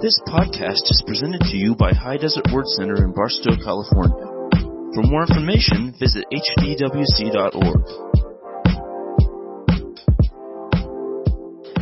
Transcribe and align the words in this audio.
This 0.00 0.16
podcast 0.28 0.86
is 0.92 1.02
presented 1.04 1.40
to 1.40 1.56
you 1.56 1.74
by 1.74 1.92
High 1.92 2.18
Desert 2.18 2.46
Word 2.52 2.68
Center 2.68 3.02
in 3.02 3.12
Barstow, 3.12 3.56
California. 3.64 4.26
For 4.94 5.02
more 5.02 5.22
information, 5.22 5.92
visit 5.98 6.24
hdwc.org. 6.32 7.82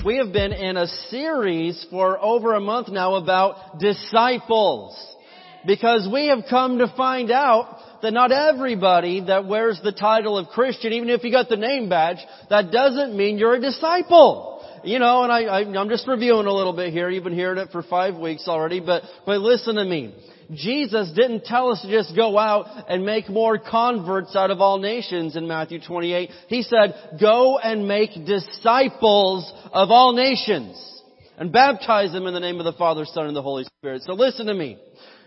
We 0.03 0.17
have 0.17 0.33
been 0.33 0.55
in 0.55 0.79
a 0.79 0.87
series 1.11 1.87
for 1.90 2.19
over 2.19 2.54
a 2.54 2.60
month 2.60 2.88
now 2.88 3.17
about 3.17 3.81
disciples. 3.81 4.96
Because 5.67 6.08
we 6.10 6.28
have 6.28 6.44
come 6.48 6.78
to 6.78 6.90
find 6.96 7.30
out 7.30 8.01
that 8.01 8.14
not 8.14 8.33
everybody 8.33 9.21
that 9.26 9.46
wears 9.46 9.78
the 9.85 9.92
title 9.92 10.38
of 10.38 10.48
Christian, 10.48 10.94
even 10.94 11.10
if 11.10 11.22
you 11.22 11.30
got 11.30 11.51
the 11.51 11.56
name 11.56 11.90
badge, 11.90 12.24
that 12.48 12.71
doesn't 12.71 13.14
mean 13.14 13.37
you're 13.37 13.56
a 13.56 13.60
disciple. 13.60 14.56
You 14.87 15.01
know, 15.01 15.25
and 15.25 15.33
I, 15.33 15.43
I, 15.43 15.61
I'm 15.63 15.89
just 15.89 16.07
reviewing 16.07 16.47
a 16.47 16.53
little 16.53 16.73
bit 16.73 16.93
here. 16.93 17.11
You've 17.11 17.25
been 17.25 17.35
hearing 17.35 17.59
it 17.59 17.71
for 17.73 17.83
five 17.83 18.15
weeks 18.15 18.47
already, 18.47 18.79
but, 18.79 19.03
but 19.27 19.41
listen 19.41 19.75
to 19.75 19.85
me. 19.85 20.15
Jesus 20.55 21.11
didn't 21.11 21.45
tell 21.45 21.73
us 21.73 21.83
to 21.83 21.91
just 21.91 22.15
go 22.15 22.39
out 22.39 22.89
and 22.89 23.05
make 23.05 23.29
more 23.29 23.59
converts 23.59 24.37
out 24.37 24.53
of 24.53 24.61
all 24.61 24.79
nations 24.79 25.35
in 25.35 25.49
Matthew 25.49 25.80
28. 25.85 26.30
He 26.47 26.63
said, 26.63 27.19
go 27.21 27.59
and 27.59 27.89
make 27.89 28.11
disciples 28.25 29.53
of 29.73 29.91
all 29.91 30.13
nations 30.13 30.80
and 31.37 31.51
baptize 31.51 32.13
them 32.13 32.29
in 32.29 32.33
the 32.33 32.39
name 32.39 32.61
of 32.61 32.65
the 32.65 32.79
Father, 32.79 33.07
Son, 33.07 33.27
and 33.27 33.35
the 33.35 33.43
Holy 33.43 33.65
Spirit. 33.65 34.03
So 34.07 34.13
listen 34.13 34.47
to 34.47 34.55
me. 34.55 34.79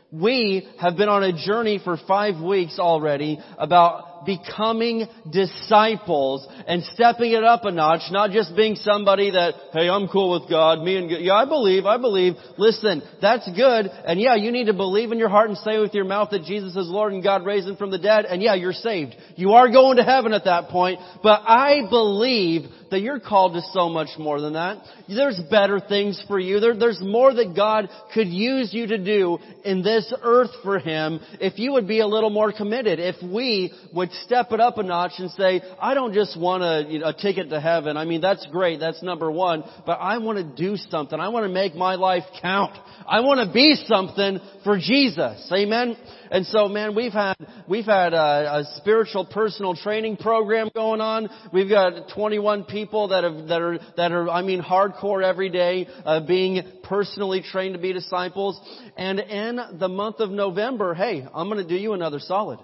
We 0.10 0.70
have 0.80 0.96
been 0.96 1.10
on 1.10 1.24
a 1.24 1.34
journey 1.34 1.82
for 1.84 1.98
five 2.08 2.42
weeks 2.42 2.80
already 2.80 3.40
about 3.58 4.09
becoming 4.26 5.08
disciples 5.30 6.48
and 6.68 6.84
stepping 6.94 7.32
it 7.32 7.44
up 7.44 7.66
a 7.66 7.72
notch, 7.72 8.12
not 8.12 8.32
just 8.32 8.56
being 8.56 8.76
somebody 8.76 9.32
that, 9.32 9.54
hey, 9.74 9.90
I'm 9.90 10.08
cool 10.08 10.40
with 10.40 10.50
God, 10.50 10.82
me 10.82 10.98
and 10.98 11.10
God. 11.10 11.20
Yeah, 11.22 11.34
I 11.34 11.46
believe, 11.46 11.86
I 11.86 11.98
believe. 11.98 12.34
Listen, 12.58 13.02
that's 13.22 13.50
good. 13.52 13.88
And 13.88 14.20
yeah, 14.20 14.36
you 14.36 14.52
need 14.52 14.66
to 14.66 14.74
believe 14.74 15.12
in 15.12 15.20
your 15.20 15.30
heart 15.30 15.50
and 15.50 15.58
say 15.58 15.80
with 15.80 15.94
your 15.94 16.06
mouth 16.06 16.30
that 16.32 16.44
Jesus 16.44 16.76
is 16.76 16.88
Lord 16.88 17.14
and 17.14 17.24
God 17.24 17.46
raised 17.46 17.68
him 17.68 17.78
from 17.78 17.92
the 17.92 17.98
dead. 17.98 18.26
And 18.26 18.42
yeah, 18.42 18.56
you're 18.56 18.74
saved. 18.74 19.16
You 19.36 19.54
are 19.54 19.70
going 19.70 19.98
to 19.98 20.04
heaven 20.04 20.34
at 20.34 20.46
that 20.46 20.70
point. 20.70 21.00
But 21.24 21.42
I 21.46 21.88
believe 21.90 22.70
that 22.92 23.02
you're 23.02 23.20
called 23.20 23.54
to 23.54 23.62
so 23.72 23.90
much 23.90 24.10
more 24.18 24.42
than 24.42 24.54
that. 24.54 24.84
There's 25.08 25.40
better 25.50 25.80
things 25.80 26.24
for 26.28 26.40
you. 26.40 26.60
There, 26.60 26.76
there's 26.76 27.02
more 27.02 27.34
that 27.34 27.54
God 27.56 27.90
could 28.14 28.28
use 28.28 28.74
you 28.74 28.88
to 28.88 28.98
do 28.98 29.38
in 29.64 29.84
this 29.84 30.12
earth 30.22 30.52
for 30.64 30.80
Him 30.80 31.20
if 31.40 31.60
you 31.60 31.74
would 31.74 31.88
be 31.88 32.00
a 32.00 32.08
little 32.08 32.30
more 32.30 32.52
committed. 32.52 33.00
If 33.00 33.16
we 33.24 33.74
would 33.94 34.09
step 34.24 34.52
it 34.52 34.60
up 34.60 34.78
a 34.78 34.84
notch 34.84 35.14
and 35.18 35.32
say, 35.32 35.62
I 35.82 35.94
don't 35.94 36.14
just 36.14 36.40
want 36.40 36.64
a, 36.64 36.86
you 36.90 37.00
know, 37.00 37.08
a 37.08 37.14
ticket 37.14 37.50
to 37.50 37.60
heaven. 37.60 37.98
I 37.98 38.06
mean, 38.06 38.22
that's 38.22 38.46
great. 38.48 38.80
That's 38.80 39.02
number 39.04 39.32
one. 39.32 39.64
But 39.86 39.94
I 39.94 40.18
want 40.18 40.38
to 40.38 40.44
do 40.44 40.78
something. 40.78 41.20
I 41.20 41.30
want 41.30 41.46
to 41.46 41.52
make 41.52 41.76
my 41.76 41.96
life 41.96 42.24
count. 42.42 42.78
I 43.08 43.22
want 43.22 43.46
to 43.48 43.54
be 43.54 43.76
something 43.88 44.40
for 44.64 44.78
Jesus. 44.78 45.52
Amen. 45.52 45.98
And 46.32 46.46
so, 46.46 46.68
man, 46.68 46.96
we've 46.96 47.12
had 47.12 47.36
we've 47.68 47.86
had 47.86 48.14
a, 48.14 48.60
a 48.60 48.64
spiritual 48.78 49.26
personal 49.26 49.76
training 49.76 50.18
program 50.18 50.70
going 50.74 51.02
on. 51.02 51.30
We've 51.52 51.70
got 51.70 52.10
21 52.14 52.66
people 52.66 53.10
that 53.10 53.24
have 53.24 53.48
that 53.48 53.62
are 53.62 53.80
that 53.98 54.12
are 54.12 54.30
I 54.30 54.42
mean 54.44 54.62
hardcore 54.62 55.24
every 55.24 55.50
day, 55.50 55.88
uh, 56.06 56.26
being 56.26 56.62
personally 56.84 57.42
trained 57.42 57.74
to 57.74 57.82
be 57.82 57.94
disciples. 57.94 58.60
And 58.96 59.20
in 59.20 59.60
the 59.80 59.90
month 59.90 60.20
of 60.20 60.30
November, 60.30 60.94
hey, 60.94 61.26
I'm 61.34 61.50
going 61.50 61.66
to 61.66 61.68
do 61.68 61.80
you 61.80 61.94
another 61.94 62.20
solid. 62.20 62.60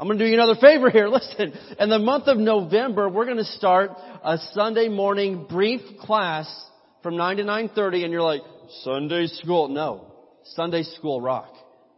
I'm 0.00 0.06
going 0.06 0.18
to 0.18 0.24
do 0.24 0.30
you 0.30 0.34
another 0.34 0.58
favor 0.58 0.88
here. 0.88 1.08
Listen, 1.10 1.52
in 1.78 1.90
the 1.90 1.98
month 1.98 2.26
of 2.26 2.38
November, 2.38 3.10
we're 3.10 3.26
going 3.26 3.36
to 3.36 3.44
start 3.44 3.90
a 4.24 4.38
Sunday 4.54 4.88
morning 4.88 5.44
brief 5.46 5.82
class 6.00 6.48
from 7.02 7.18
9 7.18 7.36
to 7.36 7.42
9.30 7.42 8.04
and 8.04 8.10
you're 8.10 8.22
like, 8.22 8.40
Sunday 8.80 9.26
school. 9.26 9.68
No. 9.68 10.06
Sunday 10.54 10.84
school 10.84 11.20
rock. 11.20 11.52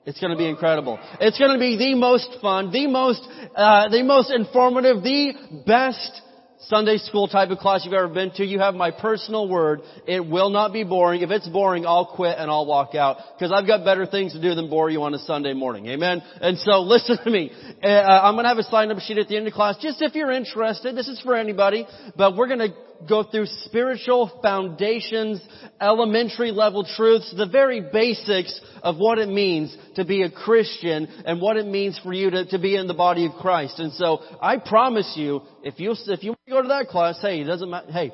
It's 0.04 0.18
going 0.18 0.32
to 0.32 0.36
be 0.36 0.48
incredible. 0.48 0.98
It's 1.20 1.38
going 1.38 1.52
to 1.52 1.60
be 1.60 1.78
the 1.78 1.94
most 1.94 2.38
fun, 2.42 2.72
the 2.72 2.88
most, 2.88 3.22
uh, 3.54 3.88
the 3.88 4.02
most 4.02 4.32
informative, 4.32 5.04
the 5.04 5.62
best 5.64 6.22
Sunday 6.68 6.96
school 6.98 7.26
type 7.28 7.50
of 7.50 7.58
class 7.58 7.82
you've 7.84 7.94
ever 7.94 8.08
been 8.08 8.30
to. 8.32 8.44
You 8.44 8.60
have 8.60 8.74
my 8.74 8.90
personal 8.90 9.48
word. 9.48 9.80
It 10.06 10.24
will 10.24 10.50
not 10.50 10.72
be 10.72 10.84
boring. 10.84 11.22
If 11.22 11.30
it's 11.30 11.48
boring, 11.48 11.86
I'll 11.86 12.06
quit 12.06 12.36
and 12.38 12.50
I'll 12.50 12.66
walk 12.66 12.94
out 12.94 13.18
because 13.36 13.52
I've 13.52 13.66
got 13.66 13.84
better 13.84 14.06
things 14.06 14.32
to 14.32 14.40
do 14.40 14.54
than 14.54 14.70
bore 14.70 14.90
you 14.90 15.02
on 15.02 15.14
a 15.14 15.18
Sunday 15.18 15.54
morning. 15.54 15.86
Amen. 15.86 16.22
And 16.40 16.58
so 16.58 16.80
listen 16.80 17.18
to 17.22 17.30
me. 17.30 17.50
Uh, 17.82 17.88
I'm 17.88 18.34
going 18.34 18.44
to 18.44 18.48
have 18.48 18.58
a 18.58 18.62
sign 18.64 18.90
up 18.90 18.98
sheet 19.00 19.18
at 19.18 19.28
the 19.28 19.36
end 19.36 19.46
of 19.46 19.52
class 19.52 19.76
just 19.78 20.00
if 20.02 20.14
you're 20.14 20.30
interested. 20.30 20.96
This 20.96 21.08
is 21.08 21.20
for 21.20 21.34
anybody, 21.34 21.86
but 22.16 22.36
we're 22.36 22.48
going 22.48 22.60
to 22.60 22.74
go 23.08 23.22
through 23.22 23.46
spiritual 23.64 24.40
foundations, 24.42 25.40
elementary 25.80 26.50
level 26.50 26.84
truths, 26.84 27.32
the 27.36 27.46
very 27.46 27.80
basics 27.92 28.60
of 28.82 28.96
what 28.98 29.18
it 29.18 29.28
means 29.28 29.76
to 29.96 30.04
be 30.04 30.22
a 30.22 30.30
Christian 30.30 31.06
and 31.26 31.40
what 31.40 31.56
it 31.56 31.66
means 31.66 31.98
for 32.02 32.12
you 32.12 32.30
to, 32.30 32.46
to 32.46 32.58
be 32.58 32.76
in 32.76 32.86
the 32.86 32.94
body 32.94 33.26
of 33.26 33.32
Christ. 33.32 33.78
And 33.78 33.92
so 33.92 34.20
I 34.40 34.58
promise 34.58 35.14
you, 35.16 35.42
if 35.62 35.78
you, 35.78 35.94
if 36.06 36.22
you 36.22 36.34
go 36.48 36.62
to 36.62 36.68
that 36.68 36.88
class, 36.88 37.18
hey, 37.20 37.40
it 37.40 37.44
doesn't 37.44 37.70
matter, 37.70 37.90
hey, 37.92 38.12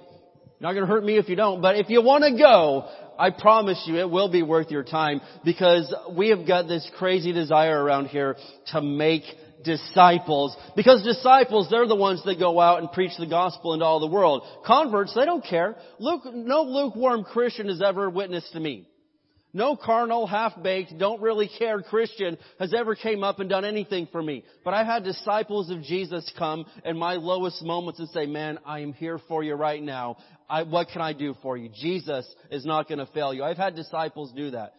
not 0.60 0.72
going 0.72 0.84
to 0.84 0.92
hurt 0.92 1.04
me 1.04 1.16
if 1.18 1.28
you 1.28 1.36
don't, 1.36 1.60
but 1.60 1.76
if 1.76 1.88
you 1.88 2.02
want 2.02 2.24
to 2.24 2.36
go, 2.36 2.88
I 3.18 3.30
promise 3.30 3.82
you 3.86 3.96
it 3.96 4.10
will 4.10 4.30
be 4.30 4.42
worth 4.42 4.70
your 4.70 4.84
time 4.84 5.20
because 5.44 5.92
we 6.16 6.28
have 6.30 6.46
got 6.46 6.68
this 6.68 6.88
crazy 6.98 7.32
desire 7.32 7.82
around 7.82 8.06
here 8.06 8.36
to 8.72 8.80
make 8.80 9.22
disciples. 9.64 10.56
Because 10.76 11.02
disciples, 11.02 11.68
they're 11.70 11.86
the 11.86 11.96
ones 11.96 12.22
that 12.24 12.38
go 12.38 12.60
out 12.60 12.80
and 12.80 12.92
preach 12.92 13.12
the 13.18 13.26
gospel 13.26 13.74
into 13.74 13.84
all 13.84 14.00
the 14.00 14.06
world. 14.06 14.42
Converts, 14.66 15.14
they 15.14 15.24
don't 15.24 15.44
care. 15.44 15.76
Luke, 15.98 16.22
no 16.32 16.62
lukewarm 16.62 17.24
Christian 17.24 17.68
has 17.68 17.82
ever 17.82 18.08
witnessed 18.10 18.52
to 18.52 18.60
me. 18.60 18.88
No 19.54 19.76
carnal, 19.76 20.26
half-baked, 20.26 20.98
don't 20.98 21.22
really 21.22 21.48
care 21.58 21.80
Christian 21.80 22.36
has 22.60 22.74
ever 22.74 22.94
came 22.94 23.24
up 23.24 23.40
and 23.40 23.48
done 23.48 23.64
anything 23.64 24.06
for 24.12 24.22
me. 24.22 24.44
But 24.62 24.74
I've 24.74 24.86
had 24.86 25.04
disciples 25.04 25.70
of 25.70 25.82
Jesus 25.82 26.30
come 26.38 26.66
in 26.84 26.98
my 26.98 27.14
lowest 27.14 27.62
moments 27.62 27.98
and 27.98 28.10
say, 28.10 28.26
man, 28.26 28.58
I 28.66 28.80
am 28.80 28.92
here 28.92 29.18
for 29.26 29.42
you 29.42 29.54
right 29.54 29.82
now. 29.82 30.18
I, 30.50 30.64
what 30.64 30.88
can 30.88 31.00
I 31.00 31.14
do 31.14 31.34
for 31.40 31.56
you? 31.56 31.70
Jesus 31.74 32.30
is 32.50 32.66
not 32.66 32.88
going 32.88 32.98
to 32.98 33.06
fail 33.06 33.32
you. 33.32 33.42
I've 33.42 33.56
had 33.56 33.74
disciples 33.74 34.32
do 34.36 34.50
that. 34.50 34.74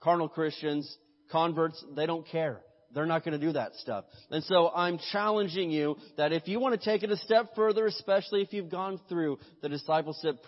Carnal 0.00 0.28
Christians, 0.28 0.96
converts, 1.32 1.84
they 1.96 2.06
don't 2.06 2.26
care. 2.26 2.60
They're 2.94 3.06
not 3.06 3.24
going 3.24 3.38
to 3.38 3.44
do 3.44 3.52
that 3.52 3.74
stuff. 3.76 4.04
And 4.30 4.42
so 4.44 4.70
I'm 4.74 4.98
challenging 5.12 5.70
you 5.70 5.96
that 6.16 6.32
if 6.32 6.48
you 6.48 6.60
want 6.60 6.80
to 6.80 6.84
take 6.84 7.02
it 7.02 7.10
a 7.10 7.16
step 7.16 7.54
further, 7.54 7.86
especially 7.86 8.42
if 8.42 8.52
you've 8.52 8.70
gone 8.70 9.00
through 9.08 9.38
the 9.62 9.68
discipleship 9.68 10.44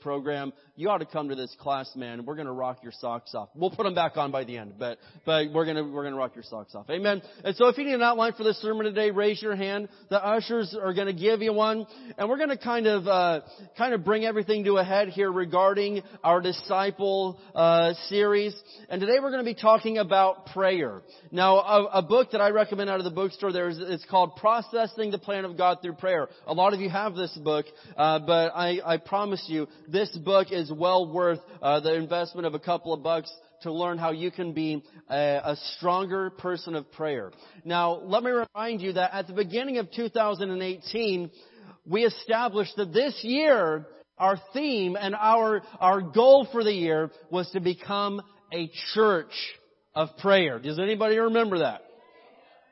program, 0.00 0.52
you 0.76 0.90
ought 0.90 0.98
to 0.98 1.06
come 1.06 1.28
to 1.30 1.34
this 1.34 1.54
class, 1.60 1.90
man. 1.96 2.24
We're 2.24 2.34
going 2.34 2.46
to 2.46 2.52
rock 2.52 2.80
your 2.82 2.92
socks 2.92 3.34
off. 3.34 3.48
We'll 3.54 3.70
put 3.70 3.84
them 3.84 3.94
back 3.94 4.16
on 4.16 4.30
by 4.30 4.44
the 4.44 4.58
end, 4.58 4.74
but, 4.78 4.98
but 5.24 5.52
we're 5.52 5.64
going 5.64 5.76
to, 5.76 5.82
we're 5.82 6.02
going 6.02 6.14
to 6.14 6.18
rock 6.18 6.34
your 6.34 6.44
socks 6.44 6.74
off. 6.74 6.88
Amen. 6.90 7.22
And 7.44 7.56
so 7.56 7.68
if 7.68 7.78
you 7.78 7.84
need 7.84 7.94
an 7.94 8.02
outline 8.02 8.34
for 8.34 8.44
this 8.44 8.60
sermon 8.60 8.84
today, 8.84 9.10
raise 9.10 9.42
your 9.42 9.56
hand. 9.56 9.88
The 10.10 10.24
ushers 10.24 10.76
are 10.80 10.92
going 10.94 11.06
to 11.06 11.12
give 11.12 11.42
you 11.42 11.52
one. 11.52 11.86
And 12.16 12.28
we're 12.28 12.36
going 12.36 12.50
to 12.50 12.58
kind 12.58 12.86
of, 12.86 13.06
uh, 13.06 13.40
kind 13.76 13.94
of 13.94 14.04
bring 14.04 14.24
everything 14.24 14.64
to 14.64 14.76
a 14.76 14.84
head 14.84 15.08
here 15.08 15.32
regarding 15.32 16.02
our 16.22 16.40
disciple, 16.40 17.40
uh, 17.54 17.94
series. 18.08 18.54
And 18.88 19.00
today 19.00 19.18
we're 19.22 19.30
going 19.30 19.44
to 19.44 19.50
be 19.54 19.60
talking 19.60 19.98
about 19.98 20.46
prayer. 20.46 21.02
Now, 21.30 21.58
a, 21.86 22.02
book 22.02 22.32
that 22.32 22.40
I 22.40 22.50
recommend 22.50 22.90
out 22.90 22.98
of 22.98 23.04
the 23.04 23.10
bookstore 23.10 23.52
there 23.52 23.68
is 23.68 23.78
it's 23.80 24.04
called 24.06 24.36
Processing 24.36 25.10
the 25.10 25.18
Plan 25.18 25.44
of 25.44 25.56
God 25.56 25.78
Through 25.82 25.94
Prayer. 25.94 26.28
A 26.46 26.52
lot 26.52 26.74
of 26.74 26.80
you 26.80 26.88
have 26.90 27.14
this 27.14 27.36
book, 27.36 27.66
uh, 27.96 28.18
but 28.20 28.52
I, 28.54 28.80
I, 28.84 28.96
promise 28.96 29.44
you, 29.48 29.68
this 29.86 30.10
book 30.18 30.48
is 30.50 30.72
well 30.72 31.12
worth 31.12 31.40
uh, 31.62 31.80
the 31.80 31.94
investment 31.94 32.46
of 32.46 32.54
a 32.54 32.58
couple 32.58 32.92
of 32.92 33.02
bucks 33.02 33.32
to 33.62 33.72
learn 33.72 33.98
how 33.98 34.12
you 34.12 34.30
can 34.30 34.52
be 34.52 34.82
a, 35.10 35.40
a 35.44 35.56
stronger 35.76 36.30
person 36.30 36.74
of 36.74 36.90
prayer. 36.92 37.32
Now, 37.64 37.94
let 37.94 38.22
me 38.22 38.30
remind 38.30 38.80
you 38.80 38.94
that 38.94 39.14
at 39.14 39.26
the 39.26 39.32
beginning 39.32 39.78
of 39.78 39.90
2018, 39.90 41.30
we 41.86 42.04
established 42.04 42.76
that 42.76 42.92
this 42.92 43.18
year, 43.22 43.86
our 44.16 44.40
theme 44.52 44.96
and 45.00 45.14
our, 45.14 45.62
our 45.80 46.00
goal 46.00 46.46
for 46.52 46.62
the 46.62 46.72
year 46.72 47.10
was 47.30 47.50
to 47.50 47.60
become 47.60 48.20
a 48.52 48.70
church 48.94 49.32
of 49.98 50.16
prayer. 50.18 50.60
Does 50.60 50.78
anybody 50.78 51.18
remember 51.18 51.58
that? 51.58 51.82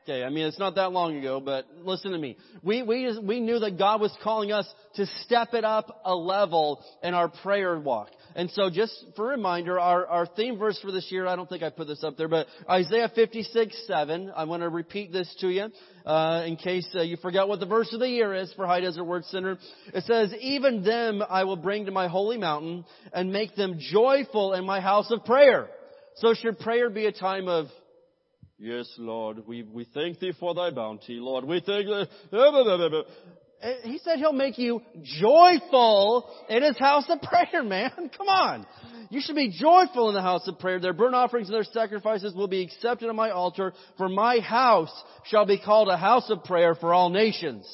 Okay, 0.05 0.23
I 0.23 0.29
mean, 0.29 0.45
it's 0.45 0.57
not 0.57 0.75
that 0.75 0.93
long 0.93 1.17
ago, 1.17 1.41
but 1.41 1.65
listen 1.83 2.13
to 2.13 2.17
me. 2.17 2.37
We, 2.63 2.81
we, 2.83 3.19
we 3.21 3.41
knew 3.41 3.59
that 3.59 3.77
God 3.77 3.99
was 3.99 4.15
calling 4.23 4.53
us 4.53 4.65
to 4.95 5.05
step 5.25 5.49
it 5.53 5.65
up 5.65 6.03
a 6.05 6.15
level 6.15 6.81
in 7.03 7.13
our 7.13 7.27
prayer 7.27 7.77
walk. 7.77 8.07
And 8.33 8.49
so 8.51 8.69
just 8.69 8.93
for 9.17 9.27
reminder, 9.27 9.77
our, 9.77 10.07
our 10.07 10.25
theme 10.25 10.57
verse 10.57 10.79
for 10.79 10.93
this 10.93 11.07
year, 11.11 11.27
I 11.27 11.35
don't 11.35 11.49
think 11.49 11.61
I 11.61 11.69
put 11.69 11.87
this 11.87 12.01
up 12.05 12.15
there, 12.15 12.29
but 12.29 12.47
Isaiah 12.69 13.11
56, 13.13 13.87
7. 13.87 14.31
I 14.33 14.45
want 14.45 14.61
to 14.61 14.69
repeat 14.69 15.11
this 15.11 15.35
to 15.41 15.49
you, 15.49 15.65
uh, 16.05 16.43
in 16.45 16.55
case 16.55 16.87
uh, 16.95 17.01
you 17.01 17.17
forgot 17.17 17.49
what 17.49 17.59
the 17.59 17.65
verse 17.65 17.91
of 17.91 17.99
the 17.99 18.07
year 18.07 18.33
is 18.33 18.53
for 18.53 18.65
High 18.65 18.79
Desert 18.79 19.03
Word 19.03 19.25
Center. 19.25 19.57
It 19.93 20.05
says, 20.05 20.33
even 20.39 20.85
them 20.85 21.21
I 21.27 21.43
will 21.43 21.57
bring 21.57 21.87
to 21.87 21.91
my 21.91 22.07
holy 22.07 22.37
mountain 22.37 22.85
and 23.11 23.33
make 23.33 23.57
them 23.57 23.77
joyful 23.77 24.53
in 24.53 24.65
my 24.65 24.79
house 24.79 25.11
of 25.11 25.25
prayer. 25.25 25.67
So 26.17 26.33
should 26.33 26.59
prayer 26.59 26.89
be 26.89 27.05
a 27.05 27.11
time 27.11 27.47
of, 27.47 27.67
yes, 28.57 28.91
Lord, 28.97 29.45
we, 29.45 29.61
we 29.61 29.85
thank 29.93 30.19
thee 30.19 30.33
for 30.39 30.55
thy 30.55 30.71
bounty, 30.71 31.13
Lord. 31.13 31.45
We 31.45 31.61
thank 31.63 31.85
thee. 31.85 32.05
Eh, 33.61 33.73
he 33.83 33.97
said 33.99 34.17
he'll 34.17 34.33
make 34.33 34.57
you 34.57 34.81
joyful 35.03 36.29
in 36.49 36.63
his 36.63 36.77
house 36.77 37.05
of 37.09 37.21
prayer, 37.21 37.63
man. 37.63 37.91
Come 38.17 38.27
on. 38.27 38.65
You 39.09 39.21
should 39.21 39.35
be 39.35 39.49
joyful 39.49 40.09
in 40.09 40.15
the 40.15 40.21
house 40.21 40.47
of 40.47 40.59
prayer. 40.59 40.79
Their 40.79 40.93
burnt 40.93 41.15
offerings 41.15 41.49
and 41.49 41.55
their 41.55 41.63
sacrifices 41.63 42.33
will 42.35 42.47
be 42.47 42.63
accepted 42.63 43.09
on 43.09 43.15
my 43.15 43.29
altar, 43.29 43.73
for 43.97 44.09
my 44.09 44.39
house 44.39 44.91
shall 45.25 45.45
be 45.45 45.59
called 45.59 45.87
a 45.87 45.97
house 45.97 46.29
of 46.29 46.43
prayer 46.43 46.75
for 46.75 46.93
all 46.93 47.09
nations. 47.09 47.65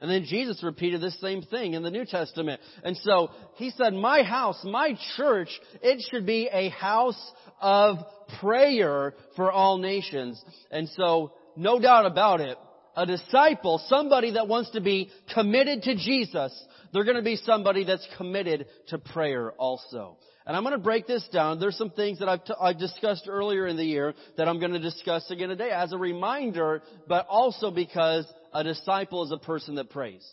And 0.00 0.10
then 0.10 0.24
Jesus 0.24 0.62
repeated 0.62 1.00
this 1.00 1.18
same 1.20 1.42
thing 1.42 1.74
in 1.74 1.82
the 1.82 1.90
New 1.90 2.04
Testament. 2.04 2.60
And 2.84 2.96
so 2.98 3.30
he 3.54 3.70
said, 3.70 3.94
my 3.94 4.22
house, 4.22 4.60
my 4.64 4.98
church, 5.16 5.48
it 5.82 6.04
should 6.10 6.26
be 6.26 6.48
a 6.52 6.68
house 6.68 7.32
of 7.60 7.98
prayer 8.40 9.14
for 9.36 9.50
all 9.50 9.78
nations. 9.78 10.42
And 10.70 10.88
so, 10.90 11.32
no 11.56 11.80
doubt 11.80 12.04
about 12.04 12.40
it, 12.40 12.58
a 12.94 13.06
disciple, 13.06 13.80
somebody 13.86 14.32
that 14.32 14.48
wants 14.48 14.70
to 14.70 14.80
be 14.80 15.10
committed 15.32 15.82
to 15.84 15.96
Jesus, 15.96 16.52
they're 16.92 17.04
going 17.04 17.16
to 17.16 17.22
be 17.22 17.36
somebody 17.36 17.84
that's 17.84 18.06
committed 18.16 18.66
to 18.88 18.98
prayer 18.98 19.52
also. 19.52 20.18
And 20.46 20.56
I'm 20.56 20.62
going 20.62 20.76
to 20.76 20.78
break 20.78 21.08
this 21.08 21.26
down. 21.32 21.58
There's 21.58 21.76
some 21.76 21.90
things 21.90 22.20
that 22.20 22.28
I've, 22.28 22.44
t- 22.44 22.54
I 22.60 22.72
discussed 22.72 23.26
earlier 23.28 23.66
in 23.66 23.76
the 23.76 23.84
year 23.84 24.14
that 24.36 24.46
I'm 24.46 24.60
going 24.60 24.72
to 24.72 24.78
discuss 24.78 25.28
again 25.30 25.48
today 25.48 25.70
as 25.70 25.92
a 25.92 25.98
reminder, 25.98 26.82
but 27.08 27.26
also 27.28 27.72
because 27.72 28.26
a 28.56 28.64
disciple 28.64 29.24
is 29.24 29.32
a 29.32 29.38
person 29.38 29.74
that 29.76 29.90
prays. 29.90 30.26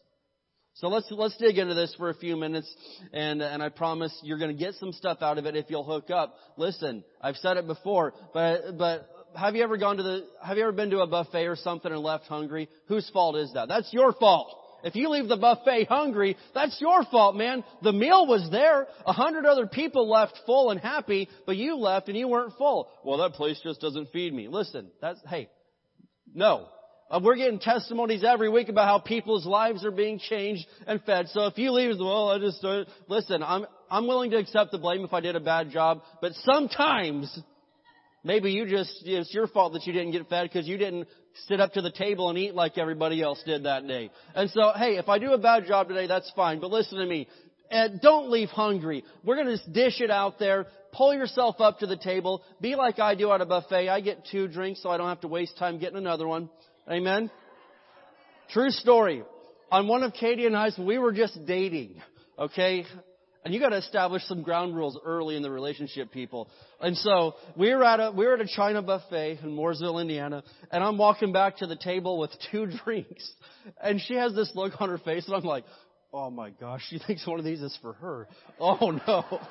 So 0.76 0.88
let's 0.88 1.06
let's 1.12 1.38
dig 1.38 1.60
into 1.60 1.76
this 1.76 1.94
for 1.98 2.10
a 2.10 2.16
few 2.16 2.36
minutes, 2.36 2.74
and 3.12 3.44
and 3.44 3.62
I 3.62 3.70
promise 3.70 4.18
you're 4.24 4.40
going 4.40 4.56
to 4.56 4.58
get 4.58 4.74
some 4.76 4.92
stuff 4.92 5.20
out 5.22 5.38
of 5.38 5.46
it 5.46 5.56
if 5.56 5.66
you'll 5.70 5.84
hook 5.84 6.10
up. 6.10 6.36
Listen, 6.58 7.04
I've 7.22 7.36
said 7.38 7.58
it 7.58 7.68
before, 7.68 8.14
but 8.34 8.78
but 8.78 9.08
have 9.36 9.56
you 9.56 9.64
ever 9.64 9.78
gone 9.78 9.98
to 9.98 10.04
the 10.04 10.26
have 10.44 10.58
you 10.58 10.64
ever 10.64 10.72
been 10.72 10.90
to 10.90 11.02
a 11.02 11.08
buffet 11.08 11.46
or 11.46 11.56
something 11.56 11.92
and 11.92 12.02
left 12.02 12.26
hungry? 12.26 12.70
Whose 12.88 13.08
fault 13.12 13.36
is 13.36 13.54
that? 13.54 13.68
That's 13.68 13.92
your 13.94 14.14
fault. 14.14 14.62
If 14.84 14.96
you 14.96 15.10
leave 15.10 15.28
the 15.28 15.38
buffet 15.38 15.86
hungry, 15.86 16.36
that's 16.56 16.82
your 16.82 17.04
fault, 17.06 17.36
man. 17.36 17.64
The 17.84 17.94
meal 17.94 18.26
was 18.26 18.50
there. 18.52 18.88
A 19.06 19.14
hundred 19.14 19.46
other 19.46 19.68
people 19.68 20.10
left 20.10 20.40
full 20.46 20.72
and 20.72 20.80
happy, 20.80 21.30
but 21.46 21.56
you 21.56 21.78
left 21.78 22.10
and 22.10 22.18
you 22.18 22.28
weren't 22.28 22.54
full. 22.58 22.90
Well, 23.06 23.20
that 23.20 23.34
place 23.34 23.62
just 23.64 23.80
doesn't 23.80 24.12
feed 24.12 24.34
me. 24.34 24.48
Listen, 24.50 24.92
that's, 25.00 25.22
hey, 25.28 25.50
no. 26.34 26.68
Uh, 27.14 27.20
we're 27.24 27.36
getting 27.36 27.60
testimonies 27.60 28.24
every 28.24 28.50
week 28.50 28.70
about 28.70 28.88
how 28.88 28.98
people's 28.98 29.46
lives 29.46 29.86
are 29.86 29.92
being 29.92 30.18
changed 30.18 30.66
and 30.88 31.00
fed. 31.04 31.28
So 31.30 31.46
if 31.46 31.56
you 31.60 31.72
leave, 31.72 31.96
well, 32.00 32.30
I 32.30 32.40
just, 32.40 32.64
uh, 32.66 32.86
listen, 33.08 33.44
I'm, 33.44 33.68
I'm 33.92 34.08
willing 34.08 34.32
to 34.32 34.38
accept 34.38 34.72
the 34.72 34.80
blame 34.80 35.04
if 35.04 35.14
I 35.14 35.20
did 35.20 35.36
a 35.36 35.40
bad 35.40 35.70
job, 35.70 36.02
but 36.22 36.32
sometimes, 36.44 37.40
maybe 38.24 38.52
you 38.52 38.66
just, 38.66 39.04
it's 39.06 39.32
your 39.32 39.46
fault 39.46 39.74
that 39.74 39.86
you 39.86 39.94
didn't 39.94 40.12
get 40.12 40.28
fed 40.28 40.50
because 40.52 40.68
you 40.68 40.80
didn't 40.80 41.08
sit 41.48 41.60
up 41.60 41.74
to 41.74 41.84
the 41.84 41.92
table 41.92 42.30
and 42.30 42.38
eat 42.40 42.56
like 42.56 42.80
everybody 42.80 43.22
else 43.22 43.44
did 43.46 43.66
that 43.66 43.88
day. 43.88 44.10
And 44.34 44.50
so, 44.50 44.72
hey, 44.76 44.98
if 44.98 45.08
I 45.08 45.20
do 45.20 45.34
a 45.34 45.38
bad 45.38 45.68
job 45.68 45.90
today, 45.90 46.08
that's 46.08 46.32
fine. 46.36 46.60
But 46.60 46.72
listen 46.72 46.98
to 46.98 47.06
me. 47.06 47.28
Don't 48.02 48.32
leave 48.32 48.50
hungry. 48.50 49.04
We're 49.24 49.36
going 49.36 49.48
to 49.48 49.58
just 49.58 49.72
dish 49.72 50.02
it 50.02 50.10
out 50.10 50.40
there. 50.40 50.66
Pull 50.94 51.14
yourself 51.14 51.58
up 51.60 51.80
to 51.80 51.86
the 51.86 51.98
table. 51.98 52.42
Be 52.60 52.76
like 52.76 52.98
I 52.98 53.14
do 53.14 53.32
at 53.32 53.42
a 53.42 53.46
buffet. 53.46 53.88
I 53.90 54.02
get 54.02 54.26
two 54.32 54.48
drinks 54.48 54.82
so 54.82 54.90
I 54.90 54.98
don't 54.98 55.10
have 55.10 55.22
to 55.22 55.28
waste 55.28 55.60
time 55.60 55.78
getting 55.78 55.98
another 55.98 56.28
one. 56.28 56.50
Amen? 56.90 57.32
True 58.50 58.70
story. 58.70 59.24
On 59.72 59.88
one 59.88 60.04
of 60.04 60.14
Katie 60.14 60.46
and 60.46 60.56
I's, 60.56 60.78
we 60.78 60.98
were 60.98 61.14
just 61.14 61.46
dating. 61.46 62.02
Okay? 62.38 62.86
And 63.46 63.54
you 63.54 63.60
gotta 63.60 63.78
establish 63.78 64.24
some 64.24 64.42
ground 64.42 64.76
rules 64.76 64.98
early 65.04 65.36
in 65.36 65.44
the 65.44 65.52
relationship, 65.52 66.12
people. 66.12 66.50
And 66.80 66.96
so, 66.98 67.36
we 67.58 67.74
were 67.74 67.84
at 67.84 68.00
a, 68.00 68.12
we 68.12 68.26
were 68.26 68.36
at 68.36 68.42
a 68.42 68.48
China 68.48 68.82
buffet 68.82 69.40
in 69.44 69.56
Mooresville, 69.56 70.02
Indiana, 70.02 70.44
and 70.72 70.84
I'm 70.84 70.98
walking 70.98 71.34
back 71.34 71.58
to 71.58 71.68
the 71.68 71.76
table 71.76 72.20
with 72.20 72.32
two 72.52 72.68
drinks. 72.86 73.30
And 73.82 74.00
she 74.00 74.16
has 74.16 74.34
this 74.34 74.52
look 74.56 74.80
on 74.80 74.90
her 74.90 74.98
face, 74.98 75.26
and 75.26 75.36
I'm 75.36 75.44
like, 75.44 75.66
oh 76.14 76.30
my 76.30 76.52
gosh, 76.52 76.86
she 76.90 77.00
thinks 77.00 77.28
one 77.28 77.40
of 77.40 77.46
these 77.46 77.62
is 77.62 77.78
for 77.82 77.94
her. 77.94 78.28
Oh 78.60 78.92
no. 79.08 79.42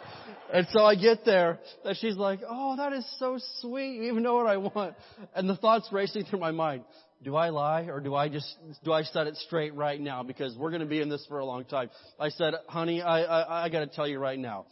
And 0.52 0.66
so 0.70 0.84
I 0.84 0.94
get 0.94 1.24
there, 1.26 1.58
and 1.84 1.96
she's 1.96 2.16
like, 2.16 2.40
oh, 2.48 2.76
that 2.76 2.94
is 2.94 3.04
so 3.18 3.38
sweet. 3.60 3.96
You 3.96 4.04
even 4.04 4.22
know 4.22 4.34
what 4.34 4.46
I 4.46 4.56
want. 4.56 4.94
And 5.34 5.50
the 5.50 5.56
thoughts 5.56 5.88
racing 5.92 6.24
through 6.24 6.40
my 6.40 6.50
mind 6.52 6.84
do 7.22 7.36
I 7.36 7.50
lie 7.50 7.82
or 7.82 8.00
do 8.00 8.14
I 8.14 8.28
just, 8.28 8.56
do 8.84 8.92
I 8.92 9.02
set 9.02 9.26
it 9.26 9.36
straight 9.36 9.74
right 9.74 10.00
now? 10.00 10.22
Because 10.22 10.56
we're 10.56 10.70
going 10.70 10.80
to 10.80 10.86
be 10.86 11.00
in 11.00 11.08
this 11.08 11.24
for 11.28 11.38
a 11.38 11.44
long 11.44 11.64
time. 11.64 11.90
I 12.18 12.30
said, 12.30 12.54
honey, 12.68 13.02
I, 13.02 13.22
I, 13.22 13.64
I 13.64 13.68
got 13.68 13.80
to 13.80 13.86
tell 13.86 14.06
you 14.06 14.18
right 14.18 14.38
now. 14.38 14.66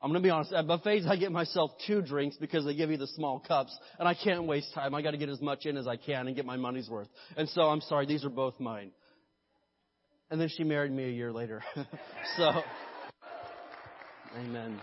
I'm 0.00 0.10
going 0.10 0.22
to 0.22 0.26
be 0.26 0.30
honest. 0.30 0.52
At 0.52 0.66
buffets, 0.68 1.06
I 1.08 1.16
get 1.16 1.32
myself 1.32 1.72
two 1.86 2.02
drinks 2.02 2.36
because 2.36 2.64
they 2.64 2.74
give 2.74 2.90
you 2.90 2.98
the 2.98 3.08
small 3.08 3.40
cups, 3.40 3.76
and 3.98 4.06
I 4.06 4.14
can't 4.14 4.44
waste 4.44 4.72
time. 4.72 4.94
I 4.94 5.02
got 5.02 5.10
to 5.10 5.16
get 5.16 5.28
as 5.28 5.40
much 5.40 5.66
in 5.66 5.76
as 5.76 5.88
I 5.88 5.96
can 5.96 6.28
and 6.28 6.36
get 6.36 6.46
my 6.46 6.56
money's 6.56 6.88
worth. 6.88 7.08
And 7.36 7.48
so 7.48 7.62
I'm 7.62 7.80
sorry, 7.80 8.06
these 8.06 8.24
are 8.24 8.30
both 8.30 8.60
mine. 8.60 8.92
And 10.30 10.40
then 10.40 10.48
she 10.56 10.62
married 10.62 10.92
me 10.92 11.04
a 11.04 11.10
year 11.10 11.32
later. 11.32 11.64
so, 12.36 12.62
amen, 14.36 14.80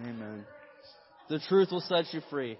amen. 0.00 0.46
The 1.28 1.40
truth 1.40 1.68
will 1.70 1.80
set 1.80 2.14
you 2.14 2.22
free. 2.30 2.56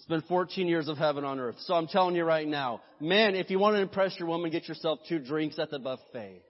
It's 0.00 0.08
been 0.08 0.22
14 0.22 0.66
years 0.66 0.88
of 0.88 0.96
heaven 0.96 1.24
on 1.24 1.38
earth. 1.38 1.56
So 1.58 1.74
I'm 1.74 1.86
telling 1.86 2.16
you 2.16 2.24
right 2.24 2.48
now, 2.48 2.80
man, 3.00 3.34
if 3.34 3.50
you 3.50 3.58
want 3.58 3.76
to 3.76 3.82
impress 3.82 4.18
your 4.18 4.28
woman, 4.28 4.50
get 4.50 4.66
yourself 4.66 4.98
two 5.06 5.18
drinks 5.18 5.58
at 5.58 5.70
the 5.70 5.78
buffet. 5.78 6.40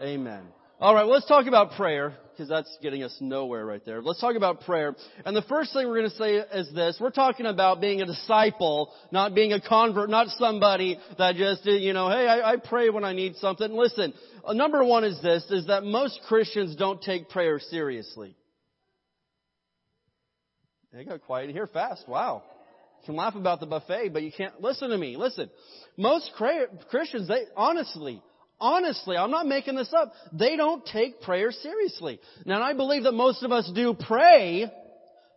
Amen. 0.00 0.44
All 0.80 0.94
right, 0.94 1.04
let's 1.04 1.26
talk 1.26 1.46
about 1.46 1.72
prayer 1.72 2.14
because 2.30 2.48
that's 2.48 2.74
getting 2.80 3.02
us 3.02 3.14
nowhere 3.20 3.66
right 3.66 3.84
there. 3.84 4.00
Let's 4.00 4.22
talk 4.22 4.36
about 4.36 4.62
prayer. 4.62 4.96
And 5.26 5.36
the 5.36 5.42
first 5.42 5.74
thing 5.74 5.86
we're 5.86 5.98
going 5.98 6.10
to 6.12 6.16
say 6.16 6.36
is 6.36 6.72
this. 6.74 6.96
We're 6.98 7.10
talking 7.10 7.44
about 7.44 7.82
being 7.82 8.00
a 8.00 8.06
disciple, 8.06 8.90
not 9.10 9.34
being 9.34 9.52
a 9.52 9.60
convert, 9.60 10.08
not 10.08 10.28
somebody 10.38 10.98
that 11.18 11.34
just, 11.36 11.66
you 11.66 11.92
know, 11.92 12.08
hey, 12.08 12.26
I, 12.26 12.52
I 12.52 12.56
pray 12.56 12.88
when 12.88 13.04
I 13.04 13.12
need 13.12 13.36
something. 13.36 13.70
Listen, 13.70 14.14
uh, 14.46 14.54
number 14.54 14.82
one 14.82 15.04
is 15.04 15.20
this, 15.20 15.44
is 15.50 15.66
that 15.66 15.84
most 15.84 16.20
Christians 16.26 16.74
don't 16.74 17.02
take 17.02 17.28
prayer 17.28 17.60
seriously. 17.60 18.34
They 20.90 21.04
got 21.04 21.20
quiet 21.20 21.50
here 21.50 21.66
fast. 21.66 22.08
Wow. 22.08 22.44
Can 23.04 23.16
laugh 23.16 23.34
about 23.34 23.60
the 23.60 23.66
buffet, 23.66 24.10
but 24.12 24.22
you 24.22 24.30
can't 24.30 24.60
listen 24.60 24.90
to 24.90 24.98
me. 24.98 25.16
Listen. 25.16 25.50
Most 25.96 26.30
Christians, 26.88 27.28
they 27.28 27.44
honestly, 27.56 28.22
honestly, 28.60 29.16
I'm 29.16 29.30
not 29.30 29.46
making 29.46 29.74
this 29.74 29.92
up. 29.92 30.12
They 30.32 30.56
don't 30.56 30.86
take 30.86 31.20
prayer 31.20 31.50
seriously. 31.50 32.20
Now, 32.46 32.62
I 32.62 32.74
believe 32.74 33.02
that 33.02 33.12
most 33.12 33.42
of 33.42 33.50
us 33.50 33.70
do 33.74 33.94
pray 33.98 34.70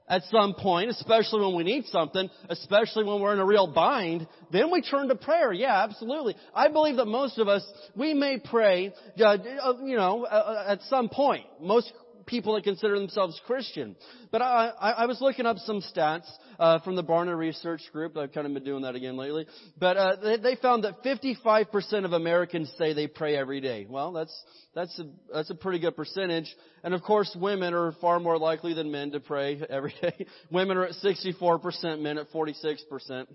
at 0.08 0.22
some 0.30 0.54
point, 0.54 0.92
especially 0.92 1.42
when 1.42 1.56
we 1.56 1.64
need 1.64 1.86
something, 1.88 2.30
especially 2.50 3.04
when 3.04 3.20
we're 3.20 3.34
in 3.34 3.40
a 3.40 3.46
real 3.46 3.66
bind, 3.66 4.28
then 4.52 4.72
we 4.72 4.82
turn 4.82 5.08
to 5.08 5.16
prayer. 5.16 5.52
Yeah, 5.52 5.84
absolutely. 5.84 6.36
I 6.54 6.68
believe 6.68 6.98
that 6.98 7.08
most 7.08 7.40
of 7.40 7.48
us, 7.48 7.66
we 7.96 8.14
may 8.14 8.38
pray, 8.38 8.94
uh, 9.20 9.38
you 9.84 9.98
know, 9.98 10.26
uh, 10.26 10.66
at 10.68 10.82
some 10.84 11.10
point. 11.10 11.46
Most 11.60 11.92
people 12.26 12.56
that 12.56 12.64
consider 12.64 12.98
themselves 13.00 13.40
Christian. 13.46 13.96
But 14.32 14.42
I, 14.42 14.72
I, 14.80 14.92
I 14.92 15.06
was 15.06 15.22
looking 15.22 15.46
up 15.46 15.58
some 15.60 15.82
stats 15.82 16.30
uh, 16.60 16.80
from 16.80 16.96
the 16.96 17.04
Barna 17.04 17.38
Research 17.38 17.82
Group. 17.92 18.18
I've 18.18 18.34
kind 18.34 18.48
of 18.48 18.54
been 18.54 18.64
doing 18.64 18.84
that 18.84 18.96
again 18.96 19.18
lately. 19.18 19.46
But 19.80 19.98
uh, 19.98 20.16
they, 20.22 20.38
they 20.38 20.56
found 20.56 20.84
that 20.84 21.04
55% 21.04 22.06
of 22.06 22.14
Americans 22.14 22.72
say 22.78 22.94
they 22.94 23.08
pray 23.08 23.36
every 23.36 23.62
day. 23.62 23.86
Well, 23.90 24.12
that's 24.12 24.44
that's 24.74 24.98
a, 25.00 25.08
that's 25.34 25.50
a 25.50 25.56
pretty 25.56 25.80
good 25.80 25.96
percentage. 25.96 26.54
And 26.84 26.94
of 26.94 27.02
course, 27.02 27.36
women 27.40 27.74
are 27.74 27.94
far 27.94 28.20
more 28.20 28.38
likely 28.38 28.74
than 28.74 28.92
men 28.92 29.12
to 29.12 29.20
pray 29.20 29.62
every 29.70 29.94
day. 30.02 30.26
women 30.52 30.78
are 30.78 30.86
at 30.86 30.96
64%, 31.04 32.02
men 32.02 32.18
at 32.18 32.32
46% 32.32 33.28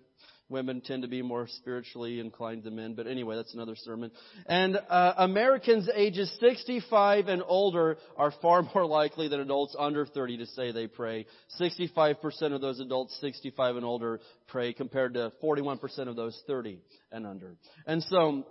women 0.50 0.80
tend 0.80 1.02
to 1.02 1.08
be 1.08 1.22
more 1.22 1.46
spiritually 1.48 2.20
inclined 2.20 2.64
than 2.64 2.76
men. 2.76 2.94
But 2.94 3.06
anyway, 3.06 3.36
that's 3.36 3.54
another 3.54 3.76
sermon. 3.76 4.10
And 4.46 4.76
uh, 4.88 5.14
Americans 5.18 5.88
ages 5.94 6.30
65 6.40 7.28
and 7.28 7.42
older 7.46 7.96
are 8.16 8.32
far 8.42 8.62
more 8.74 8.84
likely 8.84 9.28
than 9.28 9.40
adults 9.40 9.74
under 9.78 10.04
30 10.04 10.38
to 10.38 10.46
say 10.46 10.72
they 10.72 10.86
pray. 10.86 11.26
65% 11.60 12.52
of 12.52 12.60
those 12.60 12.80
adults 12.80 13.16
65 13.20 13.76
and 13.76 13.84
older 13.84 14.20
pray 14.48 14.72
compared 14.72 15.14
to 15.14 15.32
41% 15.42 16.08
of 16.08 16.16
those 16.16 16.38
30 16.46 16.78
and 17.12 17.26
under. 17.26 17.54
And 17.86 18.02
so, 18.02 18.44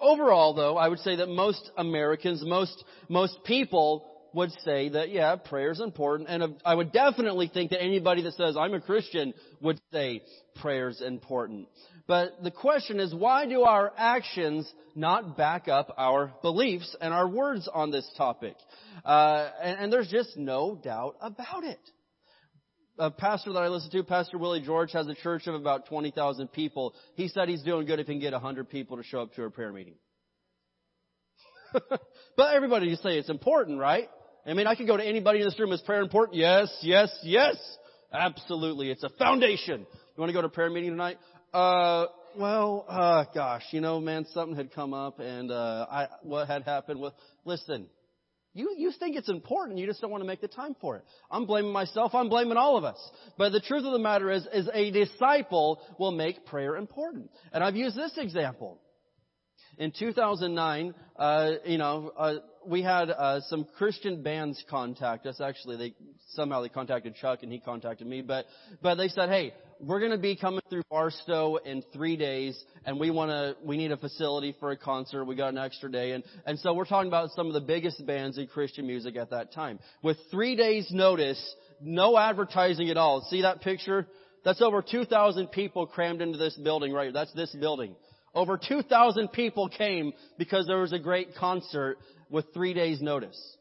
overall 0.00 0.54
though, 0.54 0.76
I 0.76 0.88
would 0.88 1.00
say 1.00 1.16
that 1.16 1.28
most 1.28 1.70
Americans, 1.76 2.42
most, 2.44 2.82
most 3.08 3.44
people 3.44 4.17
would 4.34 4.52
say 4.64 4.90
that, 4.90 5.10
yeah, 5.10 5.36
prayer 5.36 5.70
is 5.70 5.80
important. 5.80 6.28
And 6.28 6.56
I 6.64 6.74
would 6.74 6.92
definitely 6.92 7.50
think 7.52 7.70
that 7.70 7.82
anybody 7.82 8.22
that 8.22 8.34
says, 8.34 8.56
I'm 8.56 8.74
a 8.74 8.80
Christian, 8.80 9.34
would 9.60 9.80
say 9.92 10.22
prayer 10.60 10.88
is 10.88 11.00
important. 11.00 11.68
But 12.06 12.42
the 12.42 12.50
question 12.50 13.00
is, 13.00 13.14
why 13.14 13.46
do 13.46 13.62
our 13.62 13.92
actions 13.96 14.70
not 14.94 15.36
back 15.36 15.68
up 15.68 15.94
our 15.98 16.32
beliefs 16.42 16.96
and 17.00 17.12
our 17.12 17.28
words 17.28 17.68
on 17.72 17.90
this 17.90 18.08
topic? 18.16 18.56
Uh, 19.04 19.50
and, 19.62 19.80
and 19.80 19.92
there's 19.92 20.08
just 20.08 20.36
no 20.36 20.78
doubt 20.82 21.16
about 21.20 21.64
it. 21.64 21.80
A 22.98 23.10
pastor 23.10 23.52
that 23.52 23.60
I 23.60 23.68
listen 23.68 23.90
to, 23.92 24.02
Pastor 24.02 24.38
Willie 24.38 24.62
George, 24.62 24.90
has 24.92 25.06
a 25.06 25.14
church 25.14 25.46
of 25.46 25.54
about 25.54 25.86
20,000 25.86 26.48
people. 26.48 26.94
He 27.14 27.28
said 27.28 27.48
he's 27.48 27.62
doing 27.62 27.86
good 27.86 28.00
if 28.00 28.06
he 28.06 28.14
can 28.14 28.20
get 28.20 28.32
100 28.32 28.68
people 28.68 28.96
to 28.96 29.04
show 29.04 29.20
up 29.20 29.34
to 29.34 29.44
a 29.44 29.50
prayer 29.50 29.72
meeting. 29.72 29.94
but 32.36 32.54
everybody 32.54 32.88
you 32.88 32.96
say 32.96 33.18
it's 33.18 33.28
important, 33.28 33.78
right? 33.78 34.08
I 34.48 34.54
mean, 34.54 34.66
I 34.66 34.74
could 34.74 34.86
go 34.86 34.96
to 34.96 35.04
anybody 35.04 35.40
in 35.40 35.44
this 35.44 35.58
room. 35.60 35.72
Is 35.72 35.82
prayer 35.82 36.00
important? 36.00 36.38
Yes, 36.38 36.74
yes, 36.80 37.10
yes. 37.22 37.56
Absolutely. 38.10 38.90
It's 38.90 39.02
a 39.02 39.10
foundation. 39.10 39.80
You 39.80 40.16
want 40.16 40.30
to 40.30 40.32
go 40.32 40.40
to 40.40 40.48
prayer 40.48 40.70
meeting 40.70 40.90
tonight? 40.90 41.18
Uh, 41.52 42.06
well, 42.34 42.86
uh, 42.88 43.24
gosh, 43.34 43.64
you 43.72 43.82
know, 43.82 44.00
man, 44.00 44.24
something 44.32 44.56
had 44.56 44.72
come 44.72 44.94
up 44.94 45.18
and, 45.18 45.50
uh, 45.50 45.86
I, 45.90 46.08
what 46.22 46.46
had 46.46 46.62
happened 46.62 46.98
with, 47.00 47.12
listen, 47.44 47.88
you, 48.54 48.74
you 48.76 48.90
think 48.98 49.16
it's 49.16 49.28
important, 49.28 49.78
you 49.78 49.86
just 49.86 50.00
don't 50.00 50.10
want 50.10 50.22
to 50.22 50.26
make 50.26 50.40
the 50.40 50.48
time 50.48 50.74
for 50.80 50.96
it. 50.96 51.04
I'm 51.30 51.44
blaming 51.44 51.72
myself, 51.72 52.14
I'm 52.14 52.28
blaming 52.28 52.56
all 52.56 52.76
of 52.76 52.84
us. 52.84 52.98
But 53.36 53.52
the 53.52 53.60
truth 53.60 53.84
of 53.84 53.92
the 53.92 53.98
matter 53.98 54.30
is, 54.30 54.46
is 54.52 54.68
a 54.72 54.90
disciple 54.90 55.80
will 55.98 56.12
make 56.12 56.46
prayer 56.46 56.76
important. 56.76 57.30
And 57.52 57.62
I've 57.62 57.76
used 57.76 57.96
this 57.96 58.16
example. 58.16 58.78
In 59.78 59.92
2009, 59.96 60.92
uh, 61.16 61.50
you 61.64 61.78
know, 61.78 62.10
uh, 62.18 62.34
we 62.66 62.82
had 62.82 63.10
uh, 63.10 63.40
some 63.42 63.64
Christian 63.76 64.24
bands 64.24 64.62
contact 64.68 65.24
us. 65.24 65.40
Actually, 65.40 65.76
they 65.76 65.94
somehow 66.30 66.62
they 66.62 66.68
contacted 66.68 67.14
Chuck 67.14 67.44
and 67.44 67.52
he 67.52 67.60
contacted 67.60 68.04
me, 68.06 68.20
but 68.20 68.46
but 68.82 68.96
they 68.96 69.06
said, 69.06 69.28
hey, 69.28 69.54
we're 69.80 70.00
going 70.00 70.10
to 70.10 70.18
be 70.18 70.34
coming 70.34 70.62
through 70.68 70.82
Barstow 70.90 71.56
in 71.56 71.84
three 71.92 72.16
days, 72.16 72.60
and 72.84 72.98
we 72.98 73.12
want 73.12 73.30
to 73.30 73.56
we 73.64 73.76
need 73.76 73.92
a 73.92 73.96
facility 73.96 74.56
for 74.58 74.72
a 74.72 74.76
concert. 74.76 75.24
We 75.26 75.36
got 75.36 75.52
an 75.52 75.58
extra 75.58 75.88
day, 75.88 76.10
and 76.10 76.24
and 76.44 76.58
so 76.58 76.74
we're 76.74 76.84
talking 76.84 77.08
about 77.08 77.30
some 77.36 77.46
of 77.46 77.52
the 77.52 77.60
biggest 77.60 78.04
bands 78.04 78.36
in 78.36 78.48
Christian 78.48 78.84
music 78.84 79.16
at 79.16 79.30
that 79.30 79.52
time. 79.52 79.78
With 80.02 80.16
three 80.32 80.56
days 80.56 80.88
notice, 80.90 81.54
no 81.80 82.18
advertising 82.18 82.90
at 82.90 82.96
all. 82.96 83.24
See 83.30 83.42
that 83.42 83.60
picture? 83.60 84.08
That's 84.44 84.62
over 84.62 84.82
2,000 84.82 85.48
people 85.48 85.86
crammed 85.86 86.22
into 86.22 86.38
this 86.38 86.56
building 86.56 86.92
right. 86.92 87.04
Here. 87.04 87.12
That's 87.12 87.32
this 87.34 87.54
building. 87.54 87.94
Over 88.34 88.58
2,000 88.58 89.28
people 89.28 89.68
came 89.68 90.12
because 90.38 90.66
there 90.66 90.78
was 90.78 90.92
a 90.92 90.98
great 90.98 91.34
concert 91.34 91.98
with 92.30 92.46
three 92.52 92.74
days 92.74 93.00
notice. 93.00 93.56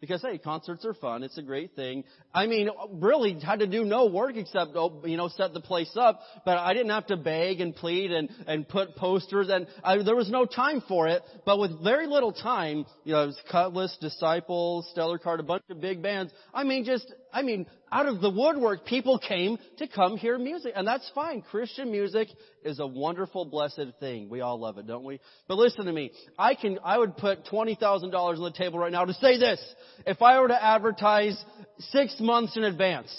Because 0.00 0.22
hey, 0.22 0.38
concerts 0.38 0.86
are 0.86 0.94
fun. 0.94 1.22
It's 1.22 1.36
a 1.36 1.42
great 1.42 1.76
thing. 1.76 2.04
I 2.32 2.46
mean, 2.46 2.70
really 2.90 3.38
had 3.38 3.58
to 3.58 3.66
do 3.66 3.84
no 3.84 4.06
work 4.06 4.34
except, 4.34 4.70
you 5.04 5.18
know, 5.18 5.28
set 5.28 5.52
the 5.52 5.60
place 5.60 5.94
up. 5.94 6.20
But 6.46 6.56
I 6.56 6.72
didn't 6.72 6.88
have 6.88 7.08
to 7.08 7.18
beg 7.18 7.60
and 7.60 7.76
plead 7.76 8.10
and, 8.10 8.30
and 8.46 8.66
put 8.66 8.96
posters 8.96 9.50
and 9.50 9.66
I, 9.84 10.02
there 10.02 10.16
was 10.16 10.30
no 10.30 10.46
time 10.46 10.82
for 10.88 11.08
it. 11.08 11.22
But 11.44 11.58
with 11.58 11.84
very 11.84 12.06
little 12.06 12.32
time, 12.32 12.86
you 13.04 13.12
know, 13.12 13.24
it 13.24 13.26
was 13.26 13.40
Kutless, 13.52 14.00
Disciples, 14.00 14.88
Stellar 14.90 15.18
Kart, 15.18 15.38
a 15.38 15.42
bunch 15.42 15.64
of 15.68 15.82
big 15.82 16.02
bands. 16.02 16.32
I 16.54 16.64
mean, 16.64 16.86
just, 16.86 17.12
I 17.32 17.42
mean, 17.42 17.66
out 17.92 18.06
of 18.06 18.20
the 18.20 18.30
woodwork, 18.30 18.84
people 18.86 19.18
came 19.18 19.58
to 19.78 19.88
come 19.88 20.16
hear 20.16 20.38
music. 20.38 20.72
And 20.76 20.86
that's 20.86 21.10
fine. 21.14 21.42
Christian 21.42 21.90
music 21.90 22.28
is 22.64 22.78
a 22.78 22.86
wonderful, 22.86 23.44
blessed 23.44 23.92
thing. 23.98 24.28
We 24.28 24.40
all 24.40 24.60
love 24.60 24.78
it, 24.78 24.86
don't 24.86 25.04
we? 25.04 25.20
But 25.48 25.58
listen 25.58 25.86
to 25.86 25.92
me. 25.92 26.12
I 26.38 26.54
can, 26.54 26.78
I 26.84 26.98
would 26.98 27.16
put 27.16 27.46
$20,000 27.46 28.14
on 28.14 28.42
the 28.42 28.52
table 28.52 28.78
right 28.78 28.92
now 28.92 29.04
to 29.04 29.14
say 29.14 29.38
this. 29.38 29.60
If 30.06 30.22
I 30.22 30.40
were 30.40 30.48
to 30.48 30.64
advertise 30.64 31.42
six 31.78 32.16
months 32.20 32.56
in 32.56 32.64
advance, 32.64 33.10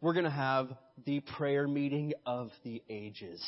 we're 0.00 0.14
gonna 0.14 0.30
have 0.30 0.68
the 1.04 1.20
prayer 1.20 1.66
meeting 1.66 2.12
of 2.24 2.50
the 2.64 2.82
ages. 2.88 3.42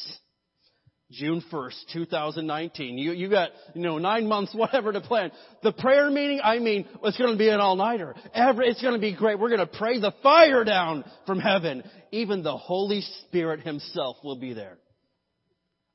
June 1.11 1.43
1st, 1.51 1.93
2019. 1.93 2.99
You, 2.99 3.13
you 3.13 3.31
got, 3.31 3.51
you 3.75 3.81
know, 3.81 3.99
nine 3.99 4.27
months, 4.27 4.55
whatever 4.55 4.93
to 4.93 5.01
plan. 5.01 5.31
The 5.63 5.73
prayer 5.73 6.11
meeting, 6.11 6.41
I 6.43 6.59
mean, 6.59 6.87
it's 7.03 7.17
gonna 7.17 7.37
be 7.37 7.49
an 7.49 7.61
all-nighter. 7.61 8.15
Every, 8.35 8.69
it's 8.69 8.83
gonna 8.83 8.99
be 8.99 9.15
great. 9.15 9.39
We're 9.39 9.51
gonna 9.51 9.67
pray 9.67 10.01
the 10.01 10.13
fire 10.23 10.65
down 10.65 11.05
from 11.27 11.41
heaven. 11.41 11.83
Even 12.11 12.43
the 12.43 12.57
Holy 12.57 13.01
Spirit 13.01 13.61
Himself 13.61 14.17
will 14.23 14.39
be 14.39 14.53
there. 14.53 14.79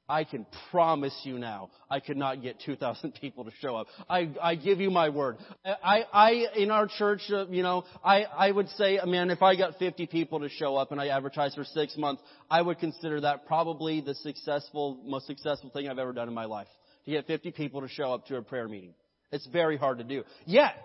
I 0.09 0.25
can 0.25 0.45
promise 0.69 1.17
you 1.23 1.39
now, 1.39 1.69
I 1.89 2.01
could 2.01 2.17
not 2.17 2.41
get 2.41 2.59
2,000 2.65 3.13
people 3.21 3.45
to 3.45 3.51
show 3.61 3.75
up. 3.75 3.87
I, 4.09 4.29
I 4.41 4.55
give 4.55 4.81
you 4.81 4.91
my 4.91 5.09
word. 5.09 5.37
I, 5.65 6.03
I, 6.11 6.45
in 6.57 6.71
our 6.71 6.87
church, 6.87 7.21
uh, 7.31 7.47
you 7.47 7.63
know, 7.63 7.85
I, 8.03 8.23
I 8.23 8.51
would 8.51 8.67
say, 8.69 8.99
man, 9.05 9.29
if 9.29 9.41
I 9.41 9.55
got 9.55 9.79
50 9.79 10.07
people 10.07 10.41
to 10.41 10.49
show 10.49 10.75
up 10.75 10.91
and 10.91 10.99
I 10.99 11.07
advertised 11.07 11.55
for 11.55 11.63
six 11.63 11.95
months, 11.97 12.21
I 12.49 12.61
would 12.61 12.79
consider 12.79 13.21
that 13.21 13.45
probably 13.47 14.01
the 14.01 14.15
successful, 14.15 14.99
most 15.05 15.25
successful 15.25 15.69
thing 15.69 15.87
I've 15.87 15.99
ever 15.99 16.13
done 16.13 16.27
in 16.27 16.33
my 16.33 16.45
life. 16.45 16.67
To 17.05 17.11
get 17.11 17.25
50 17.27 17.51
people 17.51 17.81
to 17.81 17.87
show 17.87 18.13
up 18.13 18.27
to 18.27 18.37
a 18.37 18.41
prayer 18.41 18.67
meeting. 18.67 18.93
It's 19.31 19.47
very 19.47 19.77
hard 19.77 19.97
to 19.97 20.03
do. 20.03 20.23
Yet, 20.45 20.75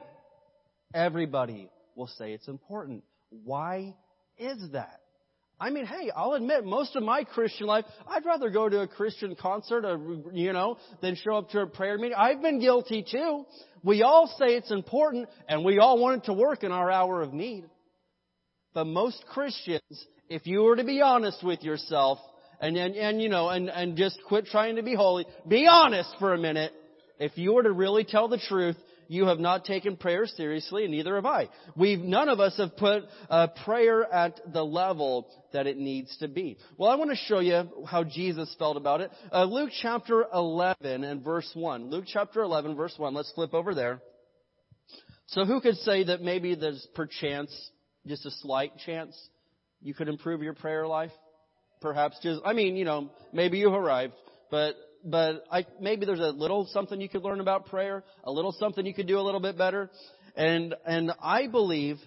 everybody 0.94 1.70
will 1.96 2.06
say 2.06 2.32
it's 2.32 2.48
important. 2.48 3.04
Why 3.30 3.94
is 4.38 4.70
that? 4.72 5.00
I 5.60 5.70
mean, 5.70 5.86
hey, 5.86 6.10
I'll 6.14 6.34
admit, 6.34 6.64
most 6.64 6.94
of 6.94 7.02
my 7.02 7.24
Christian 7.24 7.66
life, 7.66 7.84
I'd 8.06 8.24
rather 8.24 8.48
go 8.48 8.68
to 8.68 8.80
a 8.82 8.86
Christian 8.86 9.34
concert, 9.34 9.84
or, 9.84 9.98
you 10.32 10.52
know, 10.52 10.76
than 11.02 11.16
show 11.16 11.36
up 11.36 11.50
to 11.50 11.60
a 11.60 11.66
prayer 11.66 11.98
meeting. 11.98 12.16
I've 12.16 12.40
been 12.40 12.60
guilty 12.60 13.04
too. 13.08 13.44
We 13.82 14.02
all 14.02 14.32
say 14.38 14.54
it's 14.54 14.70
important, 14.70 15.28
and 15.48 15.64
we 15.64 15.78
all 15.78 15.98
want 15.98 16.22
it 16.22 16.26
to 16.26 16.32
work 16.32 16.62
in 16.62 16.70
our 16.70 16.90
hour 16.90 17.22
of 17.22 17.32
need. 17.32 17.64
But 18.72 18.84
most 18.84 19.24
Christians, 19.32 20.06
if 20.28 20.46
you 20.46 20.62
were 20.62 20.76
to 20.76 20.84
be 20.84 21.00
honest 21.00 21.42
with 21.42 21.62
yourself, 21.62 22.18
and, 22.60 22.76
and, 22.76 22.94
and 22.94 23.22
you 23.22 23.28
know, 23.28 23.48
and, 23.48 23.68
and 23.68 23.96
just 23.96 24.18
quit 24.26 24.46
trying 24.46 24.76
to 24.76 24.82
be 24.82 24.94
holy, 24.94 25.26
be 25.46 25.66
honest 25.68 26.14
for 26.18 26.34
a 26.34 26.38
minute. 26.38 26.72
If 27.20 27.36
you 27.36 27.54
were 27.54 27.64
to 27.64 27.72
really 27.72 28.04
tell 28.04 28.28
the 28.28 28.38
truth, 28.38 28.76
you 29.08 29.26
have 29.26 29.38
not 29.38 29.64
taken 29.64 29.96
prayer 29.96 30.26
seriously, 30.26 30.84
and 30.84 30.92
neither 30.92 31.16
have 31.16 31.26
I. 31.26 31.48
We've, 31.74 31.98
none 31.98 32.28
of 32.28 32.40
us 32.40 32.56
have 32.58 32.76
put 32.76 33.04
uh, 33.28 33.48
prayer 33.64 34.04
at 34.04 34.38
the 34.52 34.62
level 34.62 35.26
that 35.52 35.66
it 35.66 35.78
needs 35.78 36.14
to 36.18 36.28
be. 36.28 36.58
Well, 36.76 36.90
I 36.90 36.96
want 36.96 37.10
to 37.10 37.16
show 37.16 37.40
you 37.40 37.68
how 37.86 38.04
Jesus 38.04 38.54
felt 38.58 38.76
about 38.76 39.00
it. 39.00 39.10
Uh, 39.32 39.44
Luke 39.44 39.70
chapter 39.80 40.26
11 40.32 41.04
and 41.04 41.24
verse 41.24 41.50
1. 41.54 41.90
Luke 41.90 42.04
chapter 42.06 42.42
11 42.42 42.76
verse 42.76 42.94
1. 42.96 43.14
Let's 43.14 43.32
flip 43.32 43.54
over 43.54 43.74
there. 43.74 44.02
So 45.28 45.44
who 45.44 45.60
could 45.60 45.76
say 45.76 46.04
that 46.04 46.22
maybe 46.22 46.54
there's 46.54 46.86
perchance, 46.94 47.50
just 48.06 48.26
a 48.26 48.30
slight 48.30 48.72
chance, 48.84 49.18
you 49.80 49.94
could 49.94 50.08
improve 50.08 50.42
your 50.42 50.54
prayer 50.54 50.86
life? 50.86 51.12
Perhaps 51.80 52.18
just, 52.22 52.40
I 52.44 52.52
mean, 52.52 52.76
you 52.76 52.84
know, 52.84 53.10
maybe 53.32 53.58
you've 53.58 53.72
arrived, 53.72 54.14
but 54.50 54.74
but 55.04 55.44
I, 55.50 55.66
maybe 55.80 56.06
there's 56.06 56.20
a 56.20 56.30
little 56.30 56.66
something 56.72 57.00
you 57.00 57.08
could 57.08 57.22
learn 57.22 57.40
about 57.40 57.66
prayer, 57.66 58.04
a 58.24 58.30
little 58.30 58.52
something 58.52 58.84
you 58.84 58.94
could 58.94 59.06
do 59.06 59.18
a 59.18 59.22
little 59.22 59.40
bit 59.40 59.56
better. 59.56 59.90
And, 60.36 60.74
and 60.86 61.12
I 61.20 61.46
believe 61.48 61.98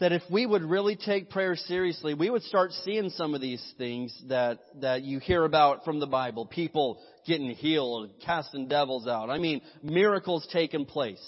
that 0.00 0.12
if 0.12 0.22
we 0.30 0.46
would 0.46 0.62
really 0.62 0.96
take 0.96 1.30
prayer 1.30 1.56
seriously, 1.56 2.14
we 2.14 2.30
would 2.30 2.42
start 2.42 2.72
seeing 2.72 3.10
some 3.10 3.34
of 3.34 3.40
these 3.40 3.62
things 3.78 4.16
that, 4.28 4.60
that 4.80 5.02
you 5.02 5.18
hear 5.18 5.44
about 5.44 5.84
from 5.84 5.98
the 5.98 6.06
Bible. 6.06 6.46
People 6.46 6.98
getting 7.26 7.50
healed, 7.50 8.10
casting 8.24 8.68
devils 8.68 9.08
out. 9.08 9.28
I 9.28 9.38
mean, 9.38 9.60
miracles 9.82 10.48
taking 10.52 10.86
place. 10.86 11.22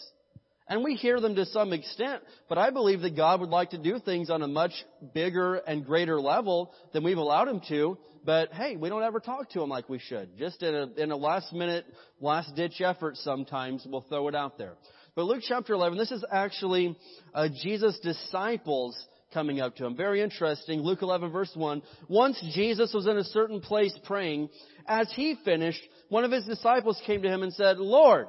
And 0.70 0.84
we 0.84 0.94
hear 0.94 1.20
them 1.20 1.34
to 1.34 1.46
some 1.46 1.72
extent, 1.72 2.22
but 2.48 2.56
I 2.56 2.70
believe 2.70 3.00
that 3.00 3.16
God 3.16 3.40
would 3.40 3.50
like 3.50 3.70
to 3.70 3.78
do 3.78 3.98
things 3.98 4.30
on 4.30 4.40
a 4.40 4.46
much 4.46 4.70
bigger 5.12 5.56
and 5.56 5.84
greater 5.84 6.20
level 6.20 6.72
than 6.92 7.02
we've 7.02 7.18
allowed 7.18 7.48
Him 7.48 7.60
to. 7.68 7.98
But 8.24 8.52
hey, 8.52 8.76
we 8.76 8.88
don't 8.88 9.02
ever 9.02 9.18
talk 9.18 9.50
to 9.50 9.62
Him 9.62 9.68
like 9.68 9.88
we 9.88 9.98
should. 9.98 10.38
Just 10.38 10.62
in 10.62 10.72
a, 10.72 10.86
in 10.96 11.10
a 11.10 11.16
last 11.16 11.52
minute, 11.52 11.86
last 12.20 12.54
ditch 12.54 12.80
effort 12.80 13.16
sometimes, 13.16 13.84
we'll 13.84 14.02
throw 14.02 14.28
it 14.28 14.36
out 14.36 14.58
there. 14.58 14.74
But 15.16 15.24
Luke 15.24 15.42
chapter 15.46 15.72
11, 15.72 15.98
this 15.98 16.12
is 16.12 16.24
actually 16.30 16.96
uh, 17.34 17.48
Jesus' 17.64 17.98
disciples 17.98 18.96
coming 19.34 19.60
up 19.60 19.74
to 19.76 19.86
him. 19.86 19.96
Very 19.96 20.22
interesting. 20.22 20.82
Luke 20.82 21.02
11 21.02 21.32
verse 21.32 21.50
1. 21.52 21.82
Once 22.08 22.40
Jesus 22.54 22.94
was 22.94 23.08
in 23.08 23.18
a 23.18 23.24
certain 23.24 23.60
place 23.60 23.98
praying. 24.04 24.50
As 24.86 25.10
he 25.16 25.34
finished, 25.44 25.82
one 26.10 26.22
of 26.22 26.30
his 26.30 26.44
disciples 26.44 27.00
came 27.06 27.22
to 27.22 27.28
him 27.28 27.42
and 27.42 27.52
said, 27.54 27.78
Lord, 27.78 28.28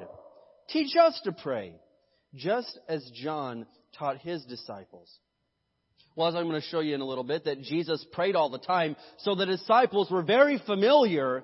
teach 0.70 0.96
us 0.96 1.22
to 1.26 1.34
pray 1.34 1.76
just 2.36 2.80
as 2.88 3.10
John 3.14 3.66
taught 3.98 4.18
his 4.20 4.44
disciples. 4.46 5.10
Well, 6.16 6.28
as 6.28 6.36
I'm 6.36 6.48
going 6.50 6.60
to 6.62 6.68
show 6.68 6.82
you 6.82 6.94
in 6.94 7.02
a 7.02 7.06
little 7.06 7.24
bit, 7.24 7.46
that 7.46 7.62
Jesus 7.62 8.06
prayed 8.12 8.36
all 8.36 8.50
the 8.50 8.60
time, 8.60 8.96
so 9.20 9.34
the 9.34 9.46
disciples 9.46 10.12
were 10.12 10.24
very 10.24 10.62
familiar 10.66 11.44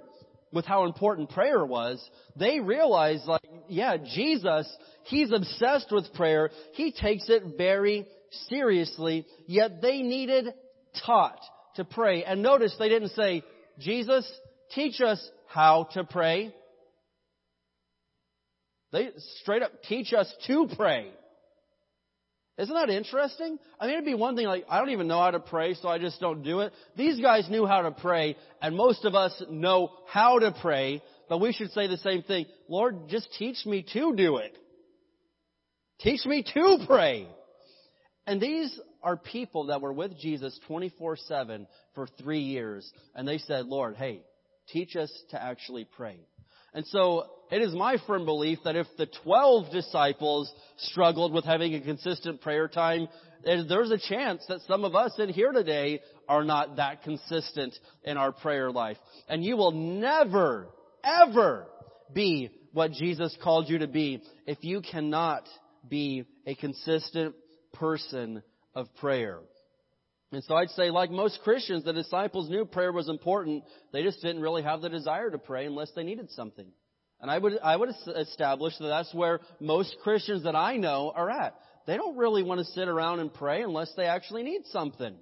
with 0.52 0.66
how 0.66 0.86
important 0.86 1.30
prayer 1.30 1.66
was. 1.66 2.04
They 2.36 2.60
realized, 2.60 3.26
like, 3.26 3.42
yeah, 3.70 3.98
Jesus, 3.98 4.68
He's 5.04 5.32
obsessed 5.32 5.88
with 5.92 6.14
prayer. 6.14 6.52
He 6.74 6.92
takes 6.92 7.30
it 7.30 7.44
very 7.58 8.08
seriously, 8.50 9.26
yet 9.46 9.82
they 9.82 10.02
needed 10.02 10.54
taught 11.06 11.40
to 11.76 11.86
pray. 11.86 12.24
And 12.24 12.42
notice 12.42 12.76
they 12.78 12.90
didn't 12.90 13.10
say, 13.10 13.44
Jesus, 13.80 14.30
teach 14.74 15.00
us 15.00 15.26
how 15.48 15.88
to 15.94 16.04
pray. 16.04 16.54
They 18.98 19.10
straight 19.42 19.62
up 19.62 19.84
teach 19.84 20.12
us 20.12 20.28
to 20.48 20.68
pray. 20.76 21.12
Isn't 22.58 22.74
that 22.74 22.90
interesting? 22.90 23.60
I 23.80 23.86
mean, 23.86 23.94
it'd 23.94 24.06
be 24.06 24.16
one 24.16 24.36
thing 24.36 24.48
like, 24.48 24.66
I 24.68 24.80
don't 24.80 24.90
even 24.90 25.08
know 25.08 25.20
how 25.20 25.30
to 25.30 25.40
pray, 25.40 25.76
so 25.76 25.88
I 25.88 26.00
just 26.00 26.20
don't 26.20 26.42
do 26.42 26.62
it. 26.62 26.74
These 26.96 27.22
guys 27.22 27.48
knew 27.48 27.68
how 27.68 27.84
to 27.84 27.92
pray, 27.92 28.36
and 28.60 28.76
most 28.76 29.06
of 29.06 29.14
us 29.14 29.40
know 29.52 29.92
how 30.08 30.40
to 30.40 30.52
pray, 30.64 31.04
but 31.30 31.38
we 31.38 31.54
should 31.54 31.70
say 31.74 31.86
the 31.86 31.98
same 31.98 32.24
thing. 32.24 32.48
Lord, 32.68 33.08
just 33.08 33.32
teach 33.38 33.64
me 33.68 33.86
to 33.94 34.16
do 34.16 34.38
it. 34.38 34.58
Teach 36.00 36.26
me 36.26 36.44
to 36.56 36.80
pray. 36.88 37.28
And 38.26 38.42
these 38.42 38.80
are 39.04 39.16
people 39.16 39.68
that 39.68 39.82
were 39.82 39.94
with 39.94 40.18
Jesus 40.18 40.60
24-7 40.68 41.68
for 41.94 42.08
three 42.20 42.40
years, 42.40 42.92
and 43.14 43.28
they 43.28 43.38
said, 43.38 43.68
Lord, 43.68 43.96
hey, 43.96 44.22
teach 44.70 44.96
us 44.96 45.12
to 45.30 45.42
actually 45.42 45.86
pray. 45.86 46.18
And 46.74 46.88
so 46.88 47.28
it 47.52 47.62
is 47.62 47.74
my 47.74 47.98
firm 48.06 48.26
belief 48.26 48.60
that 48.64 48.76
if 48.76 48.88
the 48.98 49.08
12 49.24 49.72
disciples 49.72 50.52
struggled 50.78 51.34
with 51.34 51.46
having 51.46 51.74
a 51.76 51.82
consistent 51.82 52.42
prayer 52.42 52.68
time, 52.68 53.08
there's 53.44 53.92
a 53.92 53.98
chance 53.98 54.44
that 54.50 54.62
some 54.68 54.84
of 54.84 54.96
us 54.96 55.14
in 55.20 55.30
here 55.30 55.52
today 55.52 56.02
are 56.28 56.44
not 56.44 56.76
that 56.78 57.04
consistent 57.04 57.74
in 58.04 58.18
our 58.18 58.32
prayer 58.32 58.72
life. 58.72 58.98
And 59.30 59.44
you 59.44 59.56
will 59.56 59.72
never, 59.72 60.68
ever 61.04 61.68
be 62.14 62.50
what 62.74 62.92
Jesus 62.92 63.36
called 63.42 63.70
you 63.70 63.80
to 63.80 63.88
be 63.88 64.22
if 64.46 64.58
you 64.62 64.82
cannot 64.82 65.44
be 65.88 66.26
a 66.46 66.56
consistent 66.56 67.36
person 67.74 68.44
of 68.76 68.88
prayer. 68.96 69.40
And 70.32 70.44
so 70.44 70.56
I'd 70.56 70.70
say, 70.72 70.90
like 70.90 71.10
most 71.10 71.40
Christians, 71.44 71.86
the 71.86 71.94
disciples 71.94 72.50
knew 72.50 72.66
prayer 72.66 72.92
was 72.92 73.08
important. 73.08 73.64
They 73.94 74.04
just 74.04 74.22
didn't 74.22 74.42
really 74.42 74.64
have 74.64 74.82
the 74.82 74.90
desire 74.90 75.30
to 75.30 75.38
pray 75.38 75.66
unless 75.66 75.92
they 75.96 76.04
needed 76.04 76.30
something. 76.32 76.68
And 77.20 77.32
I 77.32 77.38
would, 77.38 77.54
I 77.64 77.76
would 77.76 77.90
establish 78.16 78.78
that 78.78 78.88
that's 78.88 79.14
where 79.14 79.40
most 79.60 79.96
Christians 80.04 80.44
that 80.44 80.56
I 80.56 80.78
know 80.78 81.12
are 81.16 81.30
at. 81.30 81.56
They 81.88 81.98
don't 81.98 82.18
really 82.18 82.44
want 82.44 82.60
to 82.60 82.66
sit 82.66 82.88
around 82.88 83.20
and 83.20 83.34
pray 83.34 83.62
unless 83.62 83.92
they 83.96 84.06
actually 84.06 84.44
need 84.44 84.62
something. 84.72 85.16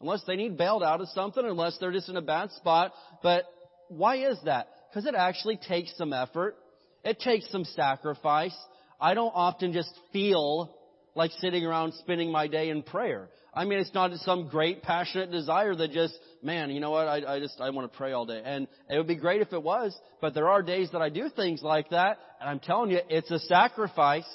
Unless 0.00 0.24
they 0.26 0.36
need 0.36 0.56
bailed 0.58 0.82
out 0.82 1.00
of 1.00 1.08
something, 1.08 1.44
unless 1.44 1.78
they're 1.78 1.92
just 1.92 2.08
in 2.08 2.16
a 2.16 2.22
bad 2.22 2.50
spot. 2.52 2.92
But 3.22 3.44
why 3.88 4.28
is 4.28 4.38
that? 4.44 4.68
Because 4.90 5.06
it 5.06 5.14
actually 5.14 5.56
takes 5.56 5.96
some 5.96 6.12
effort. 6.12 6.56
It 7.02 7.18
takes 7.20 7.50
some 7.50 7.64
sacrifice. 7.64 8.56
I 9.00 9.14
don't 9.14 9.32
often 9.34 9.72
just 9.72 9.92
feel 10.12 10.76
like 11.14 11.30
sitting 11.40 11.64
around 11.64 11.94
spending 11.94 12.30
my 12.30 12.46
day 12.46 12.70
in 12.70 12.82
prayer. 12.82 13.28
I 13.52 13.64
mean, 13.64 13.78
it's 13.78 13.94
not 13.94 14.12
some 14.18 14.48
great 14.48 14.82
passionate 14.82 15.30
desire 15.30 15.74
that 15.76 15.92
just, 15.92 16.18
man, 16.42 16.70
you 16.70 16.80
know 16.80 16.90
what, 16.90 17.06
I, 17.06 17.36
I 17.36 17.38
just, 17.38 17.60
I 17.60 17.70
want 17.70 17.90
to 17.90 17.96
pray 17.96 18.12
all 18.12 18.26
day. 18.26 18.42
And 18.44 18.66
it 18.90 18.98
would 18.98 19.06
be 19.06 19.14
great 19.14 19.40
if 19.40 19.52
it 19.52 19.62
was, 19.62 19.96
but 20.20 20.34
there 20.34 20.48
are 20.48 20.60
days 20.60 20.90
that 20.92 21.00
I 21.00 21.08
do 21.08 21.28
things 21.28 21.62
like 21.62 21.90
that, 21.90 22.18
and 22.40 22.50
I'm 22.50 22.58
telling 22.58 22.90
you, 22.90 22.98
it's 23.08 23.30
a 23.30 23.38
sacrifice. 23.38 24.28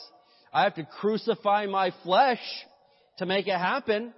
I 0.54 0.64
have 0.64 0.76
to 0.76 0.88
crucify 1.00 1.66
my 1.66 1.92
flesh 2.04 2.40
to 3.18 3.26
make 3.26 3.48
it 3.48 3.58
happen. 3.58 4.14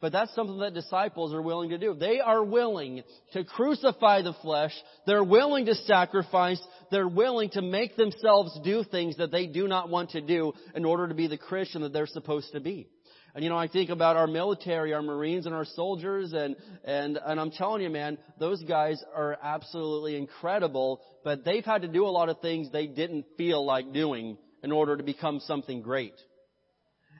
But 0.00 0.12
that's 0.12 0.34
something 0.34 0.58
that 0.60 0.72
disciples 0.72 1.34
are 1.34 1.42
willing 1.42 1.70
to 1.70 1.78
do. 1.78 1.94
They 1.94 2.20
are 2.20 2.42
willing 2.42 3.02
to 3.32 3.44
crucify 3.44 4.22
the 4.22 4.32
flesh. 4.40 4.72
They're 5.06 5.24
willing 5.24 5.66
to 5.66 5.74
sacrifice. 5.74 6.60
They're 6.90 7.08
willing 7.08 7.50
to 7.50 7.62
make 7.62 7.96
themselves 7.96 8.58
do 8.64 8.82
things 8.82 9.18
that 9.18 9.30
they 9.30 9.46
do 9.46 9.68
not 9.68 9.90
want 9.90 10.10
to 10.10 10.22
do 10.22 10.54
in 10.74 10.86
order 10.86 11.06
to 11.08 11.14
be 11.14 11.26
the 11.26 11.36
Christian 11.36 11.82
that 11.82 11.92
they're 11.92 12.06
supposed 12.06 12.52
to 12.52 12.60
be. 12.60 12.88
And 13.34 13.44
you 13.44 13.50
know, 13.50 13.58
I 13.58 13.68
think 13.68 13.90
about 13.90 14.16
our 14.16 14.26
military, 14.26 14.92
our 14.92 15.02
Marines 15.02 15.46
and 15.46 15.54
our 15.54 15.66
soldiers 15.66 16.32
and, 16.32 16.56
and, 16.84 17.18
and 17.24 17.38
I'm 17.38 17.50
telling 17.50 17.82
you 17.82 17.90
man, 17.90 18.18
those 18.38 18.62
guys 18.64 19.02
are 19.14 19.38
absolutely 19.42 20.16
incredible, 20.16 21.00
but 21.22 21.44
they've 21.44 21.64
had 21.64 21.82
to 21.82 21.88
do 21.88 22.06
a 22.06 22.08
lot 22.08 22.28
of 22.28 22.40
things 22.40 22.72
they 22.72 22.86
didn't 22.86 23.26
feel 23.36 23.64
like 23.64 23.92
doing 23.92 24.38
in 24.64 24.72
order 24.72 24.96
to 24.96 25.02
become 25.02 25.40
something 25.40 25.82
great. 25.82 26.14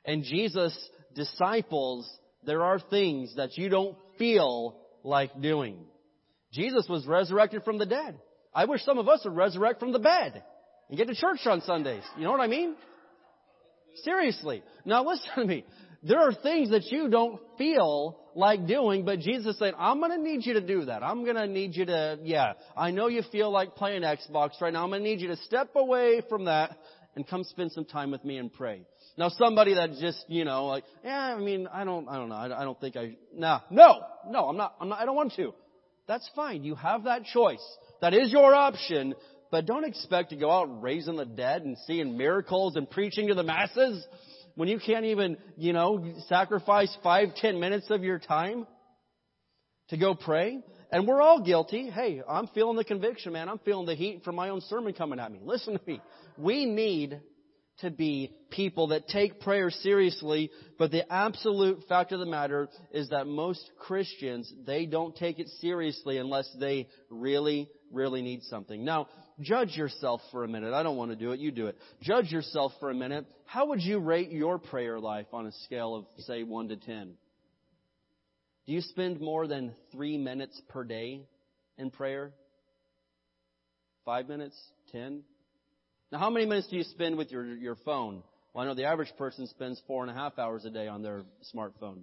And 0.04 0.25
Jesus' 0.25 0.76
disciples, 1.14 2.10
there 2.44 2.62
are 2.62 2.78
things 2.78 3.37
that 3.37 3.56
you 3.56 3.68
don't 3.68 3.97
feel 4.18 4.76
like 5.02 5.40
doing. 5.40 5.78
Jesus 6.52 6.87
was 6.88 7.06
resurrected 7.06 7.64
from 7.64 7.78
the 7.78 7.87
dead. 7.87 8.18
I 8.54 8.64
wish 8.64 8.82
some 8.82 8.99
of 8.99 9.09
us 9.09 9.20
would 9.25 9.37
resurrect 9.37 9.78
from 9.78 9.92
the 9.92 9.99
bed 9.99 10.42
and 10.88 10.99
get 10.99 11.09
to 11.09 11.14
church 11.14 11.40
on 11.47 11.61
Sundays. 11.62 12.02
You 12.16 12.25
know 12.25 12.32
what 12.32 12.40
I 12.40 12.49
mean? 12.49 12.75
Seriously. 14.02 14.62
Now 14.85 15.04
listen 15.09 15.30
to 15.37 15.44
me. 15.44 15.64
There 16.02 16.18
are 16.18 16.32
things 16.32 16.70
that 16.70 16.90
you 16.90 17.09
don't 17.09 17.38
feel 17.59 18.18
like 18.35 18.66
doing, 18.66 19.04
but 19.04 19.20
Jesus 19.20 19.59
said, 19.59 19.75
I'm 19.78 20.00
gonna 20.00 20.18
need 20.18 20.47
you 20.47 20.54
to 20.54 20.61
do 20.61 20.87
that. 20.87 21.02
I'm 21.02 21.26
gonna 21.26 21.47
need 21.47 21.76
you 21.76 21.85
to, 21.87 22.18
yeah, 22.23 22.54
I 22.76 22.90
know 22.90 23.09
you 23.09 23.23
feel 23.30 23.50
like 23.50 23.76
playing 23.76 24.02
Xbox 24.02 24.61
right 24.61 24.73
now. 24.73 24.82
I'm 24.82 24.90
gonna 24.90 25.02
need 25.02 25.20
you 25.20 25.28
to 25.28 25.37
step 25.37 25.70
away 25.75 26.23
from 26.28 26.47
that 26.47 26.76
and 27.14 27.28
come 27.28 27.44
spend 27.44 27.73
some 27.73 27.85
time 27.85 28.11
with 28.11 28.25
me 28.25 28.38
and 28.38 28.52
pray. 28.52 28.82
Now 29.17 29.29
somebody 29.29 29.75
that 29.75 29.90
just, 30.00 30.25
you 30.29 30.45
know, 30.45 30.67
like, 30.67 30.85
yeah, 31.05 31.35
I 31.35 31.38
mean, 31.38 31.67
I 31.73 31.85
don't, 31.85 32.09
I 32.09 32.17
don't 32.17 32.29
know, 32.29 32.37
I, 32.37 32.62
I 32.62 32.64
don't 32.64 32.81
think 32.81 32.97
I, 32.97 33.17
nah, 33.35 33.61
no, 33.71 34.02
no, 34.29 34.49
I'm 34.49 34.57
not, 34.57 34.75
I'm 34.81 34.88
not, 34.88 35.00
I 35.00 35.05
don't 35.05 35.17
want 35.17 35.35
to. 35.35 35.52
That's 36.07 36.29
fine. 36.35 36.64
You 36.64 36.75
have 36.75 37.05
that 37.05 37.25
choice. 37.25 37.64
That 38.00 38.14
is 38.14 38.33
your 38.33 38.55
option, 38.55 39.14
but 39.50 39.67
don't 39.67 39.85
expect 39.85 40.31
to 40.31 40.37
go 40.37 40.50
out 40.50 40.83
raising 40.83 41.17
the 41.17 41.25
dead 41.25 41.62
and 41.62 41.76
seeing 41.87 42.17
miracles 42.17 42.76
and 42.76 42.88
preaching 42.88 43.29
to 43.29 43.35
the 43.35 43.43
masses 43.43 44.05
when 44.55 44.69
you 44.69 44.79
can't 44.79 45.05
even, 45.05 45.37
you 45.57 45.73
know, 45.73 46.12
sacrifice 46.29 46.95
five, 47.02 47.35
ten 47.37 47.61
minutes 47.61 47.90
of 47.90 48.02
your 48.02 48.19
time 48.19 48.67
to 49.89 49.97
go 49.97 50.15
pray. 50.15 50.61
And 50.93 51.06
we're 51.06 51.23
all 51.23 51.41
guilty. 51.41 51.89
Hey, 51.89 52.21
I'm 52.28 52.49
feeling 52.49 52.76
the 52.76 52.84
conviction, 52.84 53.32
man. 53.32 53.49
I'm 53.49 53.61
feeling 53.61 53.87
the 53.87 53.95
heat 53.95 54.23
from 54.25 54.34
my 54.34 54.49
own 54.49 54.61
sermon 54.63 54.93
coming 54.93 55.21
at 55.21 55.30
me. 55.30 55.39
Listen 55.45 55.78
to 55.78 55.80
me. 55.87 56.00
We 56.37 56.67
need 56.67 57.21
to 57.82 57.90
be 57.90 58.32
people 58.50 58.88
that 58.88 59.08
take 59.08 59.40
prayer 59.40 59.71
seriously, 59.71 60.50
but 60.78 60.90
the 60.90 61.10
absolute 61.12 61.84
fact 61.88 62.12
of 62.12 62.21
the 62.21 62.26
matter 62.26 62.69
is 62.93 63.08
that 63.10 63.26
most 63.26 63.71
Christians, 63.78 64.52
they 64.66 64.86
don't 64.86 65.14
take 65.16 65.38
it 65.38 65.49
seriously 65.60 66.19
unless 66.19 66.49
they 66.58 66.88
really, 67.08 67.69
really 67.93 68.23
need 68.23 68.43
something. 68.45 68.84
Now, 68.84 69.08
judge 69.40 69.76
yourself 69.76 70.21
for 70.30 70.45
a 70.45 70.49
minute. 70.49 70.75
I 70.75 70.82
don't 70.82 70.97
want 70.97 71.10
to 71.10 71.16
do 71.16 71.32
it. 71.32 71.40
You 71.40 71.50
do 71.50 71.66
it. 71.66 71.76
Judge 72.02 72.30
yourself 72.30 72.73
for 72.80 72.90
a 72.90 72.95
minute. 72.95 73.26
How 73.47 73.66
would 73.66 73.82
you 73.82 73.99
rate 73.99 74.30
your 74.30 74.58
prayer 74.58 74.99
life 75.00 75.26
on 75.32 75.47
a 75.47 75.52
scale 75.64 75.95
of, 75.95 76.06
say, 76.25 76.43
1 76.43 76.69
to 76.69 76.76
10? 76.76 77.14
Do 78.66 78.73
you 78.73 78.80
spend 78.82 79.21
more 79.21 79.47
than 79.47 79.75
three 79.93 80.19
minutes 80.19 80.60
per 80.69 80.84
day 80.84 81.23
in 81.78 81.90
prayer? 81.90 82.32
Five 84.04 84.28
minutes? 84.28 84.56
Ten? 84.93 85.23
Now, 86.12 86.18
how 86.18 86.30
many 86.30 86.44
minutes 86.44 86.66
do 86.66 86.76
you 86.76 86.82
spend 86.82 87.16
with 87.16 87.30
your, 87.30 87.44
your 87.56 87.76
phone? 87.76 88.23
Well, 88.52 88.64
I 88.64 88.66
know 88.66 88.75
the 88.75 88.84
average 88.84 89.12
person 89.16 89.46
spends 89.46 89.80
four 89.86 90.02
and 90.02 90.10
a 90.10 90.14
half 90.14 90.38
hours 90.38 90.64
a 90.64 90.70
day 90.70 90.88
on 90.88 91.02
their 91.02 91.23
smartphone. 91.54 92.02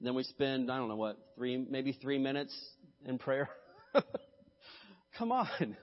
Then 0.00 0.14
we 0.14 0.24
spend, 0.24 0.70
I 0.70 0.78
don't 0.78 0.88
know 0.88 0.96
what, 0.96 1.18
three, 1.36 1.56
maybe 1.56 1.92
three 1.92 2.18
minutes 2.18 2.56
in 3.04 3.18
prayer. 3.18 3.48
Come 5.18 5.30
on. 5.30 5.76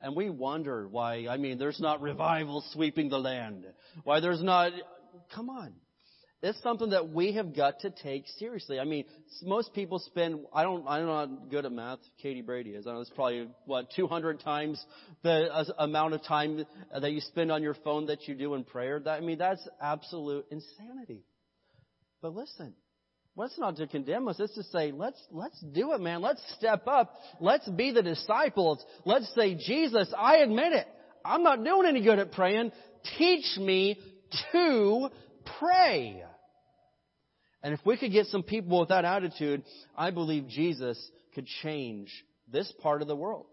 And 0.00 0.16
we 0.16 0.30
wonder 0.30 0.88
why, 0.88 1.26
I 1.28 1.36
mean, 1.36 1.58
there's 1.58 1.78
not 1.78 2.00
revival 2.00 2.64
sweeping 2.72 3.08
the 3.08 3.18
land. 3.18 3.66
Why 4.02 4.20
there's 4.20 4.42
not, 4.42 4.72
come 5.34 5.50
on. 5.50 5.74
It's 6.42 6.60
something 6.62 6.90
that 6.90 7.10
we 7.10 7.32
have 7.34 7.54
got 7.54 7.80
to 7.80 7.90
take 7.90 8.24
seriously. 8.38 8.80
I 8.80 8.84
mean, 8.84 9.04
most 9.42 9.74
people 9.74 9.98
spend, 9.98 10.46
I 10.54 10.62
don't, 10.62 10.86
I'm 10.88 11.04
not 11.04 11.28
know 11.28 11.36
how 11.36 11.48
good 11.50 11.66
at 11.66 11.72
math. 11.72 11.98
Katie 12.22 12.40
Brady 12.40 12.70
is. 12.70 12.86
I 12.86 12.94
know 12.94 13.00
it's 13.00 13.10
probably, 13.10 13.48
what, 13.66 13.90
200 13.94 14.40
times 14.40 14.82
the 15.22 15.52
uh, 15.52 15.64
amount 15.78 16.14
of 16.14 16.22
time 16.24 16.64
that 16.98 17.12
you 17.12 17.20
spend 17.20 17.52
on 17.52 17.62
your 17.62 17.74
phone 17.84 18.06
that 18.06 18.26
you 18.26 18.34
do 18.34 18.54
in 18.54 18.64
prayer. 18.64 19.00
That, 19.00 19.18
I 19.18 19.20
mean, 19.20 19.36
that's 19.36 19.66
absolute 19.82 20.46
insanity. 20.50 21.24
But 22.22 22.34
listen, 22.34 22.72
what's 23.34 23.58
not 23.58 23.76
to 23.76 23.86
condemn 23.86 24.26
us. 24.26 24.40
It's 24.40 24.54
to 24.54 24.62
say, 24.64 24.92
let's, 24.92 25.22
let's 25.30 25.60
do 25.60 25.92
it, 25.92 26.00
man. 26.00 26.22
Let's 26.22 26.42
step 26.56 26.86
up. 26.86 27.14
Let's 27.38 27.68
be 27.68 27.92
the 27.92 28.02
disciples. 28.02 28.82
Let's 29.04 29.30
say, 29.34 29.56
Jesus, 29.56 30.10
I 30.16 30.36
admit 30.38 30.72
it. 30.72 30.86
I'm 31.22 31.42
not 31.42 31.62
doing 31.62 31.86
any 31.86 32.02
good 32.02 32.18
at 32.18 32.32
praying. 32.32 32.72
Teach 33.18 33.58
me 33.58 34.00
to 34.52 35.10
pray. 35.58 36.24
And 37.62 37.74
if 37.74 37.80
we 37.84 37.96
could 37.96 38.12
get 38.12 38.26
some 38.26 38.42
people 38.42 38.80
with 38.80 38.88
that 38.88 39.04
attitude, 39.04 39.62
I 39.96 40.10
believe 40.10 40.48
Jesus 40.48 40.98
could 41.34 41.46
change 41.62 42.10
this 42.50 42.72
part 42.82 43.02
of 43.02 43.08
the 43.08 43.16
world. 43.16 43.46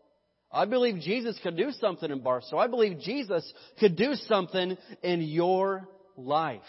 I 0.51 0.65
believe 0.65 1.01
Jesus 1.01 1.37
could 1.43 1.57
do 1.57 1.71
something 1.71 2.09
in 2.09 2.21
Barstow. 2.21 2.57
I 2.57 2.67
believe 2.67 2.99
Jesus 2.99 3.51
could 3.79 3.97
do 3.97 4.13
something 4.13 4.77
in 5.03 5.21
your 5.21 5.89
life. 6.15 6.61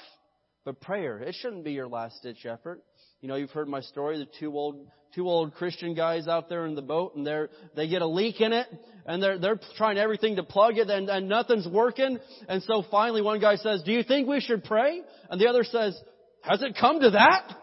But 0.65 0.81
prayer, 0.81 1.21
it 1.21 1.37
shouldn't 1.41 1.65
be 1.65 1.73
your 1.73 1.87
last 1.87 2.23
ditch 2.23 2.45
effort. 2.45 2.83
You 3.21 3.29
know, 3.29 3.37
you've 3.37 3.51
heard 3.51 3.69
my 3.69 3.81
story, 3.81 4.19
the 4.19 4.29
two 4.39 4.53
old, 4.53 4.89
two 5.15 5.29
old 5.29 5.55
Christian 5.55 5.95
guys 5.95 6.29
out 6.29 6.49
there 6.49 6.67
in 6.67 6.75
the 6.75 6.83
boat 6.83 7.15
and 7.15 7.27
they're, 7.27 7.49
they 7.75 7.89
get 7.89 8.03
a 8.03 8.07
leak 8.07 8.41
in 8.41 8.53
it 8.53 8.67
and 9.07 9.23
they're, 9.23 9.39
they're 9.39 9.61
trying 9.77 9.97
everything 9.97 10.37
to 10.37 10.43
plug 10.43 10.77
it 10.77 10.91
and, 10.91 11.09
and 11.09 11.29
nothing's 11.29 11.67
working. 11.67 12.19
And 12.49 12.63
so 12.65 12.85
finally 12.91 13.23
one 13.23 13.41
guy 13.41 13.57
says, 13.57 13.83
do 13.85 13.93
you 13.93 14.03
think 14.03 14.29
we 14.29 14.41
should 14.41 14.65
pray? 14.65 15.01
And 15.31 15.41
the 15.41 15.49
other 15.49 15.65
says, 15.65 15.99
has 16.43 16.63
it 16.63 16.77
come 16.81 17.01
to 17.01 17.11
that? 17.11 17.55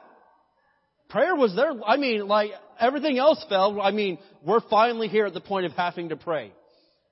Prayer 1.10 1.36
was 1.36 1.56
there. 1.56 1.72
I 1.86 1.98
mean, 1.98 2.28
like, 2.28 2.52
everything 2.80 3.18
else 3.18 3.44
fell. 3.48 3.80
I 3.82 3.92
mean, 3.92 4.18
we're 4.44 4.62
finally 4.70 5.08
here 5.08 5.26
at 5.26 5.34
the 5.34 5.42
point 5.42 5.66
of 5.66 5.72
having 5.74 6.10
to 6.10 6.16
pray. 6.16 6.52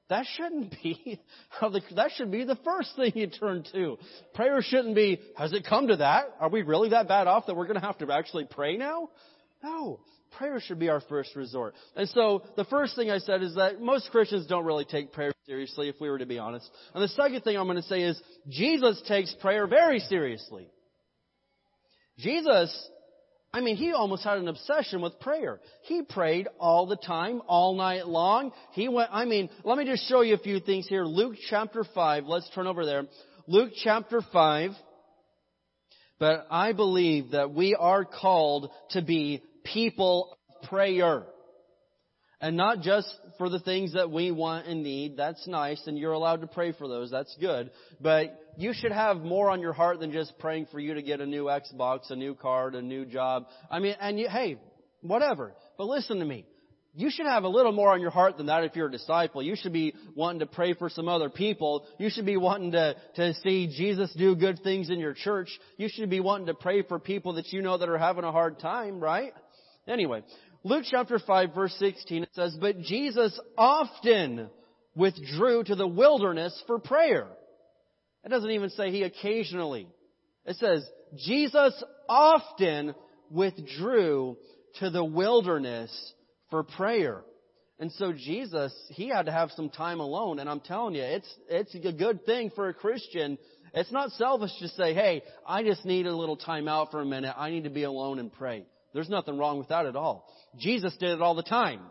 That 0.09 0.25
shouldn't 0.35 0.71
be, 0.83 1.19
that 1.61 2.11
should 2.15 2.31
be 2.31 2.43
the 2.43 2.57
first 2.63 2.95
thing 2.95 3.13
you 3.15 3.27
turn 3.27 3.63
to. 3.73 3.97
Prayer 4.33 4.61
shouldn't 4.61 4.95
be, 4.95 5.19
has 5.37 5.53
it 5.53 5.65
come 5.67 5.87
to 5.87 5.97
that? 5.97 6.35
Are 6.39 6.49
we 6.49 6.61
really 6.61 6.89
that 6.89 7.07
bad 7.07 7.27
off 7.27 7.45
that 7.47 7.55
we're 7.55 7.67
going 7.67 7.79
to 7.79 7.85
have 7.85 7.97
to 7.99 8.11
actually 8.11 8.45
pray 8.49 8.77
now? 8.77 9.09
No. 9.63 9.99
Prayer 10.37 10.59
should 10.59 10.79
be 10.79 10.89
our 10.89 11.01
first 11.01 11.35
resort. 11.35 11.75
And 11.95 12.09
so, 12.09 12.43
the 12.57 12.65
first 12.65 12.95
thing 12.95 13.11
I 13.11 13.19
said 13.19 13.43
is 13.43 13.55
that 13.55 13.79
most 13.79 14.09
Christians 14.09 14.47
don't 14.47 14.65
really 14.65 14.85
take 14.85 15.13
prayer 15.13 15.31
seriously, 15.45 15.89
if 15.89 15.95
we 16.01 16.09
were 16.09 16.17
to 16.17 16.25
be 16.25 16.39
honest. 16.39 16.69
And 16.93 17.03
the 17.03 17.07
second 17.09 17.41
thing 17.41 17.55
I'm 17.55 17.65
going 17.65 17.77
to 17.77 17.83
say 17.83 18.01
is, 18.01 18.19
Jesus 18.49 19.01
takes 19.07 19.33
prayer 19.41 19.67
very 19.67 19.99
seriously. 19.99 20.67
Jesus 22.17 22.89
I 23.53 23.61
mean, 23.61 23.75
he 23.75 23.91
almost 23.91 24.23
had 24.23 24.39
an 24.39 24.47
obsession 24.47 24.99
with 24.99 25.19
prayer. 25.19 25.59
He 25.83 26.01
prayed 26.01 26.47
all 26.59 26.87
the 26.87 26.95
time, 26.95 27.43
all 27.47 27.75
night 27.75 28.07
long. 28.07 28.51
He 28.71 28.89
went, 28.89 29.11
I 29.13 29.25
mean, 29.25 29.47
let 29.63 29.77
me 29.77 29.85
just 29.85 30.09
show 30.09 30.21
you 30.21 30.33
a 30.33 30.39
few 30.39 30.59
things 30.59 30.87
here. 30.87 31.05
Luke 31.05 31.35
chapter 31.51 31.83
5, 31.93 32.25
let's 32.25 32.49
turn 32.55 32.65
over 32.65 32.83
there. 32.83 33.03
Luke 33.45 33.73
chapter 33.83 34.21
5. 34.33 34.71
But 36.19 36.47
I 36.49 36.73
believe 36.73 37.31
that 37.31 37.53
we 37.53 37.75
are 37.75 38.05
called 38.05 38.71
to 38.91 39.03
be 39.03 39.43
people 39.63 40.35
of 40.49 40.69
prayer. 40.69 41.23
And 42.43 42.57
not 42.57 42.81
just 42.81 43.07
for 43.37 43.47
the 43.47 43.61
things 43.61 43.93
that 43.93 44.11
we 44.11 44.29
want 44.29 44.67
and 44.67 44.83
need. 44.83 45.15
That's 45.15 45.47
nice, 45.47 45.81
and 45.87 45.97
you're 45.97 46.11
allowed 46.11 46.41
to 46.41 46.47
pray 46.47 46.73
for 46.73 46.89
those. 46.89 47.09
That's 47.09 47.33
good. 47.39 47.71
But 48.01 48.37
you 48.57 48.73
should 48.73 48.91
have 48.91 49.21
more 49.21 49.49
on 49.49 49.61
your 49.61 49.71
heart 49.71 50.01
than 50.01 50.11
just 50.11 50.37
praying 50.39 50.67
for 50.69 50.77
you 50.77 50.93
to 50.93 51.01
get 51.01 51.21
a 51.21 51.25
new 51.25 51.45
Xbox, 51.45 52.11
a 52.11 52.17
new 52.17 52.35
card, 52.35 52.75
a 52.75 52.81
new 52.81 53.05
job. 53.05 53.45
I 53.71 53.79
mean, 53.79 53.95
and 53.97 54.19
you, 54.19 54.27
hey, 54.29 54.57
whatever. 54.99 55.53
But 55.77 55.87
listen 55.87 56.19
to 56.19 56.25
me. 56.25 56.45
You 56.93 57.09
should 57.09 57.27
have 57.27 57.45
a 57.45 57.47
little 57.47 57.71
more 57.71 57.93
on 57.93 58.01
your 58.01 58.11
heart 58.11 58.35
than 58.35 58.47
that 58.47 58.65
if 58.65 58.75
you're 58.75 58.87
a 58.87 58.91
disciple. 58.91 59.41
You 59.41 59.55
should 59.55 59.71
be 59.71 59.95
wanting 60.13 60.39
to 60.39 60.45
pray 60.45 60.73
for 60.73 60.89
some 60.89 61.07
other 61.07 61.29
people. 61.29 61.87
You 61.97 62.09
should 62.09 62.25
be 62.25 62.35
wanting 62.35 62.73
to, 62.73 62.97
to 63.15 63.33
see 63.35 63.67
Jesus 63.67 64.13
do 64.17 64.35
good 64.35 64.59
things 64.65 64.89
in 64.89 64.99
your 64.99 65.13
church. 65.13 65.47
You 65.77 65.87
should 65.89 66.09
be 66.09 66.19
wanting 66.19 66.47
to 66.47 66.53
pray 66.53 66.81
for 66.81 66.99
people 66.99 67.35
that 67.35 67.53
you 67.53 67.61
know 67.61 67.77
that 67.77 67.87
are 67.87 67.97
having 67.97 68.25
a 68.25 68.33
hard 68.33 68.59
time, 68.59 68.99
right? 68.99 69.31
Anyway, 69.87 70.23
Luke 70.63 70.85
chapter 70.89 71.19
5 71.19 71.53
verse 71.53 71.75
16, 71.79 72.23
it 72.23 72.29
says, 72.33 72.55
But 72.59 72.79
Jesus 72.79 73.37
often 73.57 74.49
withdrew 74.95 75.63
to 75.65 75.75
the 75.75 75.87
wilderness 75.87 76.61
for 76.67 76.79
prayer. 76.79 77.27
It 78.23 78.29
doesn't 78.29 78.51
even 78.51 78.69
say 78.69 78.89
he 78.89 79.03
occasionally. 79.03 79.87
It 80.45 80.55
says, 80.55 80.87
Jesus 81.17 81.83
often 82.07 82.95
withdrew 83.29 84.37
to 84.79 84.89
the 84.89 85.03
wilderness 85.03 85.91
for 86.49 86.63
prayer. 86.63 87.23
And 87.79 87.91
so 87.93 88.13
Jesus, 88.13 88.73
he 88.91 89.09
had 89.09 89.25
to 89.25 89.31
have 89.31 89.51
some 89.51 89.69
time 89.69 89.99
alone. 89.99 90.39
And 90.39 90.49
I'm 90.49 90.61
telling 90.61 90.95
you, 90.95 91.01
it's, 91.01 91.33
it's 91.49 91.75
a 91.75 91.91
good 91.91 92.25
thing 92.25 92.51
for 92.55 92.69
a 92.69 92.73
Christian. 92.73 93.37
It's 93.73 93.91
not 93.91 94.11
selfish 94.11 94.51
to 94.59 94.69
say, 94.69 94.93
hey, 94.93 95.23
I 95.45 95.63
just 95.63 95.83
need 95.83 96.05
a 96.05 96.15
little 96.15 96.37
time 96.37 96.67
out 96.67 96.91
for 96.91 97.01
a 97.01 97.05
minute. 97.05 97.33
I 97.35 97.49
need 97.49 97.65
to 97.65 97.69
be 97.69 97.83
alone 97.83 98.19
and 98.19 98.31
pray. 98.31 98.65
There's 98.93 99.09
nothing 99.09 99.37
wrong 99.37 99.57
with 99.57 99.69
that 99.69 99.85
at 99.85 99.95
all. 99.95 100.27
Jesus 100.57 100.95
did 100.97 101.09
it 101.09 101.21
all 101.21 101.35
the 101.35 101.43
time. 101.43 101.81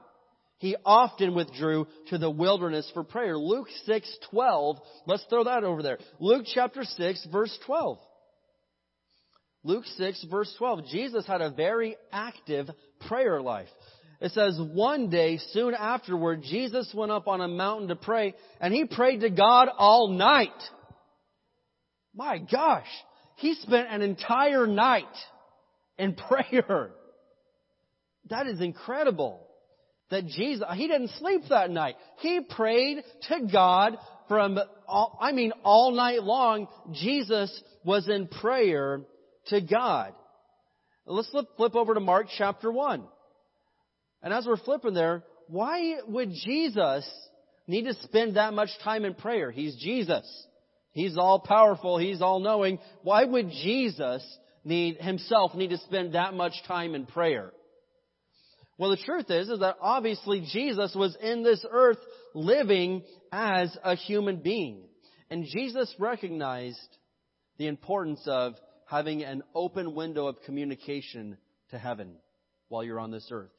He 0.58 0.76
often 0.84 1.34
withdrew 1.34 1.88
to 2.10 2.18
the 2.18 2.30
wilderness 2.30 2.88
for 2.94 3.02
prayer. 3.02 3.36
Luke 3.36 3.68
6:12. 3.88 4.78
Let's 5.06 5.24
throw 5.24 5.44
that 5.44 5.64
over 5.64 5.82
there. 5.82 5.98
Luke 6.20 6.46
chapter 6.46 6.84
6 6.84 7.26
verse 7.32 7.58
12. 7.66 7.98
Luke 9.64 9.84
6 9.96 10.24
verse 10.30 10.54
12. 10.58 10.86
Jesus 10.86 11.26
had 11.26 11.40
a 11.40 11.50
very 11.50 11.96
active 12.12 12.70
prayer 13.08 13.42
life. 13.42 13.68
It 14.20 14.30
says, 14.30 14.56
one 14.72 15.10
day, 15.10 15.38
soon 15.50 15.74
afterward, 15.74 16.42
Jesus 16.44 16.92
went 16.94 17.10
up 17.10 17.26
on 17.26 17.40
a 17.40 17.48
mountain 17.48 17.88
to 17.88 17.96
pray, 17.96 18.34
and 18.60 18.72
he 18.72 18.84
prayed 18.84 19.22
to 19.22 19.30
God 19.30 19.68
all 19.76 20.10
night. 20.10 20.50
My 22.14 22.38
gosh, 22.38 22.86
he 23.36 23.54
spent 23.54 23.88
an 23.90 24.00
entire 24.00 24.68
night 24.68 25.12
in 25.98 26.14
prayer. 26.28 26.90
That 28.30 28.46
is 28.46 28.60
incredible. 28.60 29.46
That 30.10 30.26
Jesus, 30.26 30.66
he 30.74 30.88
didn't 30.88 31.10
sleep 31.18 31.42
that 31.48 31.70
night. 31.70 31.96
He 32.18 32.40
prayed 32.40 33.02
to 33.28 33.48
God 33.50 33.96
from, 34.28 34.58
all, 34.86 35.18
I 35.20 35.32
mean, 35.32 35.52
all 35.64 35.92
night 35.92 36.22
long. 36.22 36.68
Jesus 36.92 37.62
was 37.84 38.08
in 38.08 38.28
prayer 38.28 39.00
to 39.46 39.60
God. 39.60 40.12
Let's 41.06 41.30
flip, 41.30 41.46
flip 41.56 41.74
over 41.74 41.94
to 41.94 42.00
Mark 42.00 42.26
chapter 42.36 42.70
1. 42.70 43.04
And 44.22 44.32
as 44.32 44.46
we're 44.46 44.56
flipping 44.56 44.94
there, 44.94 45.24
why 45.48 45.96
would 46.06 46.30
Jesus 46.30 47.08
need 47.66 47.84
to 47.84 47.94
spend 48.02 48.36
that 48.36 48.54
much 48.54 48.70
time 48.84 49.04
in 49.04 49.14
prayer? 49.14 49.50
He's 49.50 49.74
Jesus. 49.76 50.46
He's 50.92 51.16
all 51.16 51.40
powerful. 51.40 51.98
He's 51.98 52.22
all 52.22 52.38
knowing. 52.38 52.78
Why 53.02 53.24
would 53.24 53.50
Jesus 53.50 54.22
need, 54.64 54.96
himself 54.98 55.54
need 55.54 55.70
to 55.70 55.78
spend 55.78 56.14
that 56.14 56.34
much 56.34 56.54
time 56.66 56.94
in 56.94 57.06
prayer? 57.06 57.52
Well, 58.78 58.90
the 58.90 58.96
truth 58.96 59.30
is, 59.30 59.48
is 59.48 59.60
that 59.60 59.76
obviously 59.80 60.46
Jesus 60.52 60.94
was 60.94 61.16
in 61.22 61.42
this 61.42 61.64
earth 61.70 61.98
living 62.34 63.02
as 63.30 63.76
a 63.84 63.94
human 63.94 64.36
being. 64.36 64.84
And 65.30 65.44
Jesus 65.44 65.94
recognized 65.98 66.78
the 67.58 67.66
importance 67.66 68.22
of 68.26 68.54
having 68.86 69.22
an 69.22 69.42
open 69.54 69.94
window 69.94 70.26
of 70.26 70.42
communication 70.44 71.38
to 71.70 71.78
heaven 71.78 72.16
while 72.68 72.82
you're 72.82 73.00
on 73.00 73.10
this 73.10 73.28
earth. 73.30 73.52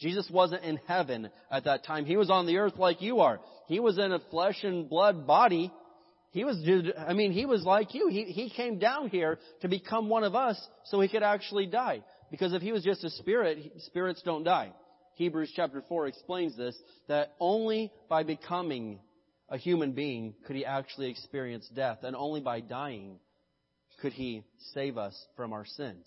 Jesus 0.00 0.28
wasn't 0.32 0.64
in 0.64 0.78
heaven 0.86 1.28
at 1.50 1.64
that 1.64 1.84
time. 1.84 2.04
He 2.04 2.16
was 2.16 2.30
on 2.30 2.46
the 2.46 2.58
earth 2.58 2.76
like 2.78 3.02
you 3.02 3.20
are. 3.20 3.40
He 3.66 3.80
was 3.80 3.98
in 3.98 4.12
a 4.12 4.20
flesh 4.30 4.62
and 4.62 4.88
blood 4.88 5.26
body. 5.26 5.72
He 6.30 6.44
was, 6.44 6.58
I 6.98 7.14
mean, 7.14 7.32
he 7.32 7.46
was 7.46 7.64
like 7.64 7.94
you. 7.94 8.08
He, 8.08 8.24
he 8.24 8.50
came 8.50 8.78
down 8.78 9.08
here 9.08 9.38
to 9.62 9.68
become 9.68 10.08
one 10.08 10.24
of 10.24 10.34
us 10.34 10.60
so 10.84 11.00
he 11.00 11.08
could 11.08 11.22
actually 11.22 11.66
die. 11.66 12.02
Because 12.30 12.52
if 12.52 12.60
he 12.60 12.72
was 12.72 12.84
just 12.84 13.02
a 13.04 13.10
spirit, 13.10 13.72
spirits 13.78 14.22
don't 14.24 14.44
die. 14.44 14.72
Hebrews 15.14 15.52
chapter 15.56 15.82
4 15.88 16.06
explains 16.06 16.56
this, 16.56 16.76
that 17.08 17.34
only 17.40 17.90
by 18.08 18.22
becoming 18.22 19.00
a 19.48 19.56
human 19.56 19.92
being 19.92 20.34
could 20.46 20.54
he 20.54 20.64
actually 20.64 21.10
experience 21.10 21.68
death, 21.74 21.98
and 22.02 22.14
only 22.14 22.40
by 22.40 22.60
dying 22.60 23.18
could 24.00 24.12
he 24.12 24.44
save 24.74 24.96
us 24.98 25.18
from 25.34 25.52
our 25.52 25.64
sins. 25.64 26.06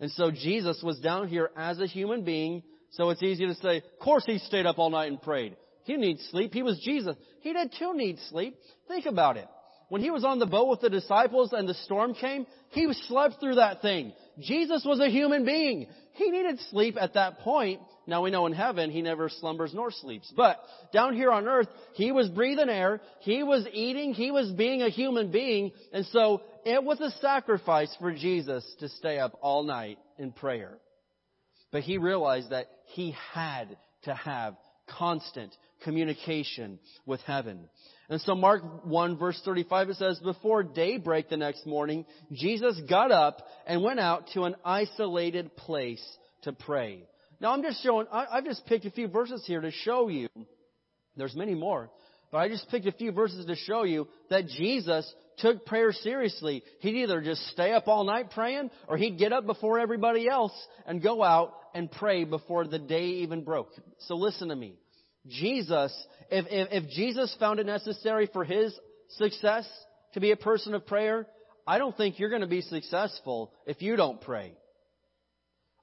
And 0.00 0.10
so 0.12 0.30
Jesus 0.30 0.80
was 0.82 0.98
down 1.00 1.28
here 1.28 1.50
as 1.56 1.80
a 1.80 1.86
human 1.86 2.24
being, 2.24 2.62
so 2.92 3.10
it's 3.10 3.22
easy 3.22 3.46
to 3.46 3.54
say, 3.56 3.78
of 3.78 3.98
course 4.00 4.24
he 4.24 4.38
stayed 4.38 4.64
up 4.64 4.78
all 4.78 4.90
night 4.90 5.10
and 5.10 5.20
prayed. 5.20 5.56
He 5.88 5.96
needs 5.96 6.22
sleep. 6.30 6.52
He 6.52 6.62
was 6.62 6.78
Jesus. 6.80 7.16
He 7.40 7.54
did 7.54 7.72
too 7.78 7.96
need 7.96 8.18
sleep. 8.28 8.54
Think 8.88 9.06
about 9.06 9.38
it. 9.38 9.48
When 9.88 10.02
he 10.02 10.10
was 10.10 10.22
on 10.22 10.38
the 10.38 10.44
boat 10.44 10.68
with 10.68 10.82
the 10.82 10.90
disciples 10.90 11.54
and 11.54 11.66
the 11.66 11.72
storm 11.72 12.12
came, 12.12 12.46
he 12.72 12.92
slept 13.06 13.40
through 13.40 13.54
that 13.54 13.80
thing. 13.80 14.12
Jesus 14.38 14.84
was 14.84 15.00
a 15.00 15.08
human 15.08 15.46
being. 15.46 15.86
He 16.12 16.30
needed 16.30 16.60
sleep 16.70 16.96
at 17.00 17.14
that 17.14 17.38
point. 17.38 17.80
Now 18.06 18.22
we 18.22 18.30
know 18.30 18.44
in 18.44 18.52
heaven 18.52 18.90
he 18.90 19.00
never 19.00 19.30
slumbers 19.30 19.72
nor 19.72 19.90
sleeps. 19.90 20.30
But 20.36 20.60
down 20.92 21.14
here 21.14 21.32
on 21.32 21.48
earth, 21.48 21.68
he 21.94 22.12
was 22.12 22.28
breathing 22.28 22.68
air, 22.68 23.00
he 23.20 23.42
was 23.42 23.66
eating, 23.72 24.12
he 24.12 24.30
was 24.30 24.52
being 24.52 24.82
a 24.82 24.90
human 24.90 25.30
being, 25.30 25.72
and 25.94 26.04
so 26.06 26.42
it 26.66 26.84
was 26.84 27.00
a 27.00 27.12
sacrifice 27.22 27.96
for 27.98 28.12
Jesus 28.12 28.62
to 28.80 28.90
stay 28.90 29.18
up 29.18 29.38
all 29.40 29.62
night 29.62 29.98
in 30.18 30.32
prayer. 30.32 30.76
But 31.72 31.80
he 31.82 31.96
realized 31.96 32.50
that 32.50 32.66
he 32.88 33.16
had 33.32 33.78
to 34.02 34.14
have 34.14 34.54
constant 34.86 35.54
communication 35.84 36.78
with 37.06 37.20
heaven. 37.22 37.68
And 38.08 38.20
so 38.22 38.34
Mark 38.34 38.86
1 38.86 39.18
verse 39.18 39.40
35 39.44 39.90
it 39.90 39.96
says, 39.96 40.18
Before 40.20 40.62
daybreak 40.62 41.28
the 41.28 41.36
next 41.36 41.66
morning, 41.66 42.06
Jesus 42.32 42.80
got 42.88 43.12
up 43.12 43.46
and 43.66 43.82
went 43.82 44.00
out 44.00 44.28
to 44.34 44.44
an 44.44 44.56
isolated 44.64 45.56
place 45.56 46.04
to 46.42 46.52
pray. 46.52 47.02
Now 47.40 47.52
I'm 47.52 47.62
just 47.62 47.82
showing, 47.82 48.06
I've 48.10 48.44
just 48.44 48.66
picked 48.66 48.86
a 48.86 48.90
few 48.90 49.08
verses 49.08 49.44
here 49.46 49.60
to 49.60 49.70
show 49.70 50.08
you, 50.08 50.28
there's 51.16 51.36
many 51.36 51.54
more, 51.54 51.90
but 52.30 52.38
I 52.38 52.48
just 52.48 52.68
picked 52.70 52.86
a 52.86 52.92
few 52.92 53.12
verses 53.12 53.46
to 53.46 53.54
show 53.54 53.84
you 53.84 54.08
that 54.30 54.48
Jesus 54.48 55.12
took 55.38 55.64
prayer 55.64 55.92
seriously. 55.92 56.62
He'd 56.80 56.96
either 56.96 57.20
just 57.20 57.46
stay 57.48 57.72
up 57.72 57.88
all 57.88 58.04
night 58.04 58.30
praying, 58.32 58.70
or 58.86 58.96
he'd 58.96 59.18
get 59.18 59.32
up 59.32 59.46
before 59.46 59.78
everybody 59.78 60.28
else 60.28 60.52
and 60.86 61.02
go 61.02 61.22
out 61.22 61.54
and 61.74 61.90
pray 61.90 62.24
before 62.24 62.66
the 62.66 62.78
day 62.78 63.06
even 63.22 63.44
broke. 63.44 63.70
So 64.00 64.16
listen 64.16 64.48
to 64.48 64.56
me. 64.56 64.74
Jesus, 65.28 65.94
if, 66.30 66.46
if, 66.50 66.84
if 66.84 66.90
Jesus 66.90 67.34
found 67.38 67.60
it 67.60 67.66
necessary 67.66 68.28
for 68.32 68.44
his 68.44 68.74
success 69.10 69.68
to 70.14 70.20
be 70.20 70.30
a 70.30 70.36
person 70.36 70.74
of 70.74 70.86
prayer, 70.86 71.26
I 71.66 71.78
don't 71.78 71.96
think 71.96 72.18
you're 72.18 72.30
going 72.30 72.42
to 72.42 72.46
be 72.46 72.62
successful 72.62 73.52
if 73.66 73.82
you 73.82 73.96
don't 73.96 74.20
pray. 74.20 74.54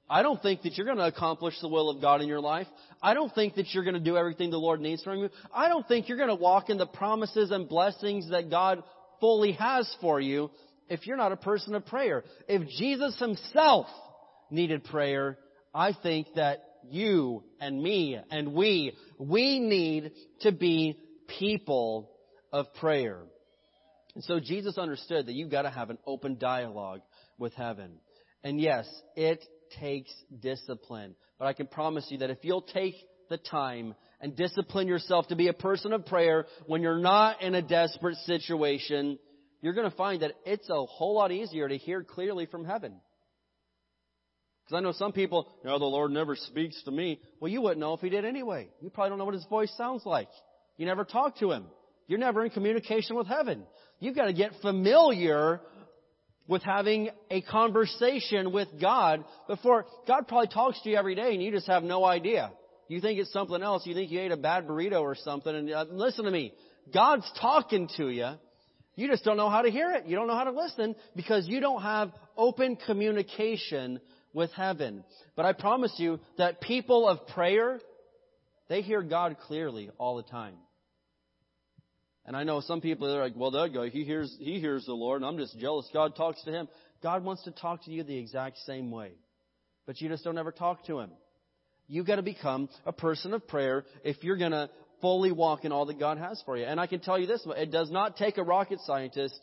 I 0.09 0.21
don't 0.21 0.41
think 0.41 0.61
that 0.61 0.77
you're 0.77 0.85
going 0.85 0.99
to 0.99 1.07
accomplish 1.07 1.55
the 1.61 1.67
will 1.67 1.89
of 1.89 1.99
God 1.99 2.21
in 2.21 2.27
your 2.27 2.39
life. 2.39 2.67
I 3.01 3.15
don't 3.15 3.33
think 3.33 3.55
that 3.55 3.73
you're 3.73 3.83
going 3.83 3.95
to 3.95 3.99
do 3.99 4.17
everything 4.17 4.51
the 4.51 4.57
Lord 4.57 4.79
needs 4.79 5.03
from 5.03 5.17
you. 5.17 5.29
I 5.53 5.67
don't 5.67 5.87
think 5.87 6.07
you're 6.07 6.17
going 6.17 6.29
to 6.29 6.35
walk 6.35 6.69
in 6.69 6.77
the 6.77 6.85
promises 6.85 7.49
and 7.49 7.67
blessings 7.67 8.29
that 8.29 8.51
God 8.51 8.83
fully 9.19 9.53
has 9.53 9.91
for 10.01 10.19
you 10.19 10.51
if 10.89 11.07
you're 11.07 11.17
not 11.17 11.31
a 11.31 11.37
person 11.37 11.73
of 11.73 11.85
prayer. 11.87 12.23
If 12.47 12.67
Jesus 12.77 13.17
himself 13.19 13.87
needed 14.51 14.83
prayer, 14.83 15.39
I 15.73 15.93
think 15.93 16.27
that 16.35 16.63
you 16.89 17.43
and 17.59 17.81
me 17.81 18.19
and 18.31 18.53
we, 18.53 18.95
we 19.17 19.59
need 19.59 20.11
to 20.41 20.51
be 20.51 20.97
people 21.39 22.11
of 22.51 22.73
prayer. 22.75 23.21
And 24.15 24.23
so 24.23 24.39
Jesus 24.39 24.77
understood 24.77 25.25
that 25.25 25.33
you've 25.33 25.51
got 25.51 25.63
to 25.63 25.69
have 25.69 25.89
an 25.89 25.97
open 26.05 26.37
dialogue 26.37 27.01
with 27.37 27.53
heaven. 27.53 27.99
And 28.43 28.59
yes, 28.59 28.87
it 29.15 29.43
takes 29.79 30.11
discipline. 30.39 31.15
But 31.37 31.45
I 31.45 31.53
can 31.53 31.67
promise 31.67 32.05
you 32.09 32.19
that 32.19 32.29
if 32.29 32.39
you'll 32.43 32.61
take 32.61 32.95
the 33.29 33.37
time 33.37 33.95
and 34.21 34.35
discipline 34.35 34.87
yourself 34.87 35.27
to 35.27 35.35
be 35.35 35.47
a 35.47 35.53
person 35.53 35.91
of 35.91 36.05
prayer 36.05 36.45
when 36.67 36.81
you're 36.81 36.99
not 36.99 37.41
in 37.41 37.55
a 37.55 37.61
desperate 37.61 38.17
situation, 38.25 39.19
you're 39.61 39.73
going 39.73 39.89
to 39.89 39.97
find 39.97 40.21
that 40.21 40.33
it's 40.45 40.69
a 40.69 40.85
whole 40.85 41.15
lot 41.15 41.31
easier 41.31 41.67
to 41.67 41.77
hear 41.77 42.03
clearly 42.03 42.45
from 42.45 42.65
heaven. 42.65 43.01
Because 44.65 44.79
I 44.79 44.81
know 44.81 44.93
some 44.93 45.11
people, 45.11 45.47
you 45.63 45.69
know, 45.69 45.77
the 45.77 45.85
Lord 45.85 46.11
never 46.11 46.35
speaks 46.35 46.81
to 46.83 46.91
me. 46.91 47.19
Well, 47.39 47.51
you 47.51 47.61
wouldn't 47.61 47.79
know 47.79 47.93
if 47.93 47.99
He 47.99 48.09
did 48.09 48.25
anyway. 48.25 48.67
You 48.81 48.89
probably 48.89 49.09
don't 49.09 49.19
know 49.19 49.25
what 49.25 49.35
His 49.35 49.45
voice 49.45 49.71
sounds 49.77 50.05
like. 50.05 50.27
You 50.77 50.87
never 50.87 51.05
talk 51.05 51.37
to 51.39 51.51
Him. 51.51 51.65
You're 52.07 52.19
never 52.19 52.43
in 52.43 52.49
communication 52.49 53.15
with 53.15 53.27
heaven. 53.27 53.63
You've 53.99 54.15
got 54.15 54.25
to 54.25 54.33
get 54.33 54.51
familiar 54.61 55.61
with 56.47 56.63
having 56.63 57.09
a 57.29 57.41
conversation 57.41 58.51
with 58.51 58.67
God 58.79 59.23
before 59.47 59.85
God 60.07 60.27
probably 60.27 60.47
talks 60.47 60.81
to 60.81 60.89
you 60.89 60.97
every 60.97 61.15
day 61.15 61.33
and 61.33 61.41
you 61.41 61.51
just 61.51 61.67
have 61.67 61.83
no 61.83 62.03
idea. 62.05 62.51
You 62.87 63.01
think 63.01 63.19
it's 63.19 63.33
something 63.33 63.61
else. 63.61 63.85
You 63.85 63.95
think 63.95 64.11
you 64.11 64.19
ate 64.19 64.31
a 64.31 64.37
bad 64.37 64.67
burrito 64.67 65.01
or 65.01 65.15
something. 65.15 65.55
And 65.55 65.71
uh, 65.71 65.85
listen 65.89 66.25
to 66.25 66.31
me. 66.31 66.53
God's 66.93 67.29
talking 67.41 67.89
to 67.97 68.09
you. 68.09 68.29
You 68.95 69.07
just 69.07 69.23
don't 69.23 69.37
know 69.37 69.49
how 69.49 69.63
to 69.63 69.71
hear 69.71 69.91
it. 69.91 70.05
You 70.05 70.15
don't 70.15 70.27
know 70.27 70.35
how 70.35 70.43
to 70.43 70.51
listen 70.51 70.95
because 71.15 71.47
you 71.47 71.59
don't 71.59 71.81
have 71.81 72.11
open 72.37 72.77
communication 72.85 73.99
with 74.35 74.51
heaven. 74.51 75.03
But 75.35 75.45
I 75.45 75.53
promise 75.53 75.93
you 75.97 76.19
that 76.37 76.61
people 76.61 77.07
of 77.07 77.25
prayer, 77.27 77.79
they 78.69 78.81
hear 78.81 79.01
God 79.01 79.37
clearly 79.47 79.89
all 79.97 80.17
the 80.17 80.23
time. 80.23 80.55
And 82.25 82.35
I 82.35 82.43
know 82.43 82.59
some 82.59 82.81
people 82.81 83.11
are 83.15 83.23
like, 83.23 83.33
well, 83.35 83.51
that 83.51 83.73
guy, 83.73 83.89
he 83.89 84.03
hears, 84.03 84.35
he 84.39 84.59
hears 84.59 84.85
the 84.85 84.93
Lord, 84.93 85.21
and 85.21 85.29
I'm 85.29 85.37
just 85.37 85.57
jealous. 85.57 85.89
God 85.93 86.15
talks 86.15 86.43
to 86.43 86.51
him. 86.51 86.67
God 87.01 87.23
wants 87.23 87.43
to 87.43 87.51
talk 87.51 87.85
to 87.85 87.91
you 87.91 88.03
the 88.03 88.17
exact 88.17 88.57
same 88.65 88.91
way. 88.91 89.11
But 89.85 90.01
you 90.01 90.09
just 90.09 90.23
don't 90.23 90.37
ever 90.37 90.51
talk 90.51 90.85
to 90.87 90.99
him. 90.99 91.11
You've 91.87 92.07
got 92.07 92.15
to 92.15 92.23
become 92.23 92.67
a 92.85 92.91
person 92.91 93.33
of 93.33 93.47
prayer 93.47 93.85
if 94.03 94.23
you're 94.23 94.37
going 94.37 94.51
to 94.51 94.69
fully 95.01 95.31
walk 95.31 95.65
in 95.65 95.71
all 95.71 95.85
that 95.85 95.99
God 95.99 96.17
has 96.17 96.41
for 96.45 96.57
you. 96.57 96.65
And 96.65 96.79
I 96.79 96.87
can 96.87 96.99
tell 96.99 97.19
you 97.19 97.27
this, 97.27 97.45
it 97.45 97.71
does 97.71 97.91
not 97.91 98.17
take 98.17 98.37
a 98.37 98.43
rocket 98.43 98.79
scientist, 98.85 99.39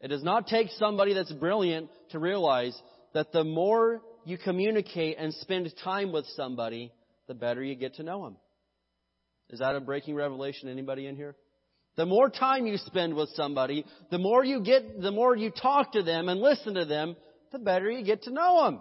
it 0.00 0.08
does 0.08 0.24
not 0.24 0.48
take 0.48 0.68
somebody 0.76 1.14
that's 1.14 1.32
brilliant 1.32 1.88
to 2.10 2.18
realize 2.18 2.76
that 3.14 3.32
the 3.32 3.44
more 3.44 4.02
you 4.24 4.38
communicate 4.38 5.16
and 5.18 5.32
spend 5.34 5.72
time 5.82 6.12
with 6.12 6.26
somebody, 6.36 6.92
the 7.26 7.34
better 7.34 7.62
you 7.62 7.74
get 7.74 7.94
to 7.96 8.02
know 8.02 8.24
them. 8.24 8.36
Is 9.50 9.60
that 9.60 9.76
a 9.76 9.80
breaking 9.80 10.14
revelation? 10.14 10.68
Anybody 10.68 11.06
in 11.06 11.16
here? 11.16 11.36
The 11.96 12.06
more 12.06 12.28
time 12.28 12.66
you 12.66 12.76
spend 12.78 13.14
with 13.14 13.28
somebody, 13.30 13.84
the 14.10 14.18
more 14.18 14.44
you 14.44 14.62
get, 14.62 15.00
the 15.00 15.12
more 15.12 15.36
you 15.36 15.50
talk 15.50 15.92
to 15.92 16.02
them 16.02 16.28
and 16.28 16.40
listen 16.40 16.74
to 16.74 16.84
them, 16.84 17.16
the 17.52 17.58
better 17.58 17.90
you 17.90 18.04
get 18.04 18.22
to 18.24 18.32
know 18.32 18.64
them. 18.64 18.80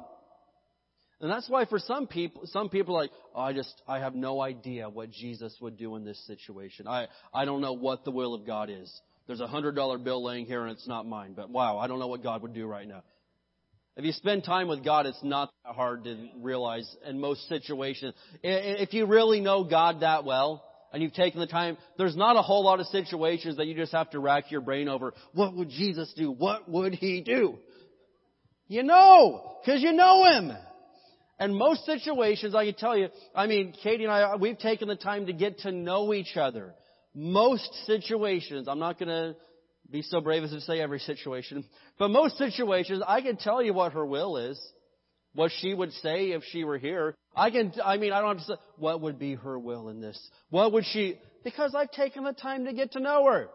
And 1.21 1.31
that's 1.31 1.47
why 1.47 1.65
for 1.65 1.79
some 1.79 2.07
people, 2.07 2.41
some 2.45 2.69
people 2.69 2.95
are 2.95 3.03
like, 3.03 3.11
oh, 3.35 3.41
I 3.41 3.53
just, 3.53 3.81
I 3.87 3.99
have 3.99 4.15
no 4.15 4.41
idea 4.41 4.89
what 4.89 5.11
Jesus 5.11 5.55
would 5.61 5.77
do 5.77 5.95
in 5.95 6.03
this 6.03 6.21
situation. 6.25 6.87
I, 6.87 7.07
I 7.33 7.45
don't 7.45 7.61
know 7.61 7.73
what 7.73 8.03
the 8.03 8.11
will 8.11 8.33
of 8.33 8.45
God 8.45 8.69
is. 8.69 8.91
There's 9.27 9.39
a 9.39 9.47
hundred 9.47 9.75
dollar 9.75 9.97
bill 9.97 10.23
laying 10.23 10.45
here 10.45 10.63
and 10.63 10.71
it's 10.71 10.87
not 10.87 11.05
mine, 11.05 11.33
but 11.33 11.49
wow, 11.49 11.77
I 11.77 11.87
don't 11.87 11.99
know 11.99 12.07
what 12.07 12.23
God 12.23 12.41
would 12.41 12.53
do 12.53 12.65
right 12.65 12.87
now. 12.87 13.03
If 13.95 14.05
you 14.05 14.11
spend 14.11 14.43
time 14.43 14.67
with 14.67 14.83
God, 14.83 15.05
it's 15.05 15.23
not 15.23 15.51
that 15.65 15.75
hard 15.75 16.05
to 16.05 16.29
realize 16.39 16.95
in 17.07 17.19
most 17.19 17.47
situations. 17.47 18.15
If 18.41 18.93
you 18.93 19.05
really 19.05 19.39
know 19.39 19.63
God 19.63 19.99
that 20.01 20.25
well, 20.25 20.63
and 20.91 21.01
you've 21.01 21.13
taken 21.13 21.39
the 21.39 21.47
time, 21.47 21.77
there's 21.97 22.15
not 22.15 22.35
a 22.35 22.41
whole 22.41 22.63
lot 22.63 22.79
of 22.79 22.85
situations 22.87 23.57
that 23.57 23.65
you 23.65 23.75
just 23.75 23.91
have 23.91 24.11
to 24.11 24.19
rack 24.19 24.51
your 24.51 24.61
brain 24.61 24.87
over. 24.87 25.13
What 25.33 25.55
would 25.55 25.69
Jesus 25.69 26.13
do? 26.15 26.31
What 26.31 26.69
would 26.69 26.93
He 26.93 27.21
do? 27.21 27.57
You 28.67 28.83
know, 28.83 29.57
because 29.63 29.81
you 29.81 29.91
know 29.91 30.23
Him. 30.23 30.53
And 31.39 31.55
most 31.55 31.85
situations, 31.85 32.55
I 32.55 32.65
can 32.65 32.75
tell 32.75 32.97
you, 32.97 33.09
I 33.35 33.47
mean, 33.47 33.73
Katie 33.83 34.03
and 34.03 34.13
I, 34.13 34.35
we've 34.35 34.57
taken 34.57 34.87
the 34.87 34.95
time 34.95 35.25
to 35.25 35.33
get 35.33 35.59
to 35.59 35.71
know 35.71 36.13
each 36.13 36.37
other. 36.37 36.73
Most 37.15 37.69
situations, 37.85 38.67
I'm 38.67 38.79
not 38.79 38.97
going 38.97 39.09
to 39.09 39.35
be 39.89 40.01
so 40.01 40.21
brave 40.21 40.43
as 40.43 40.51
to 40.51 40.61
say 40.61 40.79
every 40.79 40.99
situation. 40.99 41.65
But 41.99 42.09
most 42.09 42.37
situations, 42.37 43.03
I 43.07 43.21
can 43.21 43.37
tell 43.37 43.61
you 43.61 43.73
what 43.73 43.93
her 43.93 44.05
will 44.05 44.37
is. 44.37 44.59
What 45.35 45.51
she 45.59 45.73
would 45.73 45.91
say 45.93 46.31
if 46.31 46.43
she 46.51 46.63
were 46.63 46.77
here. 46.77 47.15
I 47.35 47.49
can, 47.49 47.73
I 47.83 47.97
mean, 47.97 48.13
I 48.13 48.21
don't 48.21 48.37
have 48.37 48.45
to 48.45 48.53
say, 48.53 48.59
what 48.77 49.01
would 49.01 49.17
be 49.17 49.33
her 49.35 49.57
will 49.57 49.89
in 49.89 49.99
this? 49.99 50.19
What 50.51 50.73
would 50.73 50.85
she, 50.85 51.19
because 51.43 51.73
I've 51.73 51.91
taken 51.91 52.23
the 52.23 52.33
time 52.33 52.65
to 52.65 52.73
get 52.73 52.91
to 52.91 52.99
know 52.99 53.25
her. 53.25 53.49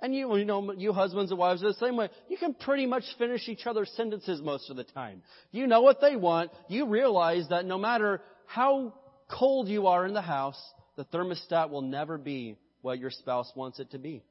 And 0.00 0.14
you, 0.14 0.36
you 0.36 0.44
know, 0.44 0.72
you 0.72 0.92
husbands 0.92 1.30
and 1.30 1.40
wives 1.40 1.62
are 1.64 1.68
the 1.68 1.74
same 1.74 1.96
way. 1.96 2.08
You 2.28 2.36
can 2.36 2.54
pretty 2.54 2.86
much 2.86 3.02
finish 3.18 3.48
each 3.48 3.66
other's 3.66 3.90
sentences 3.96 4.40
most 4.40 4.70
of 4.70 4.76
the 4.76 4.84
time. 4.84 5.22
You 5.50 5.66
know 5.66 5.80
what 5.80 6.00
they 6.00 6.14
want. 6.14 6.52
You 6.68 6.86
realize 6.86 7.48
that 7.48 7.64
no 7.64 7.78
matter 7.78 8.20
how 8.46 8.94
cold 9.28 9.68
you 9.68 9.88
are 9.88 10.06
in 10.06 10.14
the 10.14 10.22
house, 10.22 10.60
the 10.96 11.04
thermostat 11.06 11.70
will 11.70 11.82
never 11.82 12.16
be 12.16 12.56
what 12.82 12.98
your 12.98 13.10
spouse 13.10 13.50
wants 13.56 13.80
it 13.80 13.90
to 13.90 13.98
be. 13.98 14.22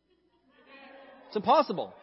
It's 1.27 1.35
impossible. 1.35 1.93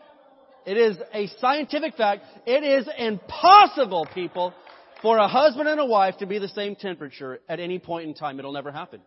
It 0.67 0.77
is 0.77 0.97
a 1.13 1.27
scientific 1.41 1.97
fact. 1.97 2.25
It 2.47 2.65
is 2.65 2.89
impossible, 2.99 4.07
people, 4.15 4.55
for 5.03 5.19
a 5.19 5.29
husband 5.29 5.69
and 5.69 5.81
a 5.81 5.85
wife 5.85 6.17
to 6.19 6.27
be 6.27 6.39
the 6.39 6.49
same 6.49 6.75
temperature 6.75 7.41
at 7.49 7.61
any 7.61 7.79
point 7.79 8.09
in 8.09 8.15
time. 8.15 8.39
It'll 8.39 8.53
never 8.53 8.73
happen. 8.73 9.01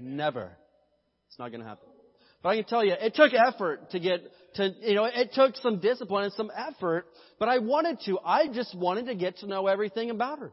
Never. 0.00 0.50
It's 1.28 1.38
not 1.38 1.50
going 1.50 1.60
to 1.60 1.68
happen. 1.68 1.86
But 2.42 2.50
I 2.50 2.56
can 2.56 2.64
tell 2.64 2.84
you, 2.84 2.94
it 2.98 3.14
took 3.14 3.32
effort 3.34 3.90
to 3.90 4.00
get 4.00 4.22
to, 4.54 4.72
you 4.80 4.94
know, 4.94 5.04
it 5.04 5.32
took 5.34 5.56
some 5.56 5.80
discipline 5.80 6.24
and 6.24 6.32
some 6.34 6.50
effort, 6.56 7.06
but 7.38 7.48
I 7.48 7.58
wanted 7.58 7.98
to. 8.06 8.18
I 8.24 8.46
just 8.48 8.76
wanted 8.76 9.06
to 9.06 9.14
get 9.14 9.38
to 9.38 9.46
know 9.46 9.66
everything 9.66 10.10
about 10.10 10.38
her. 10.38 10.52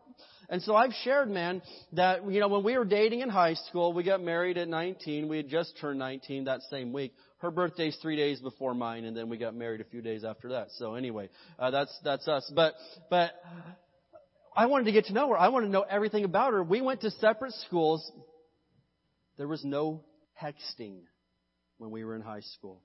And 0.50 0.62
so 0.62 0.76
I've 0.76 0.94
shared, 1.04 1.30
man, 1.30 1.62
that, 1.94 2.30
you 2.30 2.40
know, 2.40 2.48
when 2.48 2.64
we 2.64 2.78
were 2.78 2.86
dating 2.86 3.22
in 3.22 3.30
high 3.30 3.56
school, 3.56 3.94
we 3.94 4.04
got 4.04 4.22
married 4.22 4.58
at 4.58 4.68
19. 4.68 5.28
We 5.28 5.38
had 5.38 5.48
just 5.48 5.78
turned 5.80 5.98
19 5.98 6.46
that 6.46 6.62
same 6.70 6.94
week. 6.94 7.14
Her 7.46 7.52
birthday's 7.52 7.96
three 8.02 8.16
days 8.16 8.40
before 8.40 8.74
mine, 8.74 9.06
and 9.06 9.16
then 9.16 9.30
we 9.30 9.38
got 9.38 9.54
married 9.54 9.80
a 9.80 9.84
few 9.84 10.02
days 10.02 10.24
after 10.24 10.50
that. 10.50 10.70
So 10.80 10.96
anyway, 10.96 11.30
uh, 11.60 11.70
that's, 11.70 11.96
that's 12.04 12.28
us. 12.28 12.52
But, 12.56 12.74
but, 13.12 13.34
I 14.56 14.66
wanted 14.66 14.86
to 14.86 14.92
get 14.92 15.06
to 15.06 15.14
know 15.14 15.30
her. 15.30 15.38
I 15.38 15.50
wanted 15.50 15.68
to 15.68 15.72
know 15.72 15.86
everything 15.88 16.24
about 16.24 16.54
her. 16.54 16.64
We 16.64 16.82
went 16.82 17.02
to 17.02 17.12
separate 17.12 17.54
schools. 17.68 18.12
There 19.38 19.48
was 19.48 19.64
no 19.64 20.02
texting 20.42 21.02
when 21.78 21.92
we 21.92 22.04
were 22.04 22.16
in 22.16 22.24
high 22.24 22.40
school. 22.40 22.82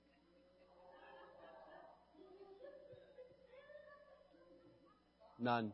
None. 5.39 5.73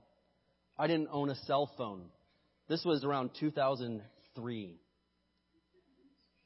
I 0.79 0.87
didn't 0.87 1.09
own 1.11 1.29
a 1.29 1.35
cell 1.35 1.69
phone. 1.77 2.03
This 2.69 2.85
was 2.85 3.03
around 3.03 3.31
2003. 3.37 4.79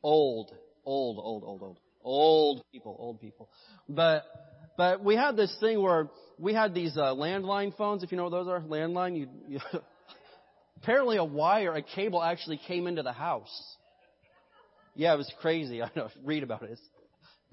Old, 0.01 0.51
old, 0.83 1.19
old, 1.19 1.43
old, 1.43 1.61
old. 1.61 1.77
Old 2.03 2.63
people, 2.71 2.95
old 2.99 3.19
people. 3.19 3.49
But, 3.87 4.23
but 4.77 5.03
we 5.03 5.15
had 5.15 5.35
this 5.35 5.55
thing 5.59 5.81
where 5.81 6.09
we 6.39 6.53
had 6.53 6.73
these 6.73 6.97
uh, 6.97 7.13
landline 7.13 7.75
phones, 7.75 8.03
if 8.03 8.11
you 8.11 8.17
know 8.17 8.23
what 8.23 8.31
those 8.31 8.47
are. 8.47 8.61
Landline, 8.61 9.17
you, 9.17 9.27
you 9.47 9.59
apparently 10.77 11.17
a 11.17 11.23
wire, 11.23 11.73
a 11.73 11.81
cable 11.81 12.21
actually 12.21 12.59
came 12.67 12.87
into 12.87 13.03
the 13.03 13.13
house. 13.13 13.51
Yeah, 14.95 15.13
it 15.13 15.17
was 15.17 15.31
crazy. 15.39 15.81
I 15.83 15.89
know. 15.95 16.09
Read 16.23 16.43
about 16.43 16.63
it. 16.63 16.71
It's, 16.71 16.81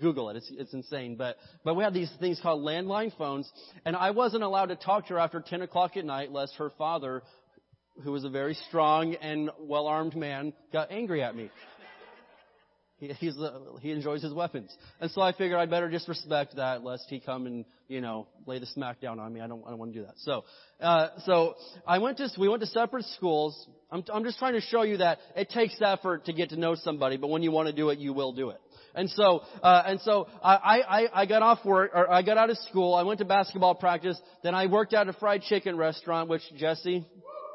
Google 0.01 0.31
it. 0.31 0.37
It's, 0.37 0.51
it's 0.51 0.73
insane. 0.73 1.17
But, 1.17 1.37
but 1.65 1.75
we 1.75 1.83
had 1.83 1.93
these 1.93 2.11
things 2.21 2.39
called 2.41 2.63
landline 2.63 3.17
phones, 3.17 3.51
and 3.85 3.97
I 3.97 4.13
wasn't 4.13 4.45
allowed 4.45 4.67
to 4.67 4.77
talk 4.77 5.09
to 5.09 5.15
her 5.15 5.19
after 5.19 5.41
10 5.41 5.63
o'clock 5.63 5.97
at 5.97 6.05
night 6.05 6.33
lest 6.33 6.55
her 6.57 6.71
father, 6.79 7.23
who 8.05 8.13
was 8.13 8.25
a 8.25 8.29
very 8.29 8.55
strong 8.69 9.15
and 9.15 9.51
well-armed 9.59 10.17
man, 10.17 10.53
got 10.73 10.93
angry 10.93 11.23
at 11.23 11.35
me. 11.35 11.51
He, 12.99 13.09
he's 13.09 13.37
he 13.81 13.93
enjoys 13.93 14.23
his 14.23 14.33
weapons, 14.33 14.77
and 15.01 15.11
so 15.11 15.21
I 15.21 15.33
figured 15.33 15.59
I'd 15.59 15.71
better 15.71 15.89
just 15.89 16.09
respect 16.09 16.57
that, 16.57 16.83
lest 16.83 17.05
he 17.09 17.21
come 17.21 17.47
and 17.47 17.65
you 17.87 18.01
know 18.01 18.27
lay 18.47 18.59
the 18.59 18.67
smack 18.67 19.01
down 19.01 19.21
on 19.21 19.33
me. 19.33 19.41
I 19.41 19.47
don't 19.47 19.63
I 19.65 19.71
don't 19.71 19.79
want 19.79 19.93
to 19.93 20.01
do 20.01 20.05
that. 20.07 20.15
So 20.19 20.45
uh, 20.81 21.09
so 21.25 21.55
I 21.87 21.99
went 21.99 22.19
to 22.19 22.29
we 22.39 22.49
went 22.49 22.61
to 22.63 22.67
separate 22.67 23.05
schools. 23.17 23.69
I'm 23.91 24.03
I'm 24.13 24.25
just 24.25 24.39
trying 24.39 24.55
to 24.55 24.61
show 24.61 24.83
you 24.83 24.97
that 24.97 25.19
it 25.37 25.51
takes 25.51 25.77
effort 25.81 26.25
to 26.27 26.33
get 26.33 26.51
to 26.51 26.57
know 26.57 26.75
somebody, 26.75 27.17
but 27.17 27.29
when 27.29 27.43
you 27.43 27.53
want 27.53 27.69
to 27.69 27.73
do 27.73 27.91
it, 27.91 27.99
you 27.99 28.13
will 28.13 28.33
do 28.33 28.51
it. 28.51 28.61
And 28.95 29.09
so, 29.11 29.43
uh, 29.63 29.83
and 29.87 30.01
so 30.01 30.27
I, 30.43 30.57
I, 30.81 31.23
I 31.23 31.27
got 31.27 31.43
off 31.43 31.65
work, 31.65 31.93
or 31.95 32.11
I 32.11 32.23
got 32.23 32.37
out 32.37 32.51
of 32.51 32.59
school. 32.59 32.95
I 32.95 33.03
went 33.03 33.21
to 33.21 33.25
basketball 33.25 33.77
practice. 33.77 34.21
Then 34.43 34.57
I 34.57 34.67
worked 34.67 34.93
at 34.93 35.07
a 35.07 35.13
fried 35.13 35.43
chicken 35.43 35.77
restaurant, 35.77 36.29
which 36.29 36.43
Jesse, 36.57 37.07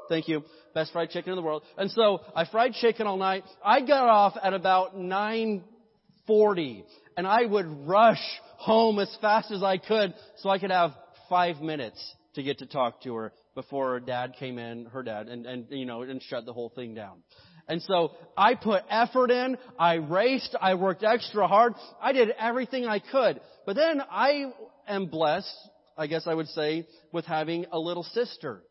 thank 0.09 0.27
you, 0.27 0.43
best 0.73 0.91
fried 0.91 1.09
chicken 1.09 1.31
in 1.31 1.35
the 1.35 1.41
world. 1.41 1.63
And 1.77 1.89
so 1.91 2.21
I 2.35 2.45
fried 2.45 2.73
chicken 2.73 3.07
all 3.07 3.17
night. 3.17 3.43
I 3.63 3.81
got 3.81 4.07
off 4.07 4.37
at 4.41 4.53
about 4.53 4.97
9:40, 4.97 6.83
and 7.17 7.27
I 7.27 7.45
would 7.45 7.87
rush 7.87 8.21
home 8.57 8.99
as 8.99 9.15
fast 9.21 9.51
as 9.51 9.63
I 9.63 9.77
could 9.77 10.13
so 10.37 10.49
I 10.49 10.59
could 10.59 10.71
have 10.71 10.91
five 11.29 11.61
minutes 11.61 12.15
to 12.35 12.43
get 12.43 12.59
to 12.59 12.65
talk 12.65 13.01
to 13.03 13.15
her 13.15 13.33
before 13.55 13.91
her 13.91 13.99
dad 13.99 14.35
came 14.39 14.57
in, 14.57 14.85
her 14.85 15.03
dad, 15.03 15.27
and, 15.27 15.45
and 15.45 15.67
you 15.69 15.85
know, 15.85 16.01
and 16.01 16.21
shut 16.23 16.45
the 16.45 16.53
whole 16.53 16.69
thing 16.69 16.93
down. 16.95 17.23
And 17.67 17.81
so 17.83 18.11
I 18.35 18.55
put 18.55 18.83
effort 18.89 19.31
in, 19.31 19.57
I 19.79 19.95
raced, 19.95 20.55
I 20.59 20.73
worked 20.73 21.03
extra 21.03 21.47
hard, 21.47 21.73
I 22.01 22.11
did 22.11 22.29
everything 22.37 22.85
I 22.85 22.99
could. 22.99 23.39
But 23.65 23.75
then 23.75 24.01
I 24.09 24.51
am 24.87 25.05
blessed, 25.05 25.55
I 25.97 26.07
guess 26.07 26.27
I 26.27 26.33
would 26.33 26.47
say, 26.49 26.87
with 27.11 27.25
having 27.25 27.65
a 27.71 27.79
little 27.79 28.03
sister. 28.03 28.63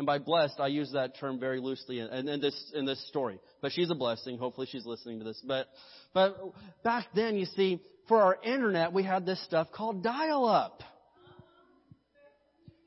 And 0.00 0.06
by 0.06 0.16
blessed, 0.16 0.58
I 0.60 0.68
use 0.68 0.92
that 0.92 1.18
term 1.18 1.38
very 1.38 1.60
loosely 1.60 2.00
in, 2.00 2.26
in, 2.26 2.40
this 2.40 2.72
in 2.74 2.86
this 2.86 3.06
story. 3.08 3.38
But 3.60 3.72
she's 3.72 3.90
a 3.90 3.94
blessing. 3.94 4.38
Hopefully, 4.38 4.66
she's 4.72 4.86
listening 4.86 5.18
to 5.18 5.26
this. 5.26 5.38
But 5.46 5.66
but 6.14 6.38
back 6.82 7.08
then, 7.14 7.36
you 7.36 7.44
see, 7.44 7.82
for 8.08 8.22
our 8.22 8.38
internet, 8.42 8.94
we 8.94 9.02
had 9.02 9.26
this 9.26 9.44
stuff 9.44 9.68
called 9.70 10.02
dial-up. 10.02 10.82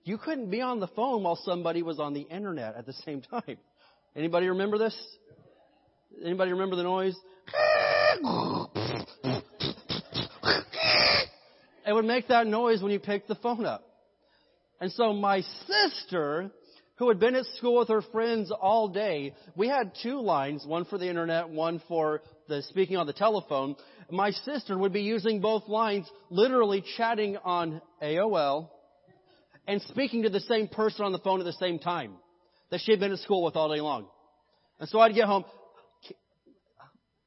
you 0.04 0.18
couldn't 0.18 0.50
be 0.50 0.62
on 0.62 0.80
the 0.80 0.88
phone 0.88 1.22
while 1.22 1.36
somebody 1.36 1.84
was 1.84 2.00
on 2.00 2.16
the 2.16 2.22
internet 2.22 2.76
at 2.76 2.88
the 2.88 2.94
same 2.94 3.22
time. 3.22 3.58
Anybody 4.16 4.48
remember 4.48 4.80
this? 4.80 4.98
Anybody 6.26 6.54
remember 6.54 6.76
the 6.76 6.82
noise? 6.82 7.16
It 11.86 11.94
would 11.94 12.06
make 12.06 12.30
that 12.30 12.48
noise 12.48 12.82
when 12.82 12.92
you 12.92 12.98
picked 12.98 13.28
the 13.28 13.36
phone 13.36 13.68
up. 13.68 13.88
And 14.82 14.92
so 14.92 15.14
my 15.14 15.42
sister, 15.68 16.52
who 17.04 17.10
had 17.10 17.20
been 17.20 17.36
at 17.36 17.46
school 17.58 17.80
with 17.80 17.90
her 17.90 18.02
friends 18.02 18.50
all 18.50 18.88
day, 18.88 19.34
we 19.58 19.68
had 19.68 19.92
two 20.02 20.22
lines, 20.22 20.66
one 20.66 20.86
for 20.86 20.98
the 20.98 21.10
internet, 21.10 21.50
one 21.50 21.82
for 21.90 22.22
the 22.48 22.62
speaking 22.62 22.96
on 22.96 23.06
the 23.06 23.12
telephone. 23.12 23.76
My 24.10 24.32
sister 24.32 24.78
would 24.78 24.94
be 24.94 25.02
using 25.02 25.42
both 25.42 25.68
lines, 25.68 26.10
literally 26.30 26.82
chatting 26.96 27.36
on 27.44 27.82
AOL 28.02 28.70
and 29.68 29.82
speaking 29.82 30.24
to 30.24 30.30
the 30.30 30.40
same 30.40 30.70
person 30.70 31.04
on 31.04 31.12
the 31.12 31.20
phone 31.20 31.42
at 31.42 31.46
the 31.46 31.52
same 31.52 31.78
time 31.78 32.14
that 32.72 32.80
she 32.80 32.92
had 32.92 33.02
been 33.02 33.12
at 33.12 33.20
school 33.20 33.44
with 33.44 33.58
all 33.58 33.68
day 33.68 33.82
long. 33.82 34.08
And 34.80 34.88
so 34.88 35.02
I'd 35.02 35.14
get 35.14 35.26
home, 35.26 35.44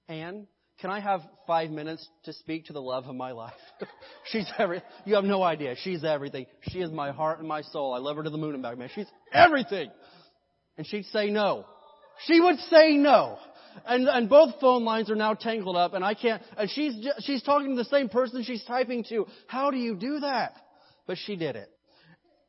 Anne, 0.09 0.47
can 0.81 0.91
I 0.91 1.01
have 1.01 1.23
five 1.47 1.71
minutes 1.71 2.07
to 2.25 2.35
speak 2.35 2.67
to 2.67 2.75
the 2.75 2.83
love 2.83 3.07
of 3.07 3.15
my 3.15 3.33
life? 3.33 3.55
She's 4.31 4.47
every, 4.59 4.83
you 5.07 5.15
have 5.15 5.25
no 5.25 5.43
idea. 5.43 5.75
She's 5.83 6.05
everything. 6.05 6.47
She 6.69 6.81
is 6.81 6.91
my 6.91 7.13
heart 7.13 7.39
and 7.39 7.49
my 7.49 7.63
soul. 7.63 7.95
I 7.95 7.99
love 7.99 8.17
her 8.17 8.23
to 8.23 8.31
the 8.31 8.37
moon 8.37 8.55
and 8.55 8.63
back, 8.63 8.77
man. 8.77 8.91
She's 8.95 9.07
everything. 9.33 9.91
And 10.77 10.87
she'd 10.87 11.07
say 11.07 11.31
no. 11.31 11.65
She 12.27 12.41
would 12.41 12.59
say 12.71 12.97
no. 12.97 13.39
And, 13.87 14.07
and 14.07 14.29
both 14.29 14.61
phone 14.61 14.85
lines 14.85 15.11
are 15.11 15.17
now 15.17 15.35
tangled 15.35 15.77
up 15.77 15.95
and 15.95 16.05
I 16.05 16.15
can't, 16.15 16.43
and 16.59 16.71
she's, 16.71 16.95
she's 17.21 17.43
talking 17.43 17.71
to 17.71 17.77
the 17.77 17.89
same 17.89 18.09
person 18.09 18.43
she's 18.43 18.65
typing 18.65 19.05
to. 19.05 19.27
How 19.47 19.71
do 19.71 19.79
you 19.79 19.97
do 19.97 20.21
that? 20.21 20.57
But 21.07 21.17
she 21.25 21.37
did 21.37 21.57
it. 21.57 21.71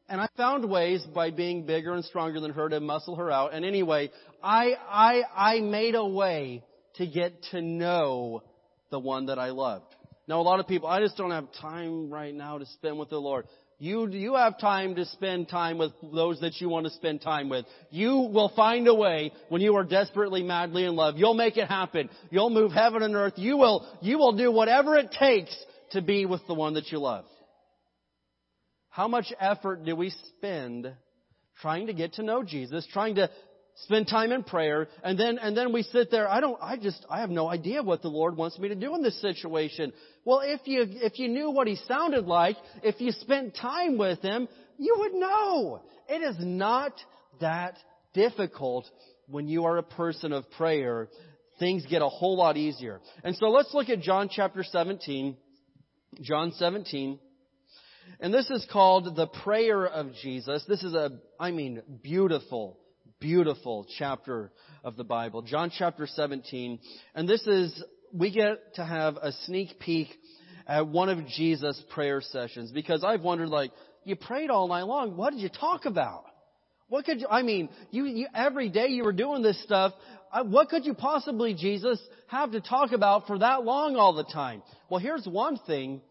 And 0.09 0.21
I 0.21 0.27
found 0.37 0.69
ways 0.69 1.05
by 1.13 1.31
being 1.31 1.65
bigger 1.65 1.93
and 1.93 2.03
stronger 2.03 2.39
than 2.39 2.51
her 2.51 2.69
to 2.69 2.79
muscle 2.79 3.15
her 3.15 3.29
out. 3.29 3.53
And 3.53 3.65
anyway, 3.65 4.09
I, 4.41 4.75
I, 4.89 5.23
I 5.35 5.59
made 5.59 5.95
a 5.95 6.05
way 6.05 6.63
to 6.97 7.07
get 7.07 7.43
to 7.51 7.61
know 7.61 8.43
the 8.91 8.99
one 8.99 9.27
that 9.27 9.39
I 9.39 9.49
loved. 9.49 9.85
Now 10.27 10.41
a 10.41 10.43
lot 10.43 10.59
of 10.59 10.67
people, 10.67 10.87
I 10.87 10.99
just 10.99 11.17
don't 11.17 11.31
have 11.31 11.47
time 11.61 12.11
right 12.11 12.33
now 12.33 12.57
to 12.57 12.65
spend 12.65 12.99
with 12.99 13.09
the 13.09 13.17
Lord. 13.17 13.45
You, 13.79 14.07
you 14.07 14.33
have 14.35 14.59
time 14.59 14.95
to 14.95 15.05
spend 15.05 15.49
time 15.49 15.77
with 15.77 15.91
those 16.01 16.39
that 16.41 16.59
you 16.59 16.67
want 16.67 16.87
to 16.87 16.91
spend 16.93 17.21
time 17.21 17.47
with. 17.47 17.65
You 17.91 18.29
will 18.33 18.51
find 18.55 18.87
a 18.87 18.93
way 18.93 19.31
when 19.49 19.61
you 19.61 19.75
are 19.75 19.83
desperately, 19.83 20.41
madly 20.41 20.83
in 20.83 20.95
love. 20.95 21.15
You'll 21.17 21.35
make 21.35 21.57
it 21.57 21.67
happen. 21.67 22.09
You'll 22.31 22.49
move 22.49 22.71
heaven 22.71 23.03
and 23.03 23.15
earth. 23.15 23.33
You 23.35 23.55
will, 23.57 23.87
you 24.01 24.17
will 24.17 24.35
do 24.35 24.51
whatever 24.51 24.95
it 24.95 25.11
takes 25.11 25.55
to 25.91 26.01
be 26.01 26.25
with 26.25 26.41
the 26.47 26.55
one 26.55 26.73
that 26.73 26.91
you 26.91 26.97
love. 26.97 27.25
How 28.89 29.07
much 29.07 29.31
effort 29.39 29.85
do 29.85 29.95
we 29.95 30.09
spend 30.09 30.91
trying 31.61 31.87
to 31.87 31.93
get 31.93 32.13
to 32.13 32.23
know 32.23 32.43
Jesus, 32.43 32.87
trying 32.91 33.15
to 33.15 33.29
spend 33.83 34.07
time 34.07 34.31
in 34.31 34.43
prayer, 34.43 34.87
and 35.03 35.19
then, 35.19 35.37
and 35.37 35.55
then 35.55 35.71
we 35.71 35.83
sit 35.83 36.09
there, 36.09 36.27
I 36.27 36.39
don't, 36.39 36.57
I 36.61 36.77
just, 36.77 37.05
I 37.09 37.19
have 37.19 37.29
no 37.29 37.47
idea 37.47 37.83
what 37.83 38.01
the 38.01 38.07
Lord 38.07 38.35
wants 38.35 38.57
me 38.57 38.69
to 38.69 38.75
do 38.75 38.95
in 38.95 39.03
this 39.03 39.19
situation. 39.21 39.93
Well, 40.25 40.41
if 40.43 40.61
you, 40.65 40.85
if 40.87 41.19
you 41.19 41.27
knew 41.27 41.51
what 41.51 41.67
He 41.67 41.75
sounded 41.87 42.25
like, 42.25 42.57
if 42.83 42.99
you 42.99 43.11
spent 43.11 43.55
time 43.55 43.97
with 43.97 44.21
Him, 44.21 44.47
you 44.77 44.95
would 44.99 45.13
know. 45.13 45.81
It 46.09 46.21
is 46.21 46.35
not 46.39 46.93
that 47.39 47.77
difficult 48.13 48.85
when 49.27 49.47
you 49.47 49.65
are 49.65 49.77
a 49.77 49.83
person 49.83 50.33
of 50.33 50.49
prayer. 50.51 51.09
Things 51.59 51.85
get 51.89 52.01
a 52.01 52.09
whole 52.09 52.37
lot 52.37 52.57
easier. 52.57 52.99
And 53.23 53.35
so 53.35 53.47
let's 53.49 53.73
look 53.73 53.89
at 53.89 54.01
John 54.01 54.29
chapter 54.31 54.63
17. 54.63 55.37
John 56.21 56.51
17. 56.53 57.19
And 58.19 58.33
this 58.33 58.49
is 58.49 58.65
called 58.71 59.15
the 59.15 59.27
prayer 59.27 59.85
of 59.85 60.13
Jesus. 60.21 60.63
This 60.67 60.83
is 60.83 60.93
a, 60.93 61.19
I 61.39 61.51
mean, 61.51 61.81
beautiful, 62.01 62.79
beautiful 63.19 63.87
chapter 63.97 64.51
of 64.83 64.95
the 64.95 65.03
Bible. 65.03 65.41
John 65.41 65.71
chapter 65.75 66.07
17. 66.07 66.79
And 67.15 67.27
this 67.27 67.45
is, 67.47 67.83
we 68.13 68.31
get 68.31 68.75
to 68.75 68.85
have 68.85 69.17
a 69.17 69.31
sneak 69.45 69.79
peek 69.79 70.09
at 70.67 70.87
one 70.87 71.09
of 71.09 71.25
Jesus' 71.27 71.81
prayer 71.89 72.21
sessions 72.21 72.71
because 72.71 73.03
I've 73.03 73.21
wondered 73.21 73.49
like, 73.49 73.71
you 74.03 74.15
prayed 74.15 74.49
all 74.49 74.67
night 74.67 74.83
long. 74.83 75.17
What 75.17 75.31
did 75.31 75.41
you 75.41 75.49
talk 75.49 75.85
about? 75.85 76.25
What 76.89 77.05
could 77.05 77.19
you, 77.19 77.27
I 77.29 77.41
mean, 77.41 77.69
you, 77.91 78.05
you 78.05 78.27
every 78.33 78.69
day 78.69 78.87
you 78.87 79.03
were 79.03 79.13
doing 79.13 79.41
this 79.41 79.61
stuff. 79.63 79.93
Uh, 80.31 80.43
what 80.43 80.69
could 80.69 80.85
you 80.85 80.93
possibly, 80.93 81.53
Jesus, 81.53 81.99
have 82.27 82.51
to 82.51 82.61
talk 82.61 82.91
about 82.91 83.27
for 83.27 83.39
that 83.39 83.65
long 83.65 83.97
all 83.97 84.13
the 84.13 84.23
time? 84.23 84.61
Well, 84.89 84.99
here's 84.99 85.25
one 85.25 85.57
thing 85.67 86.01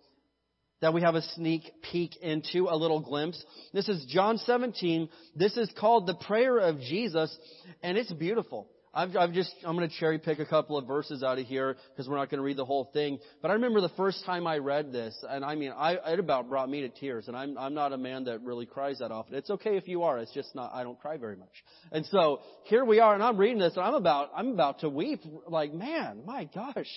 that 0.80 0.92
we 0.92 1.00
have 1.02 1.14
a 1.14 1.22
sneak 1.22 1.62
peek 1.90 2.16
into, 2.16 2.68
a 2.68 2.76
little 2.76 3.00
glimpse. 3.00 3.42
This 3.72 3.88
is 3.88 4.04
John 4.08 4.38
17. 4.38 5.08
This 5.34 5.56
is 5.56 5.70
called 5.78 6.06
the 6.06 6.14
prayer 6.14 6.58
of 6.58 6.80
Jesus, 6.80 7.36
and 7.82 7.96
it's 7.96 8.12
beautiful. 8.12 8.68
I've, 8.96 9.14
I've 9.14 9.32
just, 9.32 9.54
I'm 9.62 9.76
going 9.76 9.88
to 9.88 9.94
cherry 9.94 10.18
pick 10.18 10.38
a 10.38 10.46
couple 10.46 10.78
of 10.78 10.86
verses 10.86 11.22
out 11.22 11.38
of 11.38 11.44
here 11.44 11.76
because 11.90 12.08
we're 12.08 12.16
not 12.16 12.30
going 12.30 12.38
to 12.38 12.44
read 12.44 12.56
the 12.56 12.64
whole 12.64 12.88
thing. 12.94 13.18
But 13.42 13.50
I 13.50 13.54
remember 13.54 13.82
the 13.82 13.90
first 13.90 14.24
time 14.24 14.46
I 14.46 14.56
read 14.56 14.90
this, 14.90 15.14
and 15.28 15.44
I 15.44 15.54
mean, 15.54 15.70
I, 15.76 15.98
it 16.12 16.18
about 16.18 16.48
brought 16.48 16.70
me 16.70 16.80
to 16.80 16.88
tears. 16.88 17.28
And 17.28 17.36
I'm, 17.36 17.58
I'm 17.58 17.74
not 17.74 17.92
a 17.92 17.98
man 17.98 18.24
that 18.24 18.40
really 18.40 18.64
cries 18.64 19.00
that 19.00 19.10
often. 19.10 19.34
It's 19.34 19.50
okay 19.50 19.76
if 19.76 19.86
you 19.86 20.04
are. 20.04 20.18
It's 20.18 20.32
just 20.32 20.54
not, 20.54 20.72
I 20.72 20.82
don't 20.82 20.98
cry 20.98 21.18
very 21.18 21.36
much. 21.36 21.52
And 21.92 22.06
so 22.06 22.40
here 22.64 22.86
we 22.86 22.98
are, 23.00 23.12
and 23.12 23.22
I'm 23.22 23.36
reading 23.36 23.58
this, 23.58 23.74
and 23.76 23.84
I'm 23.84 23.94
about, 23.94 24.30
I'm 24.34 24.52
about 24.52 24.80
to 24.80 24.88
weep. 24.88 25.20
Like, 25.46 25.74
man, 25.74 26.22
my 26.24 26.48
gosh, 26.54 26.88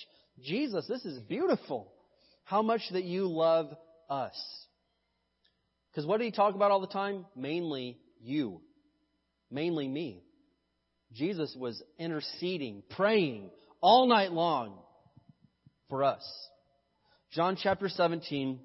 Jesus, 0.42 0.86
this 0.88 1.04
is 1.04 1.20
beautiful. 1.20 1.92
How 2.50 2.62
much 2.62 2.80
that 2.90 3.04
you 3.04 3.28
love 3.28 3.72
us. 4.08 4.34
Because 5.90 6.04
what 6.04 6.18
did 6.18 6.24
he 6.24 6.32
talk 6.32 6.56
about 6.56 6.72
all 6.72 6.80
the 6.80 6.88
time? 6.88 7.26
Mainly 7.36 7.96
you. 8.20 8.60
Mainly 9.52 9.86
me. 9.86 10.24
Jesus 11.12 11.54
was 11.56 11.80
interceding, 11.96 12.82
praying 12.90 13.50
all 13.80 14.08
night 14.08 14.32
long 14.32 14.80
for 15.88 16.02
us. 16.02 16.28
John 17.34 17.56
chapter 17.56 17.88
17. 17.88 18.58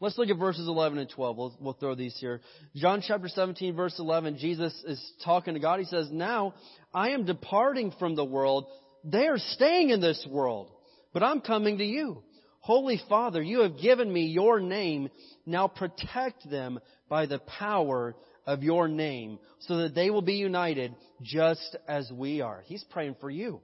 Let's 0.00 0.16
look 0.16 0.30
at 0.30 0.38
verses 0.38 0.66
11 0.66 0.96
and 0.96 1.10
12. 1.10 1.36
We'll, 1.36 1.56
we'll 1.60 1.72
throw 1.74 1.94
these 1.94 2.16
here. 2.18 2.40
John 2.74 3.02
chapter 3.06 3.28
17 3.28 3.76
verse 3.76 3.98
11, 3.98 4.38
Jesus 4.38 4.72
is 4.86 5.12
talking 5.26 5.52
to 5.52 5.60
God. 5.60 5.78
He 5.78 5.84
says, 5.84 6.08
Now 6.10 6.54
I 6.94 7.10
am 7.10 7.26
departing 7.26 7.92
from 7.98 8.14
the 8.14 8.24
world. 8.24 8.64
They 9.04 9.26
are 9.26 9.38
staying 9.38 9.90
in 9.90 10.00
this 10.00 10.26
world, 10.30 10.70
but 11.12 11.22
I'm 11.22 11.42
coming 11.42 11.76
to 11.78 11.84
you. 11.84 12.22
Holy 12.66 13.00
Father, 13.08 13.40
you 13.40 13.60
have 13.60 13.78
given 13.78 14.12
me 14.12 14.22
your 14.22 14.58
name. 14.58 15.08
Now 15.46 15.68
protect 15.68 16.50
them 16.50 16.80
by 17.08 17.26
the 17.26 17.38
power 17.38 18.16
of 18.44 18.64
your 18.64 18.88
name 18.88 19.38
so 19.60 19.76
that 19.76 19.94
they 19.94 20.10
will 20.10 20.20
be 20.20 20.34
united 20.34 20.92
just 21.22 21.76
as 21.86 22.10
we 22.10 22.40
are. 22.40 22.64
He's 22.64 22.82
praying 22.90 23.18
for 23.20 23.30
you. 23.30 23.60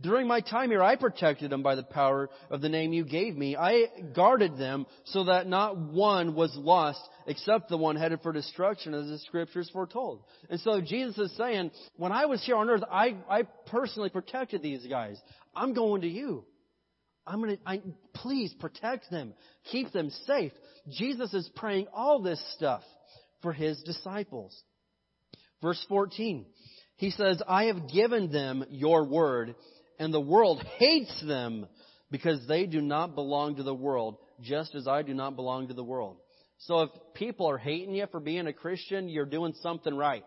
During 0.00 0.26
my 0.26 0.40
time 0.40 0.70
here, 0.70 0.82
I 0.82 0.96
protected 0.96 1.52
them 1.52 1.62
by 1.62 1.76
the 1.76 1.84
power 1.84 2.28
of 2.50 2.60
the 2.60 2.68
name 2.68 2.92
you 2.92 3.04
gave 3.04 3.36
me. 3.36 3.56
I 3.56 3.84
guarded 4.12 4.58
them 4.58 4.86
so 5.04 5.22
that 5.26 5.46
not 5.46 5.78
one 5.78 6.34
was 6.34 6.52
lost 6.56 7.00
except 7.28 7.68
the 7.68 7.78
one 7.78 7.94
headed 7.94 8.22
for 8.22 8.32
destruction 8.32 8.92
as 8.92 9.06
the 9.06 9.20
scriptures 9.20 9.70
foretold. 9.72 10.24
And 10.50 10.58
so 10.58 10.80
Jesus 10.80 11.16
is 11.16 11.36
saying, 11.36 11.70
when 11.96 12.10
I 12.10 12.26
was 12.26 12.44
here 12.44 12.56
on 12.56 12.68
earth, 12.68 12.82
I, 12.90 13.18
I 13.30 13.44
personally 13.66 14.10
protected 14.10 14.62
these 14.62 14.84
guys. 14.84 15.16
I'm 15.54 15.74
going 15.74 16.00
to 16.00 16.08
you. 16.08 16.44
I'm 17.26 17.42
going 17.42 17.56
to, 17.56 17.80
please 18.14 18.54
protect 18.60 19.10
them. 19.10 19.34
Keep 19.72 19.92
them 19.92 20.10
safe. 20.26 20.52
Jesus 20.88 21.34
is 21.34 21.50
praying 21.56 21.88
all 21.92 22.22
this 22.22 22.42
stuff 22.54 22.82
for 23.42 23.52
his 23.52 23.82
disciples. 23.82 24.56
Verse 25.60 25.84
14. 25.88 26.46
He 26.96 27.10
says, 27.10 27.42
I 27.46 27.64
have 27.64 27.88
given 27.92 28.30
them 28.30 28.64
your 28.70 29.04
word 29.04 29.54
and 29.98 30.12
the 30.12 30.20
world 30.20 30.62
hates 30.78 31.22
them 31.26 31.66
because 32.10 32.46
they 32.46 32.66
do 32.66 32.80
not 32.80 33.14
belong 33.14 33.56
to 33.56 33.62
the 33.62 33.74
world, 33.74 34.18
just 34.40 34.74
as 34.74 34.86
I 34.86 35.02
do 35.02 35.14
not 35.14 35.36
belong 35.36 35.68
to 35.68 35.74
the 35.74 35.84
world. 35.84 36.18
So 36.58 36.82
if 36.82 36.90
people 37.14 37.50
are 37.50 37.58
hating 37.58 37.94
you 37.94 38.06
for 38.10 38.20
being 38.20 38.46
a 38.46 38.52
Christian, 38.52 39.08
you're 39.08 39.26
doing 39.26 39.54
something 39.62 39.94
right. 39.94 40.24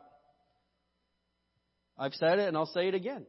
I've 1.97 2.13
said 2.13 2.39
it 2.39 2.47
and 2.47 2.57
I'll 2.57 2.65
say 2.67 2.87
it 2.87 2.93
again. 2.93 3.25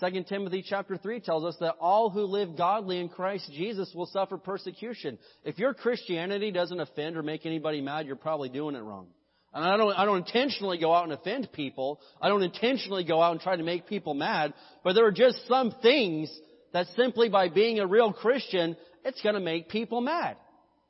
2 0.00 0.24
Timothy 0.24 0.64
chapter 0.66 0.96
3 0.96 1.20
tells 1.20 1.44
us 1.44 1.56
that 1.60 1.74
all 1.78 2.08
who 2.08 2.22
live 2.22 2.56
godly 2.56 2.98
in 2.98 3.10
Christ 3.10 3.50
Jesus 3.52 3.92
will 3.94 4.06
suffer 4.06 4.38
persecution. 4.38 5.18
If 5.44 5.58
your 5.58 5.74
Christianity 5.74 6.50
doesn't 6.50 6.80
offend 6.80 7.16
or 7.16 7.22
make 7.22 7.44
anybody 7.44 7.82
mad, 7.82 8.06
you're 8.06 8.16
probably 8.16 8.48
doing 8.48 8.74
it 8.74 8.80
wrong. 8.80 9.08
And 9.52 9.62
I 9.62 9.76
don't, 9.76 9.92
I 9.92 10.06
don't 10.06 10.18
intentionally 10.18 10.78
go 10.78 10.94
out 10.94 11.04
and 11.04 11.12
offend 11.12 11.52
people. 11.52 12.00
I 12.22 12.28
don't 12.28 12.42
intentionally 12.42 13.04
go 13.04 13.20
out 13.20 13.32
and 13.32 13.40
try 13.40 13.54
to 13.54 13.62
make 13.62 13.86
people 13.86 14.14
mad. 14.14 14.54
But 14.82 14.94
there 14.94 15.04
are 15.04 15.12
just 15.12 15.46
some 15.46 15.74
things 15.82 16.34
that 16.72 16.86
simply 16.96 17.28
by 17.28 17.50
being 17.50 17.78
a 17.78 17.86
real 17.86 18.14
Christian, 18.14 18.78
it's 19.04 19.20
gonna 19.20 19.40
make 19.40 19.68
people 19.68 20.00
mad. 20.00 20.38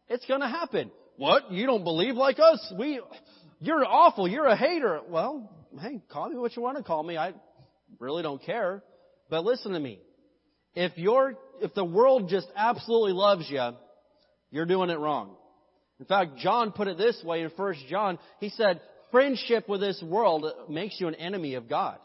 It's 0.08 0.24
gonna 0.26 0.48
happen. 0.48 0.92
What? 1.16 1.50
You 1.50 1.66
don't 1.66 1.82
believe 1.82 2.14
like 2.14 2.38
us? 2.38 2.72
We, 2.78 3.00
you're 3.58 3.84
awful. 3.84 4.28
You're 4.28 4.46
a 4.46 4.56
hater. 4.56 5.00
Well, 5.08 5.50
hey, 5.80 6.00
call 6.08 6.28
me 6.30 6.36
what 6.36 6.54
you 6.54 6.62
want 6.62 6.76
to 6.76 6.84
call 6.84 7.02
me. 7.02 7.16
I 7.16 7.34
really 7.98 8.22
don't 8.22 8.40
care. 8.40 8.84
But 9.32 9.46
listen 9.46 9.72
to 9.72 9.80
me. 9.80 9.98
If 10.74 10.92
you're, 10.96 11.38
if 11.62 11.72
the 11.72 11.86
world 11.86 12.28
just 12.28 12.48
absolutely 12.54 13.12
loves 13.12 13.48
you, 13.48 13.70
you're 14.50 14.66
doing 14.66 14.90
it 14.90 14.98
wrong. 14.98 15.36
In 15.98 16.04
fact, 16.04 16.36
John 16.36 16.70
put 16.70 16.86
it 16.86 16.98
this 16.98 17.18
way 17.24 17.40
in 17.40 17.48
1 17.48 17.74
John. 17.88 18.18
He 18.40 18.50
said, 18.50 18.82
friendship 19.10 19.70
with 19.70 19.80
this 19.80 20.02
world 20.06 20.44
makes 20.68 21.00
you 21.00 21.08
an 21.08 21.14
enemy 21.14 21.54
of 21.54 21.66
God. 21.66 21.96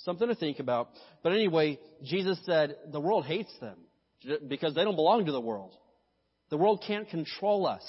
Something 0.00 0.28
to 0.28 0.34
think 0.34 0.58
about. 0.58 0.90
But 1.22 1.32
anyway, 1.32 1.78
Jesus 2.04 2.38
said 2.44 2.76
the 2.92 3.00
world 3.00 3.24
hates 3.24 3.52
them 3.62 3.78
because 4.48 4.74
they 4.74 4.84
don't 4.84 4.96
belong 4.96 5.24
to 5.24 5.32
the 5.32 5.40
world. 5.40 5.72
The 6.50 6.58
world 6.58 6.84
can't 6.86 7.08
control 7.08 7.66
us. 7.66 7.84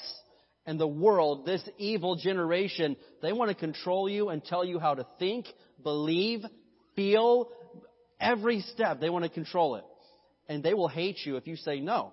And 0.66 0.80
the 0.80 0.88
world, 0.88 1.46
this 1.46 1.68
evil 1.78 2.16
generation, 2.16 2.96
they 3.22 3.34
want 3.34 3.50
to 3.50 3.56
control 3.56 4.08
you 4.08 4.30
and 4.30 4.42
tell 4.42 4.64
you 4.64 4.80
how 4.80 4.96
to 4.96 5.06
think, 5.20 5.46
believe, 5.84 6.46
feel, 6.96 7.50
every 8.20 8.62
step. 8.62 9.00
They 9.00 9.10
want 9.10 9.24
to 9.24 9.30
control 9.30 9.76
it. 9.76 9.84
And 10.48 10.64
they 10.64 10.74
will 10.74 10.88
hate 10.88 11.20
you 11.26 11.38
if 11.38 11.48
you 11.48 11.56
say 11.56 11.80
no. 11.80 12.12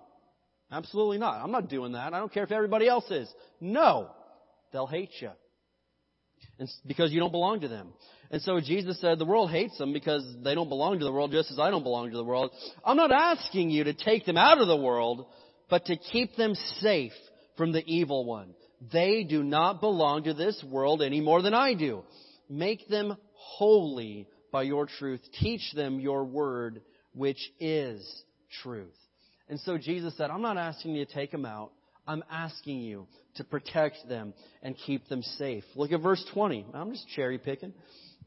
Absolutely 0.71 1.17
not. 1.17 1.43
I'm 1.43 1.51
not 1.51 1.69
doing 1.69 1.93
that. 1.93 2.13
I 2.13 2.19
don't 2.19 2.33
care 2.33 2.43
if 2.43 2.51
everybody 2.51 2.87
else 2.87 3.09
is. 3.11 3.29
No. 3.59 4.09
They'll 4.71 4.87
hate 4.87 5.11
you. 5.19 5.31
And 6.59 6.69
because 6.85 7.11
you 7.11 7.19
don't 7.19 7.31
belong 7.31 7.61
to 7.61 7.67
them. 7.67 7.93
And 8.29 8.41
so 8.41 8.61
Jesus 8.61 8.99
said 9.01 9.19
the 9.19 9.25
world 9.25 9.51
hates 9.51 9.77
them 9.77 9.91
because 9.91 10.23
they 10.43 10.55
don't 10.55 10.69
belong 10.69 10.99
to 10.99 11.05
the 11.05 11.11
world 11.11 11.31
just 11.31 11.51
as 11.51 11.59
I 11.59 11.69
don't 11.69 11.83
belong 11.83 12.09
to 12.11 12.17
the 12.17 12.23
world. 12.23 12.51
I'm 12.85 12.95
not 12.95 13.11
asking 13.11 13.69
you 13.69 13.83
to 13.83 13.93
take 13.93 14.25
them 14.25 14.37
out 14.37 14.61
of 14.61 14.67
the 14.67 14.77
world, 14.77 15.25
but 15.69 15.85
to 15.85 15.97
keep 15.97 16.37
them 16.37 16.55
safe 16.79 17.11
from 17.57 17.73
the 17.73 17.83
evil 17.85 18.25
one. 18.25 18.53
They 18.93 19.23
do 19.23 19.43
not 19.43 19.81
belong 19.81 20.23
to 20.23 20.33
this 20.33 20.63
world 20.67 21.01
any 21.01 21.19
more 21.19 21.41
than 21.41 21.53
I 21.53 21.73
do. 21.73 22.03
Make 22.49 22.87
them 22.87 23.17
holy 23.33 24.27
by 24.51 24.63
your 24.63 24.85
truth. 24.85 25.21
Teach 25.39 25.73
them 25.73 25.99
your 25.99 26.23
word, 26.23 26.81
which 27.13 27.39
is 27.59 28.23
truth. 28.61 28.95
And 29.49 29.59
so 29.61 29.77
Jesus 29.77 30.15
said, 30.17 30.29
I'm 30.29 30.41
not 30.41 30.57
asking 30.57 30.95
you 30.95 31.05
to 31.05 31.13
take 31.13 31.31
them 31.31 31.45
out. 31.45 31.71
I'm 32.07 32.23
asking 32.31 32.79
you 32.79 33.07
to 33.35 33.43
protect 33.43 34.07
them 34.09 34.33
and 34.63 34.75
keep 34.85 35.07
them 35.07 35.21
safe. 35.21 35.63
Look 35.75 35.91
at 35.91 36.01
verse 36.01 36.23
20. 36.33 36.65
I'm 36.73 36.91
just 36.91 37.07
cherry 37.09 37.37
picking. 37.37 37.73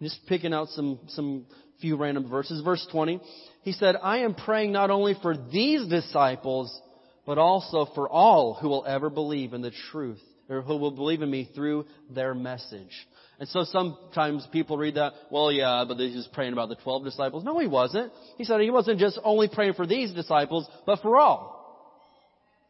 Just 0.00 0.20
picking 0.26 0.52
out 0.52 0.68
some, 0.68 0.98
some 1.08 1.46
few 1.80 1.96
random 1.96 2.28
verses. 2.28 2.62
Verse 2.62 2.86
20. 2.90 3.20
He 3.62 3.72
said, 3.72 3.96
I 4.02 4.18
am 4.18 4.34
praying 4.34 4.72
not 4.72 4.90
only 4.90 5.14
for 5.22 5.36
these 5.36 5.86
disciples, 5.88 6.80
but 7.26 7.38
also 7.38 7.88
for 7.94 8.08
all 8.08 8.54
who 8.54 8.68
will 8.68 8.84
ever 8.86 9.10
believe 9.10 9.54
in 9.54 9.62
the 9.62 9.72
truth, 9.90 10.22
or 10.48 10.62
who 10.62 10.76
will 10.76 10.90
believe 10.90 11.22
in 11.22 11.30
me 11.30 11.48
through 11.54 11.86
their 12.10 12.34
message. 12.34 12.92
And 13.38 13.48
so 13.48 13.64
sometimes 13.64 14.46
people 14.52 14.78
read 14.78 14.94
that, 14.94 15.12
well, 15.30 15.50
yeah, 15.50 15.84
but 15.86 15.96
he 15.96 16.14
was 16.14 16.28
praying 16.32 16.52
about 16.52 16.68
the 16.68 16.76
12 16.76 17.04
disciples. 17.04 17.44
No, 17.44 17.58
he 17.58 17.66
wasn't. 17.66 18.12
He 18.36 18.44
said 18.44 18.60
he 18.60 18.70
wasn't 18.70 19.00
just 19.00 19.18
only 19.24 19.48
praying 19.48 19.74
for 19.74 19.86
these 19.86 20.12
disciples, 20.12 20.68
but 20.86 21.00
for 21.00 21.16
all. 21.16 21.54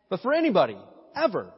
But 0.09 0.21
for 0.21 0.33
anybody, 0.33 0.77
ever, 1.15 1.51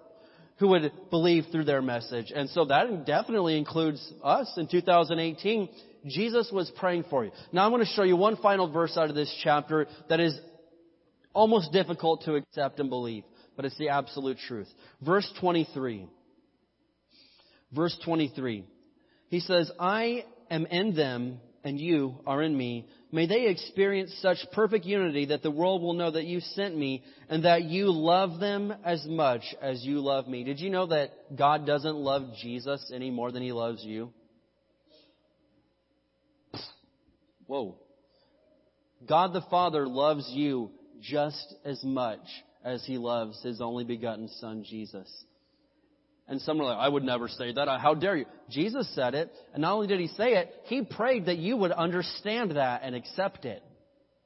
who 0.59 0.69
would 0.69 0.91
believe 1.11 1.45
through 1.53 1.65
their 1.65 1.83
message. 1.83 2.33
And 2.35 2.49
so 2.51 2.65
that 2.67 3.07
definitely 3.07 3.59
includes 3.59 4.13
us 4.25 4.53
in 4.57 4.67
2018. 4.69 5.69
Jesus 6.07 6.51
was 6.53 6.71
praying 6.79 7.05
for 7.11 7.25
you. 7.25 7.31
Now 7.53 7.65
I'm 7.65 7.73
going 7.73 7.85
to 7.85 7.93
show 7.93 8.05
you 8.05 8.17
one 8.17 8.37
final 8.37 8.71
verse 8.71 8.97
out 8.97 9.11
of 9.11 9.15
this 9.15 9.33
chapter 9.43 9.87
that 10.09 10.21
is 10.21 10.39
almost 11.35 11.73
difficult 11.73 12.23
to 12.23 12.35
accept 12.35 12.81
and 12.81 12.89
believe, 12.89 13.25
but 13.57 13.65
it's 13.65 13.79
the 13.79 13.89
absolute 13.89 14.39
truth. 14.47 14.69
Verse 15.01 15.31
23. 15.41 16.07
Verse 17.75 17.97
23. 18.05 18.65
He 19.29 19.41
says, 19.41 19.71
I 19.81 20.25
am 20.51 20.67
in 20.67 20.95
them 20.95 21.41
and 21.65 21.81
you 21.81 22.15
are 22.27 22.43
in 22.43 22.57
me. 22.57 22.87
May 23.11 23.27
they 23.27 23.49
experience 23.49 24.17
such 24.23 24.39
perfect 24.53 24.85
unity 24.85 25.27
that 25.27 25.43
the 25.43 25.51
world 25.51 25.83
will 25.83 25.95
know 25.95 26.11
that 26.13 26.25
you 26.25 26.41
sent 26.41 26.77
me 26.77 27.03
and 27.29 27.45
that 27.45 27.65
you 27.65 27.91
love 27.91 28.39
them 28.39 28.73
as 28.85 29.05
much 29.07 29.43
as 29.61 29.85
you 29.85 30.01
love 30.01 30.29
me. 30.29 30.45
Did 30.45 30.61
you 30.61 30.71
know 30.71 30.87
that 30.87 31.37
God 31.37 31.67
doesn't 31.67 31.97
love 31.97 32.23
Jesus 32.41 32.93
any 32.95 33.11
more 33.11 33.33
than 33.33 33.43
he 33.43 33.53
loves 33.53 33.83
you? 33.83 34.13
Whoa. 37.47 37.77
God 39.09 39.33
the 39.33 39.45
Father 39.51 39.87
loves 39.89 40.29
you 40.33 40.71
just 41.01 41.55
as 41.65 41.83
much 41.83 42.21
as 42.67 42.85
he 42.85 42.99
loves 42.99 43.41
his 43.43 43.61
only 43.61 43.85
begotten 43.85 44.29
son, 44.41 44.65
Jesus. 44.69 45.09
And 46.27 46.41
some 46.41 46.61
are 46.61 46.65
like, 46.65 46.79
I 46.79 46.89
would 46.89 47.05
never 47.05 47.29
say 47.29 47.53
that. 47.53 47.69
How 47.81 47.95
dare 47.95 48.17
you? 48.17 48.27
Jesus 48.51 48.93
said 48.97 49.15
it. 49.15 49.33
And 49.55 49.63
not 49.63 49.75
only 49.75 49.87
did 49.87 50.01
he 50.01 50.09
say 50.09 50.33
it, 50.33 50.53
he 50.65 50.83
prayed 50.83 51.27
that 51.27 51.39
you 51.39 51.57
would 51.57 51.71
understand 51.71 52.57
that 52.57 52.81
and 52.83 52.97
accept 52.97 53.45
it. 53.45 53.63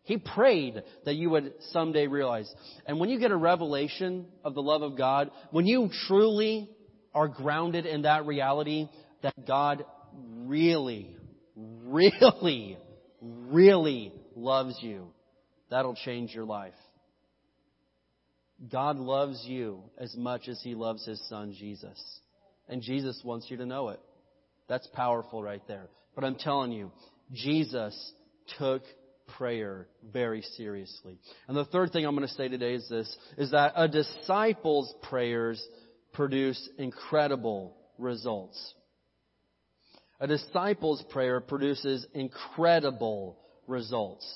He 0.04 0.16
prayed 0.16 0.82
that 1.04 1.14
you 1.14 1.28
would 1.28 1.52
someday 1.72 2.06
realize. 2.06 2.50
And 2.86 2.98
when 2.98 3.10
you 3.10 3.20
get 3.20 3.30
a 3.30 3.36
revelation 3.36 4.24
of 4.42 4.54
the 4.54 4.62
love 4.62 4.80
of 4.80 4.96
God, 4.96 5.30
when 5.50 5.66
you 5.66 5.90
truly 6.08 6.70
are 7.14 7.28
grounded 7.28 7.84
in 7.84 8.02
that 8.02 8.24
reality 8.24 8.88
that 9.22 9.46
God 9.46 9.84
really, 10.14 11.14
really, 11.54 12.78
really 13.20 14.14
loves 14.34 14.78
you, 14.80 15.08
that'll 15.68 15.94
change 15.94 16.34
your 16.34 16.46
life. 16.46 16.72
God 18.68 18.98
loves 18.98 19.44
you 19.46 19.82
as 19.98 20.14
much 20.16 20.48
as 20.48 20.60
He 20.62 20.74
loves 20.74 21.06
His 21.06 21.20
Son, 21.28 21.54
Jesus. 21.58 21.98
And 22.68 22.82
Jesus 22.82 23.20
wants 23.24 23.50
you 23.50 23.56
to 23.56 23.66
know 23.66 23.88
it. 23.88 24.00
That's 24.68 24.86
powerful 24.88 25.42
right 25.42 25.62
there. 25.66 25.88
But 26.14 26.24
I'm 26.24 26.36
telling 26.36 26.72
you, 26.72 26.92
Jesus 27.32 28.12
took 28.58 28.82
prayer 29.38 29.86
very 30.12 30.42
seriously. 30.56 31.18
And 31.48 31.56
the 31.56 31.64
third 31.64 31.92
thing 31.92 32.04
I'm 32.04 32.14
going 32.14 32.28
to 32.28 32.34
say 32.34 32.48
today 32.48 32.74
is 32.74 32.88
this, 32.88 33.16
is 33.38 33.52
that 33.52 33.72
a 33.76 33.88
disciple's 33.88 34.92
prayers 35.02 35.64
produce 36.12 36.68
incredible 36.78 37.76
results. 37.98 38.74
A 40.20 40.26
disciple's 40.26 41.02
prayer 41.10 41.40
produces 41.40 42.06
incredible 42.14 43.38
results. 43.66 44.26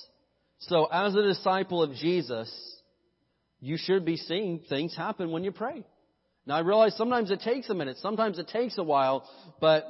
So 0.60 0.86
as 0.86 1.14
a 1.14 1.22
disciple 1.22 1.82
of 1.82 1.94
Jesus, 1.94 2.50
you 3.64 3.78
should 3.78 4.04
be 4.04 4.18
seeing 4.18 4.60
things 4.68 4.94
happen 4.94 5.30
when 5.30 5.42
you 5.42 5.50
pray. 5.50 5.84
Now 6.46 6.56
I 6.56 6.60
realize 6.60 6.94
sometimes 6.98 7.30
it 7.30 7.40
takes 7.40 7.70
a 7.70 7.74
minute, 7.74 7.96
sometimes 8.02 8.38
it 8.38 8.48
takes 8.48 8.76
a 8.76 8.82
while, 8.82 9.26
but 9.58 9.86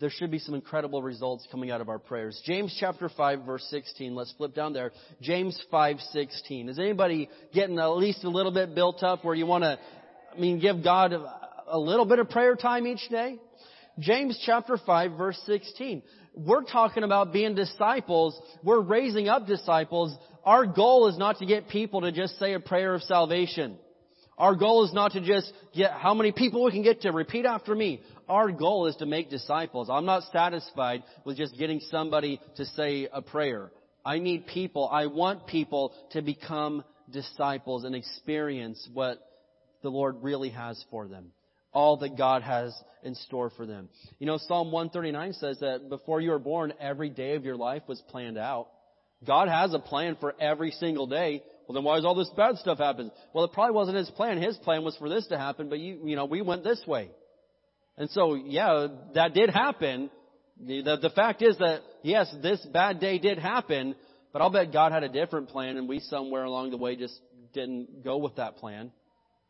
there 0.00 0.08
should 0.08 0.30
be 0.30 0.38
some 0.38 0.54
incredible 0.54 1.02
results 1.02 1.46
coming 1.50 1.70
out 1.70 1.82
of 1.82 1.90
our 1.90 1.98
prayers. 1.98 2.40
James 2.46 2.74
chapter 2.80 3.10
5 3.10 3.44
verse 3.44 3.66
16. 3.68 4.14
Let's 4.14 4.32
flip 4.38 4.54
down 4.54 4.72
there. 4.72 4.92
James 5.20 5.60
5:16. 5.70 6.70
Is 6.70 6.78
anybody 6.78 7.28
getting 7.52 7.78
at 7.78 7.88
least 7.88 8.24
a 8.24 8.30
little 8.30 8.52
bit 8.52 8.74
built 8.74 9.02
up 9.02 9.22
where 9.22 9.34
you 9.34 9.44
want 9.44 9.64
to 9.64 9.78
I 10.34 10.40
mean 10.40 10.60
give 10.60 10.82
God 10.82 11.12
a 11.12 11.78
little 11.78 12.06
bit 12.06 12.20
of 12.20 12.30
prayer 12.30 12.56
time 12.56 12.86
each 12.86 13.06
day? 13.10 13.38
James 13.98 14.42
chapter 14.46 14.78
5 14.78 15.12
verse 15.12 15.38
16. 15.44 16.02
We're 16.34 16.64
talking 16.64 17.02
about 17.02 17.34
being 17.34 17.54
disciples. 17.54 18.40
We're 18.64 18.80
raising 18.80 19.28
up 19.28 19.46
disciples 19.46 20.16
our 20.44 20.66
goal 20.66 21.08
is 21.08 21.18
not 21.18 21.38
to 21.38 21.46
get 21.46 21.68
people 21.68 22.02
to 22.02 22.12
just 22.12 22.38
say 22.38 22.54
a 22.54 22.60
prayer 22.60 22.94
of 22.94 23.02
salvation. 23.02 23.76
Our 24.38 24.54
goal 24.54 24.86
is 24.86 24.94
not 24.94 25.12
to 25.12 25.20
just 25.20 25.52
get 25.74 25.92
how 25.92 26.14
many 26.14 26.32
people 26.32 26.64
we 26.64 26.70
can 26.70 26.82
get 26.82 27.02
to 27.02 27.12
repeat 27.12 27.44
after 27.44 27.74
me. 27.74 28.00
Our 28.26 28.50
goal 28.50 28.86
is 28.86 28.96
to 28.96 29.06
make 29.06 29.28
disciples. 29.28 29.90
I'm 29.90 30.06
not 30.06 30.22
satisfied 30.32 31.02
with 31.24 31.36
just 31.36 31.58
getting 31.58 31.80
somebody 31.90 32.40
to 32.56 32.64
say 32.64 33.06
a 33.12 33.20
prayer. 33.20 33.70
I 34.02 34.18
need 34.18 34.46
people, 34.46 34.88
I 34.88 35.06
want 35.06 35.46
people 35.46 35.92
to 36.12 36.22
become 36.22 36.84
disciples 37.12 37.84
and 37.84 37.94
experience 37.94 38.88
what 38.94 39.18
the 39.82 39.90
Lord 39.90 40.22
really 40.22 40.50
has 40.50 40.82
for 40.90 41.06
them. 41.06 41.32
All 41.72 41.98
that 41.98 42.16
God 42.16 42.42
has 42.42 42.74
in 43.02 43.14
store 43.14 43.50
for 43.50 43.66
them. 43.66 43.88
You 44.18 44.26
know, 44.26 44.38
Psalm 44.38 44.72
139 44.72 45.34
says 45.34 45.58
that 45.60 45.88
before 45.88 46.20
you 46.20 46.30
were 46.30 46.38
born, 46.38 46.72
every 46.80 47.10
day 47.10 47.34
of 47.34 47.44
your 47.44 47.56
life 47.56 47.82
was 47.86 48.02
planned 48.08 48.38
out. 48.38 48.68
God 49.26 49.48
has 49.48 49.74
a 49.74 49.78
plan 49.78 50.16
for 50.18 50.34
every 50.40 50.70
single 50.72 51.06
day. 51.06 51.42
Well, 51.66 51.74
then 51.74 51.84
why 51.84 51.98
is 51.98 52.04
all 52.04 52.14
this 52.14 52.30
bad 52.36 52.56
stuff 52.56 52.78
happen? 52.78 53.10
Well, 53.32 53.44
it 53.44 53.52
probably 53.52 53.74
wasn't 53.74 53.98
His 53.98 54.10
plan. 54.10 54.40
His 54.40 54.56
plan 54.58 54.82
was 54.82 54.96
for 54.96 55.08
this 55.08 55.26
to 55.28 55.38
happen, 55.38 55.68
but 55.68 55.78
you, 55.78 56.00
you 56.04 56.16
know, 56.16 56.24
we 56.24 56.42
went 56.42 56.64
this 56.64 56.82
way. 56.86 57.10
And 57.96 58.08
so, 58.10 58.34
yeah, 58.34 58.88
that 59.14 59.34
did 59.34 59.50
happen. 59.50 60.10
The, 60.58 60.98
the 61.00 61.10
fact 61.10 61.42
is 61.42 61.58
that, 61.58 61.80
yes, 62.02 62.34
this 62.42 62.64
bad 62.72 62.98
day 62.98 63.18
did 63.18 63.38
happen, 63.38 63.94
but 64.32 64.42
I'll 64.42 64.50
bet 64.50 64.72
God 64.72 64.92
had 64.92 65.04
a 65.04 65.08
different 65.08 65.48
plan 65.48 65.76
and 65.76 65.88
we 65.88 66.00
somewhere 66.00 66.44
along 66.44 66.70
the 66.70 66.76
way 66.76 66.96
just 66.96 67.18
didn't 67.52 68.04
go 68.04 68.18
with 68.18 68.36
that 68.36 68.56
plan. 68.56 68.90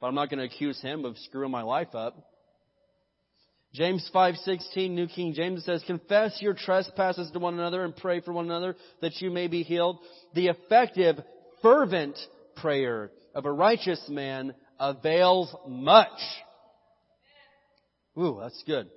But 0.00 0.08
I'm 0.08 0.14
not 0.14 0.30
going 0.30 0.40
to 0.40 0.46
accuse 0.46 0.80
Him 0.80 1.04
of 1.04 1.16
screwing 1.18 1.50
my 1.50 1.62
life 1.62 1.94
up. 1.94 2.29
James 3.72 4.08
5:16 4.12 4.90
New 4.90 5.06
King 5.06 5.32
James 5.32 5.64
says 5.64 5.82
confess 5.86 6.42
your 6.42 6.54
trespasses 6.54 7.30
to 7.30 7.38
one 7.38 7.54
another 7.54 7.84
and 7.84 7.94
pray 7.94 8.20
for 8.20 8.32
one 8.32 8.46
another 8.46 8.74
that 9.00 9.20
you 9.20 9.30
may 9.30 9.46
be 9.46 9.62
healed. 9.62 9.98
The 10.34 10.48
effective 10.48 11.16
fervent 11.62 12.18
prayer 12.56 13.12
of 13.34 13.44
a 13.44 13.52
righteous 13.52 14.04
man 14.08 14.54
avails 14.78 15.54
much. 15.68 16.08
Ooh, 18.18 18.38
that's 18.40 18.62
good. 18.66 18.88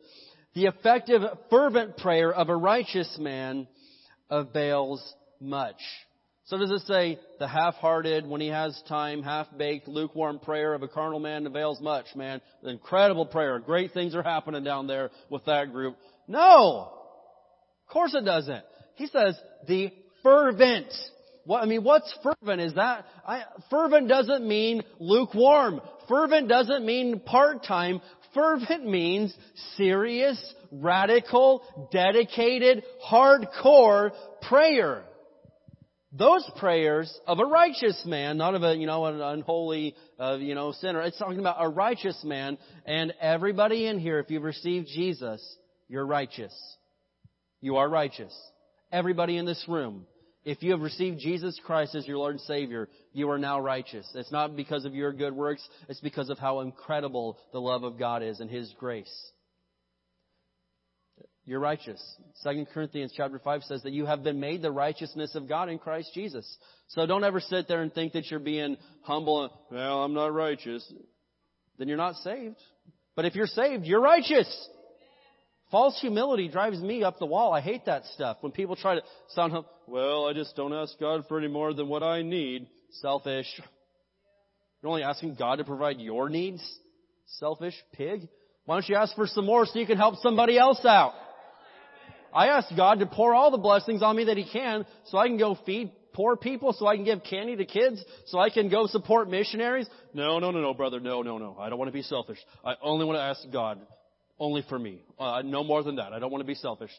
The 0.55 0.65
effective 0.65 1.21
fervent 1.49 1.97
prayer 1.97 2.33
of 2.33 2.49
a 2.49 2.55
righteous 2.55 3.15
man 3.19 3.67
avails 4.29 5.01
much. 5.39 5.81
So 6.45 6.57
does 6.57 6.71
it 6.71 6.81
say 6.87 7.19
the 7.39 7.47
half-hearted, 7.47 8.27
when 8.27 8.41
he 8.41 8.49
has 8.49 8.79
time, 8.89 9.23
half-baked, 9.23 9.87
lukewarm 9.87 10.39
prayer 10.39 10.73
of 10.73 10.83
a 10.83 10.89
carnal 10.89 11.19
man 11.19 11.47
avails 11.47 11.79
much, 11.79 12.07
man? 12.15 12.41
Incredible 12.63 13.25
prayer. 13.25 13.59
Great 13.59 13.93
things 13.93 14.13
are 14.13 14.23
happening 14.23 14.63
down 14.63 14.87
there 14.87 15.09
with 15.29 15.45
that 15.45 15.71
group. 15.71 15.95
No! 16.27 16.91
Of 17.87 17.93
course 17.93 18.13
it 18.13 18.25
doesn't. 18.25 18.63
He 18.95 19.07
says 19.07 19.39
the 19.67 19.91
fervent. 20.21 20.91
What, 21.45 21.63
I 21.63 21.65
mean, 21.65 21.83
what's 21.83 22.13
fervent? 22.21 22.61
Is 22.61 22.73
that, 22.73 23.05
I, 23.25 23.43
fervent 23.69 24.09
doesn't 24.09 24.45
mean 24.45 24.83
lukewarm. 24.99 25.79
Fervent 26.09 26.49
doesn't 26.49 26.85
mean 26.85 27.21
part-time. 27.21 28.01
Fervent 28.33 28.85
means 28.85 29.33
serious, 29.77 30.53
radical, 30.71 31.63
dedicated, 31.91 32.83
hardcore 33.09 34.11
prayer. 34.41 35.03
Those 36.15 36.47
prayers 36.57 37.11
of 37.25 37.39
a 37.39 37.45
righteous 37.45 38.03
man, 38.05 38.37
not 38.37 38.53
of 38.53 38.61
a, 38.61 38.75
you 38.75 38.85
know, 38.85 39.05
an 39.05 39.19
unholy, 39.19 39.95
uh, 40.19 40.35
you 40.35 40.53
know, 40.53 40.71
sinner. 40.71 41.01
It's 41.01 41.17
talking 41.17 41.39
about 41.39 41.57
a 41.59 41.67
righteous 41.67 42.23
man. 42.23 42.59
And 42.85 43.13
everybody 43.19 43.87
in 43.87 43.97
here, 43.97 44.19
if 44.19 44.29
you've 44.29 44.43
received 44.43 44.87
Jesus, 44.93 45.43
you're 45.87 46.05
righteous. 46.05 46.53
You 47.61 47.77
are 47.77 47.89
righteous. 47.89 48.33
Everybody 48.91 49.37
in 49.37 49.45
this 49.45 49.65
room. 49.67 50.05
If 50.45 50.61
you 50.61 50.71
have 50.71 50.81
received 50.81 51.19
Jesus 51.19 51.59
Christ 51.65 51.95
as 51.95 52.05
your 52.05 52.17
Lord 52.17 52.33
and 52.33 52.41
Savior, 52.41 52.89
you 53.13 53.29
are 53.31 53.39
now 53.39 53.59
righteous. 53.59 54.07
It's 54.13 54.31
not 54.31 54.55
because 54.55 54.85
of 54.85 54.93
your 54.93 55.13
good 55.13 55.33
works. 55.33 55.67
It's 55.87 56.01
because 56.01 56.29
of 56.29 56.37
how 56.37 56.59
incredible 56.59 57.39
the 57.53 57.61
love 57.61 57.83
of 57.83 57.97
God 57.97 58.21
is 58.21 58.39
and 58.39 58.51
His 58.51 58.71
grace. 58.77 59.31
You're 61.45 61.59
righteous. 61.59 62.01
Second 62.35 62.67
Corinthians 62.73 63.13
chapter 63.15 63.37
5 63.37 63.63
says 63.63 63.83
that 63.83 63.91
you 63.91 64.05
have 64.05 64.23
been 64.23 64.39
made 64.39 64.61
the 64.61 64.71
righteousness 64.71 65.35
of 65.35 65.49
God 65.49 65.67
in 65.67 65.77
Christ 65.77 66.11
Jesus. 66.13 66.57
So 66.87 67.05
don't 67.05 67.25
ever 67.25 67.41
sit 67.41 67.67
there 67.67 67.81
and 67.81 67.93
think 67.93 68.13
that 68.13 68.31
you're 68.31 68.39
being 68.39 68.77
humble 69.01 69.43
and, 69.43 69.51
well, 69.69 70.03
I'm 70.03 70.13
not 70.13 70.33
righteous. 70.33 70.89
Then 71.77 71.89
you're 71.89 71.97
not 71.97 72.15
saved. 72.17 72.55
But 73.15 73.25
if 73.25 73.35
you're 73.35 73.47
saved, 73.47 73.83
you're 73.83 74.01
righteous. 74.01 74.69
False 75.69 75.99
humility 75.99 76.47
drives 76.47 76.79
me 76.79 77.03
up 77.03 77.19
the 77.19 77.25
wall. 77.25 77.51
I 77.51 77.59
hate 77.59 77.85
that 77.87 78.05
stuff. 78.13 78.37
When 78.39 78.53
people 78.53 78.77
try 78.77 78.95
to 78.95 79.01
sound, 79.29 79.51
humble, 79.51 79.69
well, 79.85 80.27
I 80.27 80.33
just 80.33 80.55
don't 80.55 80.73
ask 80.73 80.97
God 80.97 81.25
for 81.27 81.37
any 81.37 81.49
more 81.49 81.73
than 81.73 81.89
what 81.89 82.03
I 82.03 82.21
need. 82.21 82.67
Selfish. 83.01 83.47
You're 84.81 84.91
only 84.91 85.03
asking 85.03 85.35
God 85.35 85.57
to 85.57 85.65
provide 85.65 85.99
your 85.99 86.29
needs? 86.29 86.63
Selfish 87.39 87.75
pig. 87.91 88.29
Why 88.65 88.75
don't 88.75 88.87
you 88.87 88.95
ask 88.95 89.13
for 89.15 89.27
some 89.27 89.45
more 89.45 89.65
so 89.65 89.77
you 89.77 89.87
can 89.87 89.97
help 89.97 90.15
somebody 90.17 90.57
else 90.57 90.85
out? 90.85 91.13
I 92.33 92.47
ask 92.47 92.75
God 92.75 92.99
to 92.99 93.05
pour 93.05 93.33
all 93.33 93.51
the 93.51 93.57
blessings 93.57 94.01
on 94.01 94.15
me 94.15 94.25
that 94.25 94.37
He 94.37 94.47
can 94.51 94.85
so 95.05 95.17
I 95.17 95.27
can 95.27 95.37
go 95.37 95.57
feed 95.65 95.91
poor 96.13 96.35
people, 96.35 96.73
so 96.73 96.87
I 96.87 96.95
can 96.95 97.05
give 97.05 97.23
candy 97.23 97.55
to 97.55 97.65
kids, 97.65 98.03
so 98.27 98.39
I 98.39 98.49
can 98.49 98.69
go 98.69 98.87
support 98.87 99.29
missionaries. 99.29 99.87
No, 100.13 100.39
no, 100.39 100.51
no, 100.51 100.61
no, 100.61 100.73
brother. 100.73 100.99
No, 100.99 101.21
no, 101.21 101.37
no. 101.37 101.57
I 101.59 101.69
don't 101.69 101.79
want 101.79 101.89
to 101.89 101.93
be 101.93 102.03
selfish. 102.03 102.37
I 102.63 102.75
only 102.81 103.05
want 103.05 103.17
to 103.17 103.23
ask 103.23 103.41
God 103.51 103.79
only 104.39 104.63
for 104.69 104.77
me. 104.79 105.03
Uh, 105.19 105.41
no 105.43 105.63
more 105.63 105.83
than 105.83 105.97
that. 105.97 106.13
I 106.13 106.19
don't 106.19 106.31
want 106.31 106.41
to 106.41 106.47
be 106.47 106.55
selfish. 106.55 106.91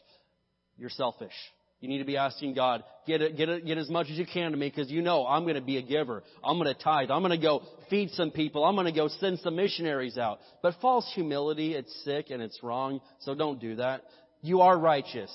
You're 0.77 0.89
selfish. 0.89 1.33
You 1.81 1.89
need 1.89 1.99
to 1.99 2.05
be 2.05 2.17
asking 2.17 2.55
God, 2.55 2.83
get 3.05 3.21
it, 3.21 3.37
get 3.37 3.49
it, 3.49 3.65
get 3.65 3.77
as 3.77 3.89
much 3.89 4.07
as 4.09 4.17
you 4.17 4.25
can 4.25 4.51
to 4.51 4.57
me 4.57 4.69
because 4.69 4.89
you 4.89 5.01
know 5.01 5.27
I'm 5.27 5.43
going 5.43 5.55
to 5.55 5.61
be 5.61 5.77
a 5.77 5.81
giver. 5.81 6.23
I'm 6.43 6.57
going 6.57 6.73
to 6.73 6.81
tithe. 6.81 7.11
I'm 7.11 7.21
going 7.21 7.37
to 7.37 7.41
go 7.41 7.63
feed 7.89 8.09
some 8.11 8.31
people. 8.31 8.63
I'm 8.63 8.75
going 8.75 8.87
to 8.87 8.93
go 8.93 9.09
send 9.19 9.39
some 9.39 9.55
missionaries 9.55 10.17
out. 10.17 10.39
But 10.63 10.75
false 10.81 11.09
humility, 11.13 11.75
it's 11.75 11.93
sick 12.03 12.31
and 12.31 12.41
it's 12.41 12.63
wrong. 12.63 13.01
So 13.19 13.35
don't 13.35 13.59
do 13.59 13.75
that. 13.75 14.01
You 14.45 14.61
are 14.61 14.77
righteous 14.77 15.31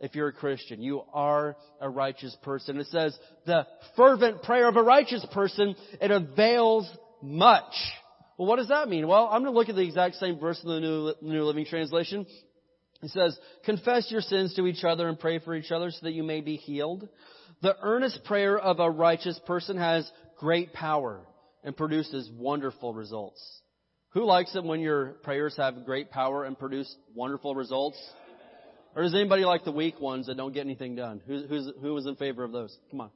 if 0.00 0.14
you're 0.14 0.28
a 0.28 0.32
Christian. 0.32 0.80
You 0.80 1.02
are 1.12 1.56
a 1.80 1.88
righteous 1.88 2.36
person. 2.42 2.78
It 2.78 2.86
says 2.86 3.18
the 3.46 3.66
fervent 3.96 4.44
prayer 4.44 4.68
of 4.68 4.76
a 4.76 4.82
righteous 4.82 5.26
person, 5.32 5.74
it 6.00 6.10
avails 6.10 6.88
much. 7.20 7.74
Well, 8.38 8.46
what 8.46 8.56
does 8.56 8.68
that 8.68 8.88
mean? 8.88 9.08
Well, 9.08 9.26
I'm 9.26 9.42
going 9.42 9.52
to 9.52 9.58
look 9.58 9.68
at 9.68 9.74
the 9.74 9.82
exact 9.82 10.14
same 10.16 10.38
verse 10.38 10.60
in 10.62 10.68
the 10.68 10.78
New, 10.78 11.14
New 11.20 11.42
Living 11.42 11.64
Translation. 11.64 12.26
It 13.02 13.10
says, 13.10 13.36
confess 13.64 14.08
your 14.10 14.20
sins 14.20 14.54
to 14.54 14.66
each 14.66 14.84
other 14.84 15.08
and 15.08 15.18
pray 15.18 15.40
for 15.40 15.56
each 15.56 15.72
other 15.72 15.90
so 15.90 15.98
that 16.02 16.12
you 16.12 16.22
may 16.22 16.40
be 16.40 16.56
healed. 16.56 17.08
The 17.62 17.76
earnest 17.82 18.22
prayer 18.24 18.56
of 18.56 18.78
a 18.78 18.88
righteous 18.88 19.40
person 19.46 19.76
has 19.78 20.08
great 20.38 20.72
power 20.72 21.20
and 21.64 21.76
produces 21.76 22.30
wonderful 22.36 22.94
results. 22.94 23.42
Who 24.10 24.24
likes 24.24 24.54
it 24.54 24.64
when 24.64 24.80
your 24.80 25.16
prayers 25.22 25.54
have 25.58 25.84
great 25.84 26.10
power 26.10 26.44
and 26.44 26.58
produce 26.58 26.92
wonderful 27.14 27.54
results? 27.54 27.98
Or 28.96 29.02
does 29.02 29.14
anybody 29.14 29.44
like 29.44 29.64
the 29.64 29.72
weak 29.72 30.00
ones 30.00 30.26
that 30.26 30.36
don't 30.36 30.52
get 30.52 30.60
anything 30.60 30.96
done? 30.96 31.20
Who, 31.26 31.46
who's, 31.46 31.70
who 31.80 31.94
was 31.94 32.06
in 32.06 32.16
favor 32.16 32.44
of 32.44 32.52
those? 32.52 32.76
Come 32.90 33.02
on. 33.02 33.10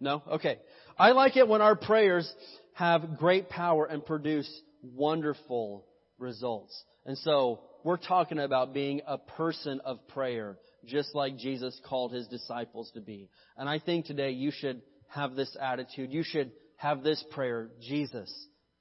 No? 0.00 0.22
Okay. 0.32 0.58
I 0.98 1.12
like 1.12 1.36
it 1.36 1.48
when 1.48 1.62
our 1.62 1.76
prayers 1.76 2.30
have 2.74 3.18
great 3.18 3.48
power 3.48 3.86
and 3.86 4.04
produce 4.04 4.48
wonderful 4.82 5.86
results. 6.18 6.78
And 7.06 7.16
so, 7.18 7.60
we're 7.86 7.96
talking 7.96 8.40
about 8.40 8.74
being 8.74 9.00
a 9.06 9.16
person 9.16 9.80
of 9.84 10.08
prayer, 10.08 10.58
just 10.86 11.14
like 11.14 11.36
Jesus 11.36 11.80
called 11.88 12.12
his 12.12 12.26
disciples 12.26 12.90
to 12.94 13.00
be. 13.00 13.30
And 13.56 13.68
I 13.68 13.78
think 13.78 14.06
today 14.06 14.30
you 14.30 14.50
should 14.50 14.82
have 15.06 15.36
this 15.36 15.56
attitude. 15.60 16.12
You 16.12 16.24
should 16.24 16.50
have 16.78 17.04
this 17.04 17.24
prayer. 17.30 17.70
Jesus, 17.80 18.28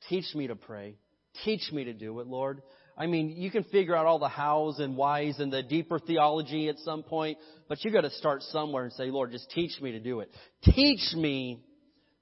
teach 0.09 0.25
me 0.33 0.47
to 0.47 0.55
pray. 0.55 0.95
Teach 1.43 1.71
me 1.71 1.83
to 1.83 1.93
do 1.93 2.19
it, 2.19 2.25
Lord. 2.25 2.63
I 2.97 3.07
mean, 3.07 3.29
you 3.29 3.51
can 3.51 3.63
figure 3.65 3.95
out 3.95 4.05
all 4.05 4.19
the 4.19 4.29
hows 4.29 4.79
and 4.79 4.95
whys 4.95 5.39
and 5.39 5.51
the 5.51 5.61
deeper 5.63 5.99
theology 5.99 6.69
at 6.69 6.77
some 6.79 7.03
point, 7.03 7.37
but 7.67 7.83
you 7.83 7.91
gotta 7.91 8.09
start 8.09 8.41
somewhere 8.43 8.83
and 8.83 8.93
say, 8.93 9.05
Lord, 9.05 9.31
just 9.31 9.49
teach 9.51 9.79
me 9.81 9.91
to 9.91 9.99
do 9.99 10.21
it. 10.21 10.29
Teach 10.63 11.13
me 11.13 11.63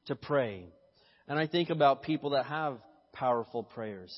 to 0.08 0.16
pray. 0.16 0.66
And 1.28 1.38
I 1.38 1.48
think 1.48 1.70
about 1.70 2.02
people 2.02 2.32
that 2.32 2.48
have 2.48 2.80
powerful 3.14 3.64
prayers. 3.64 4.14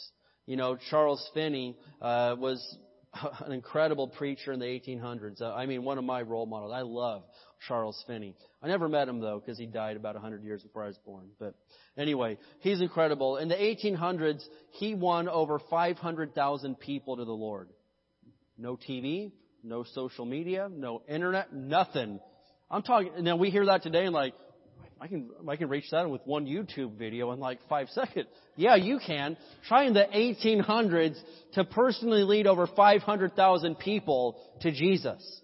You 0.45 0.55
know, 0.55 0.77
Charles 0.89 1.29
Finney 1.33 1.77
uh, 2.01 2.35
was 2.37 2.77
an 3.45 3.51
incredible 3.51 4.07
preacher 4.07 4.51
in 4.51 4.59
the 4.59 4.65
1800s. 4.65 5.41
Uh, 5.41 5.53
I 5.53 5.65
mean, 5.65 5.83
one 5.83 5.97
of 5.97 6.03
my 6.03 6.21
role 6.21 6.45
models. 6.45 6.71
I 6.73 6.81
love 6.81 7.23
Charles 7.67 8.03
Finney. 8.07 8.35
I 8.61 8.67
never 8.67 8.87
met 8.87 9.07
him 9.07 9.19
though, 9.19 9.39
because 9.39 9.57
he 9.57 9.65
died 9.65 9.95
about 9.95 10.15
100 10.15 10.43
years 10.43 10.61
before 10.63 10.83
I 10.83 10.87
was 10.87 10.97
born. 11.05 11.27
But 11.39 11.55
anyway, 11.97 12.37
he's 12.59 12.81
incredible. 12.81 13.37
In 13.37 13.47
the 13.47 13.55
1800s, 13.55 14.43
he 14.71 14.95
won 14.95 15.27
over 15.27 15.59
500,000 15.69 16.79
people 16.79 17.17
to 17.17 17.25
the 17.25 17.31
Lord. 17.31 17.69
No 18.57 18.77
TV, 18.77 19.31
no 19.63 19.83
social 19.83 20.25
media, 20.25 20.69
no 20.71 21.01
internet, 21.07 21.53
nothing. 21.53 22.19
I'm 22.69 22.81
talking, 22.81 23.11
now 23.19 23.35
we 23.35 23.49
hear 23.49 23.65
that 23.65 23.83
today 23.83 24.05
and 24.05 24.13
like, 24.13 24.33
I 24.99 25.07
can, 25.07 25.29
I 25.47 25.57
can 25.57 25.67
reach 25.67 25.91
that 25.91 26.09
with 26.09 26.21
one 26.25 26.45
YouTube 26.45 26.97
video 26.97 27.31
in 27.31 27.39
like 27.39 27.59
five 27.67 27.89
seconds. 27.89 28.27
Yeah, 28.55 28.75
you 28.75 28.99
can. 29.05 29.35
Try 29.67 29.85
in 29.85 29.93
the 29.93 30.05
1800s 30.05 31.19
to 31.53 31.65
personally 31.65 32.23
lead 32.23 32.47
over 32.47 32.65
500,000 32.65 33.77
people 33.77 34.39
to 34.61 34.71
Jesus. 34.71 35.41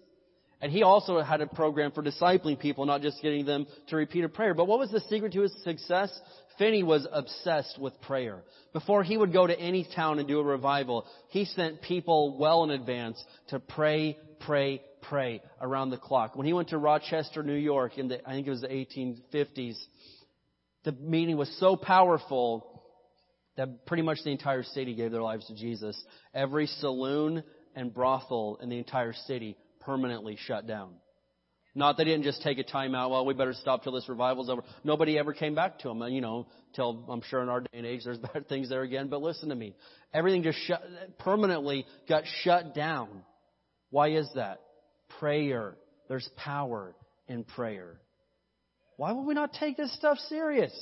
And 0.62 0.70
he 0.70 0.84
also 0.84 1.20
had 1.20 1.40
a 1.40 1.46
program 1.48 1.90
for 1.90 2.04
discipling 2.04 2.56
people, 2.56 2.86
not 2.86 3.02
just 3.02 3.20
getting 3.20 3.44
them 3.44 3.66
to 3.88 3.96
repeat 3.96 4.22
a 4.22 4.28
prayer. 4.28 4.54
But 4.54 4.68
what 4.68 4.78
was 4.78 4.92
the 4.92 5.00
secret 5.00 5.32
to 5.32 5.42
his 5.42 5.52
success? 5.64 6.16
Finney 6.56 6.84
was 6.84 7.04
obsessed 7.10 7.80
with 7.80 8.00
prayer. 8.02 8.44
Before 8.72 9.02
he 9.02 9.16
would 9.16 9.32
go 9.32 9.44
to 9.44 9.58
any 9.58 9.84
town 9.96 10.20
and 10.20 10.28
do 10.28 10.38
a 10.38 10.44
revival, 10.44 11.04
he 11.30 11.46
sent 11.46 11.82
people 11.82 12.38
well 12.38 12.62
in 12.62 12.70
advance 12.70 13.22
to 13.48 13.58
pray, 13.58 14.16
pray, 14.46 14.82
pray 15.02 15.42
around 15.60 15.90
the 15.90 15.96
clock. 15.96 16.36
When 16.36 16.46
he 16.46 16.52
went 16.52 16.68
to 16.68 16.78
Rochester, 16.78 17.42
New 17.42 17.54
York 17.54 17.98
in 17.98 18.06
the, 18.06 18.26
I 18.26 18.34
think 18.34 18.46
it 18.46 18.50
was 18.50 18.60
the 18.60 18.68
1850s, 18.68 19.76
the 20.84 20.92
meeting 20.92 21.36
was 21.36 21.52
so 21.58 21.74
powerful 21.74 22.84
that 23.56 23.84
pretty 23.86 24.04
much 24.04 24.18
the 24.24 24.30
entire 24.30 24.62
city 24.62 24.94
gave 24.94 25.10
their 25.10 25.22
lives 25.22 25.46
to 25.48 25.56
Jesus. 25.56 26.00
Every 26.32 26.68
saloon 26.68 27.42
and 27.74 27.92
brothel 27.92 28.58
in 28.62 28.68
the 28.68 28.78
entire 28.78 29.12
city 29.26 29.56
permanently 29.84 30.36
shut 30.46 30.66
down. 30.66 30.94
Not 31.74 31.96
they 31.96 32.04
didn't 32.04 32.24
just 32.24 32.42
take 32.42 32.58
a 32.58 32.64
time 32.64 32.94
out, 32.94 33.10
well, 33.10 33.24
we 33.24 33.32
better 33.32 33.54
stop 33.54 33.82
till 33.82 33.92
this 33.92 34.06
revival's 34.08 34.50
over. 34.50 34.62
Nobody 34.84 35.18
ever 35.18 35.32
came 35.32 35.54
back 35.54 35.78
to 35.80 35.88
them. 35.88 36.02
You 36.02 36.20
know, 36.20 36.46
till 36.74 37.04
I'm 37.08 37.22
sure 37.22 37.42
in 37.42 37.48
our 37.48 37.60
day 37.60 37.68
and 37.72 37.86
age 37.86 38.02
there's 38.04 38.18
bad 38.34 38.48
things 38.48 38.68
there 38.68 38.82
again. 38.82 39.08
But 39.08 39.22
listen 39.22 39.48
to 39.48 39.54
me. 39.54 39.74
Everything 40.12 40.42
just 40.42 40.58
shut, 40.66 40.82
permanently 41.18 41.86
got 42.08 42.24
shut 42.42 42.74
down. 42.74 43.22
Why 43.90 44.10
is 44.10 44.28
that? 44.34 44.60
Prayer. 45.18 45.76
There's 46.08 46.28
power 46.36 46.94
in 47.26 47.44
prayer. 47.44 48.00
Why 48.96 49.12
would 49.12 49.24
we 49.24 49.34
not 49.34 49.54
take 49.54 49.78
this 49.78 49.94
stuff 49.96 50.18
serious? 50.28 50.72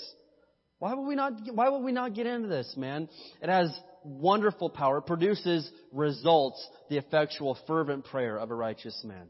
Why 0.80 0.94
would 0.94 1.06
we 1.06 1.14
not, 1.14 1.34
why 1.52 1.68
would 1.68 1.84
we 1.84 1.92
not 1.92 2.14
get 2.14 2.26
into 2.26 2.48
this, 2.48 2.74
man? 2.76 3.08
It 3.40 3.48
has 3.48 3.70
wonderful 4.04 4.70
power. 4.70 5.00
Produces 5.00 5.70
results, 5.92 6.66
the 6.88 6.96
effectual, 6.96 7.58
fervent 7.66 8.04
prayer 8.04 8.38
of 8.38 8.50
a 8.50 8.54
righteous 8.54 9.02
man. 9.04 9.28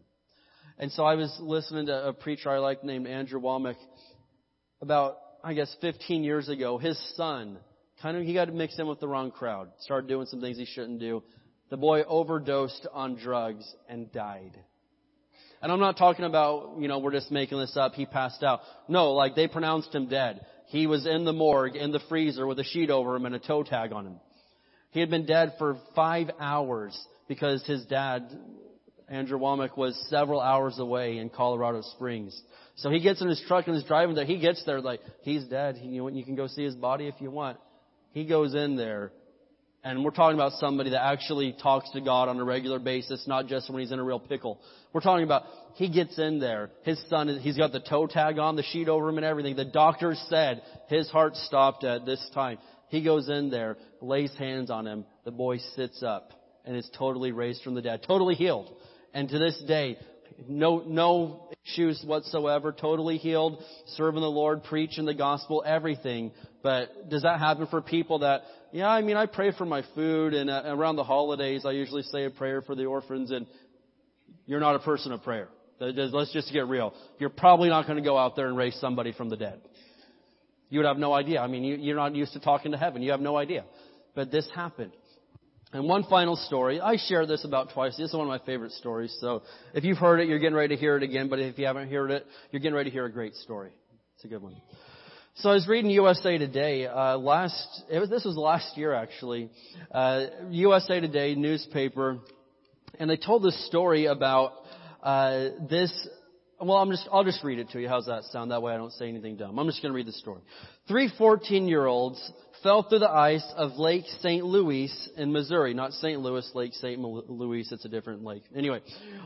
And 0.79 0.91
so 0.93 1.05
I 1.05 1.15
was 1.15 1.37
listening 1.41 1.87
to 1.87 2.09
a 2.09 2.13
preacher 2.13 2.51
I 2.51 2.59
like 2.59 2.83
named 2.83 3.07
Andrew 3.07 3.41
Wommack 3.41 3.77
about, 4.81 5.19
I 5.45 5.53
guess, 5.55 5.75
15 5.81 6.25
years 6.25 6.49
ago. 6.49 6.79
His 6.79 6.99
son, 7.17 7.59
kind 8.01 8.17
of, 8.17 8.25
he 8.25 8.33
got 8.33 8.53
mixed 8.53 8.79
in 8.79 8.87
with 8.87 9.01
the 9.01 9.09
wrong 9.09 9.31
crowd, 9.31 9.69
started 9.81 10.09
doing 10.09 10.27
some 10.27 10.41
things 10.41 10.57
he 10.57 10.65
shouldn't 10.65 11.01
do. 11.01 11.23
The 11.69 11.77
boy 11.77 12.03
overdosed 12.03 12.87
on 12.93 13.17
drugs 13.17 13.71
and 13.89 14.11
died. 14.11 14.59
And 15.63 15.71
I'm 15.71 15.81
not 15.81 15.99
talking 15.99 16.25
about, 16.25 16.77
you 16.79 16.89
know, 16.89 16.99
we're 16.99 17.13
just 17.13 17.31
making 17.31 17.59
this 17.59 17.77
up, 17.77 17.93
he 17.93 18.07
passed 18.07 18.43
out. 18.43 18.61
No, 18.89 19.13
like 19.13 19.35
they 19.35 19.47
pronounced 19.47 19.95
him 19.95 20.09
dead. 20.09 20.47
He 20.69 20.87
was 20.87 21.07
in 21.07 21.25
the 21.25 21.33
morgue, 21.33 21.77
in 21.77 21.93
the 21.93 22.01
freezer 22.09 22.47
with 22.47 22.59
a 22.59 22.65
sheet 22.65 22.91
over 22.91 23.15
him 23.15 23.27
and 23.27 23.35
a 23.35 23.39
toe 23.39 23.63
tag 23.63 23.93
on 23.93 24.07
him. 24.07 24.21
He 24.91 25.01
had 25.01 25.11
been 25.11 25.27
dead 25.27 25.55
for 25.59 25.77
five 25.95 26.31
hours 26.41 26.99
because 27.29 27.65
his 27.65 27.85
dad, 27.87 28.25
Andrew 29.09 29.39
Wommack, 29.39 29.77
was 29.77 29.97
several 30.09 30.41
hours 30.41 30.79
away 30.79 31.19
in 31.19 31.31
Colorado 31.31 31.83
Springs. 31.83 32.41
So 32.77 32.91
he 32.91 33.01
gets 33.01 33.21
in 33.21 33.29
his 33.29 33.43
truck 33.47 33.67
and 33.67 33.77
is 33.77 33.85
driving 33.85 34.15
there. 34.15 34.25
He 34.25 34.39
gets 34.39 34.65
there 34.65 34.81
like, 34.81 35.01
he's 35.23 35.45
dead. 35.45 35.79
You, 35.83 36.09
you 36.11 36.25
can 36.25 36.35
go 36.35 36.47
see 36.47 36.65
his 36.65 36.75
body 36.75 37.07
if 37.07 37.15
you 37.21 37.31
want. 37.31 37.59
He 38.13 38.25
goes 38.25 38.55
in 38.55 38.77
there 38.77 39.13
and 39.83 40.05
we're 40.05 40.11
talking 40.11 40.35
about 40.35 40.53
somebody 40.53 40.91
that 40.91 41.03
actually 41.03 41.55
talks 41.63 41.91
to 41.93 42.01
God 42.01 42.29
on 42.29 42.39
a 42.39 42.45
regular 42.45 42.79
basis, 42.79 43.27
not 43.27 43.47
just 43.47 43.71
when 43.71 43.81
he's 43.81 43.93
in 43.93 43.99
a 43.99 44.05
real 44.05 44.21
pickle. 44.21 44.61
We're 44.93 45.01
talking 45.01 45.25
about 45.25 45.45
he 45.75 45.89
gets 45.89 46.19
in 46.19 46.39
there. 46.39 46.71
His 46.83 47.03
son, 47.09 47.39
he's 47.41 47.57
got 47.57 47.73
the 47.73 47.81
toe 47.81 48.07
tag 48.07 48.39
on, 48.39 48.57
the 48.57 48.63
sheet 48.63 48.89
over 48.89 49.09
him 49.09 49.17
and 49.17 49.25
everything. 49.25 49.57
The 49.57 49.65
doctor 49.65 50.15
said 50.29 50.63
his 50.89 51.09
heart 51.09 51.35
stopped 51.37 51.85
at 51.85 52.05
this 52.05 52.21
time. 52.35 52.59
He 52.91 53.03
goes 53.03 53.29
in 53.29 53.51
there, 53.51 53.77
lays 54.01 54.33
hands 54.37 54.71
on 54.71 54.87
him. 54.87 55.05
The 55.25 55.31
boy 55.31 55.59
sits 55.77 56.03
up 56.03 56.33
and 56.65 56.77
is 56.77 56.89
totally 56.99 57.33
raised 57.33 57.63
from 57.63 57.75
the 57.75 57.83
dead, 57.83 58.03
totally 58.07 58.35
healed. 58.35 58.71
And 59.15 59.29
to 59.29 59.39
this 59.39 59.63
day, 59.67 59.97
no, 60.49 60.83
no 60.87 61.51
issues 61.65 62.03
whatsoever, 62.05 62.73
totally 62.73 63.17
healed, 63.17 63.63
serving 63.95 64.21
the 64.21 64.31
Lord, 64.31 64.65
preaching 64.65 65.05
the 65.05 65.15
gospel, 65.15 65.63
everything. 65.65 66.33
But 66.63 67.09
does 67.09 67.23
that 67.23 67.39
happen 67.39 67.69
for 67.69 67.81
people 67.81 68.21
that, 68.21 68.43
yeah, 68.73 68.89
I 68.89 69.03
mean, 69.03 69.17
I 69.17 69.27
pray 69.27 69.53
for 69.57 69.65
my 69.65 69.85
food 69.95 70.35
and 70.35 70.51
uh, 70.51 70.63
around 70.67 70.97
the 70.97 71.05
holidays 71.05 71.65
I 71.65 71.73
usually 71.73 72.03
say 72.03 72.25
a 72.25 72.31
prayer 72.31 72.61
for 72.61 72.75
the 72.75 72.87
orphans 72.87 73.31
and 73.31 73.47
you're 74.47 74.61
not 74.61 74.75
a 74.75 74.81
person 74.81 75.13
of 75.13 75.23
prayer. 75.23 75.49
Let's 75.79 76.33
just 76.33 76.53
get 76.53 76.67
real. 76.67 76.93
You're 77.19 77.31
probably 77.31 77.69
not 77.69 77.87
going 77.87 77.97
to 77.97 78.05
go 78.05 78.19
out 78.19 78.37
there 78.37 78.49
and 78.49 78.57
raise 78.57 78.75
somebody 78.81 79.13
from 79.13 79.31
the 79.31 79.37
dead. 79.37 79.61
You 80.71 80.79
would 80.79 80.87
have 80.87 80.99
no 80.99 81.13
idea. 81.13 81.41
I 81.41 81.49
mean, 81.49 81.65
you, 81.65 81.77
you're 81.77 81.97
not 81.97 82.15
used 82.15 82.33
to 82.33 82.41
talking 82.41 82.73
to 82.73 82.79
heaven. 82.79 83.03
You 83.03 83.11
have 83.11 83.21
no 83.21 83.37
idea. 83.37 83.65
But 84.15 84.31
this 84.31 84.49
happened. 84.55 84.93
And 85.73 85.85
one 85.85 86.05
final 86.05 86.35
story. 86.35 86.81
I 86.81 86.97
share 86.97 87.27
this 87.27 87.45
about 87.45 87.73
twice. 87.75 87.97
This 87.97 88.09
is 88.09 88.15
one 88.15 88.23
of 88.23 88.29
my 88.29 88.45
favorite 88.45 88.73
stories. 88.73 89.17
So 89.21 89.43
if 89.75 89.85
you've 89.85 89.99
heard 89.99 90.21
it, 90.21 90.29
you're 90.29 90.39
getting 90.39 90.57
ready 90.57 90.75
to 90.75 90.81
hear 90.81 90.97
it 90.97 91.03
again. 91.03 91.29
But 91.29 91.39
if 91.39 91.59
you 91.59 91.67
haven't 91.67 91.91
heard 91.91 92.11
it, 92.11 92.27
you're 92.51 92.61
getting 92.61 92.75
ready 92.75 92.91
to 92.91 92.95
hear 92.95 93.05
a 93.05 93.13
great 93.13 93.35
story. 93.37 93.71
It's 94.17 94.25
a 94.25 94.29
good 94.29 94.43
one. 94.43 94.57
So 95.37 95.51
I 95.51 95.55
was 95.55 95.69
reading 95.69 95.91
USA 95.93 96.39
Today 96.39 96.87
uh, 96.87 97.17
last. 97.19 97.85
It 97.89 98.01
was, 98.01 98.11
this 98.11 98.25
was 98.25 98.37
last 98.37 98.77
year 98.77 98.93
actually. 98.93 99.49
Uh, 99.91 100.27
USA 100.51 101.01
Today 101.01 101.37
newspaper, 101.37 102.19
and 102.99 103.09
they 103.09 103.17
told 103.17 103.45
this 103.45 103.67
story 103.67 104.07
about 104.07 104.55
uh, 105.03 105.51
this. 105.69 106.09
Well, 106.61 106.77
I'm 106.77 106.91
just. 106.91 107.09
I'll 107.11 107.25
just 107.25 107.43
read 107.43 107.59
it 107.59 107.71
to 107.71 107.81
you. 107.81 107.89
How's 107.89 108.07
that 108.07 108.25
sound? 108.25 108.51
That 108.51 108.63
way 108.63 108.75
I 108.75 108.77
don't 108.77 108.93
say 108.93 109.09
anything 109.09 109.37
dumb. 109.37 109.59
I'm 109.59 109.67
just 109.67 109.81
going 109.81 109.93
to 109.93 109.97
read 109.97 110.07
the 110.07 110.13
story. 110.13 110.43
Three 110.89 111.11
14-year-olds 111.19 112.33
fell 112.63 112.83
through 112.83 112.99
the 112.99 113.11
ice 113.11 113.47
of 113.57 113.79
Lake 113.79 114.05
St. 114.21 114.45
Louis 114.45 114.93
in 115.17 115.33
Missouri. 115.33 115.73
Not 115.75 115.93
St. 115.95 116.21
Louis, 116.21 116.49
Lake 116.55 116.75
St. 116.75 117.01
Louis, 117.01 117.67
it's 117.71 117.85
a 117.85 117.89
different 117.89 118.25
lake. 118.25 118.43
Anyway, 118.55 118.81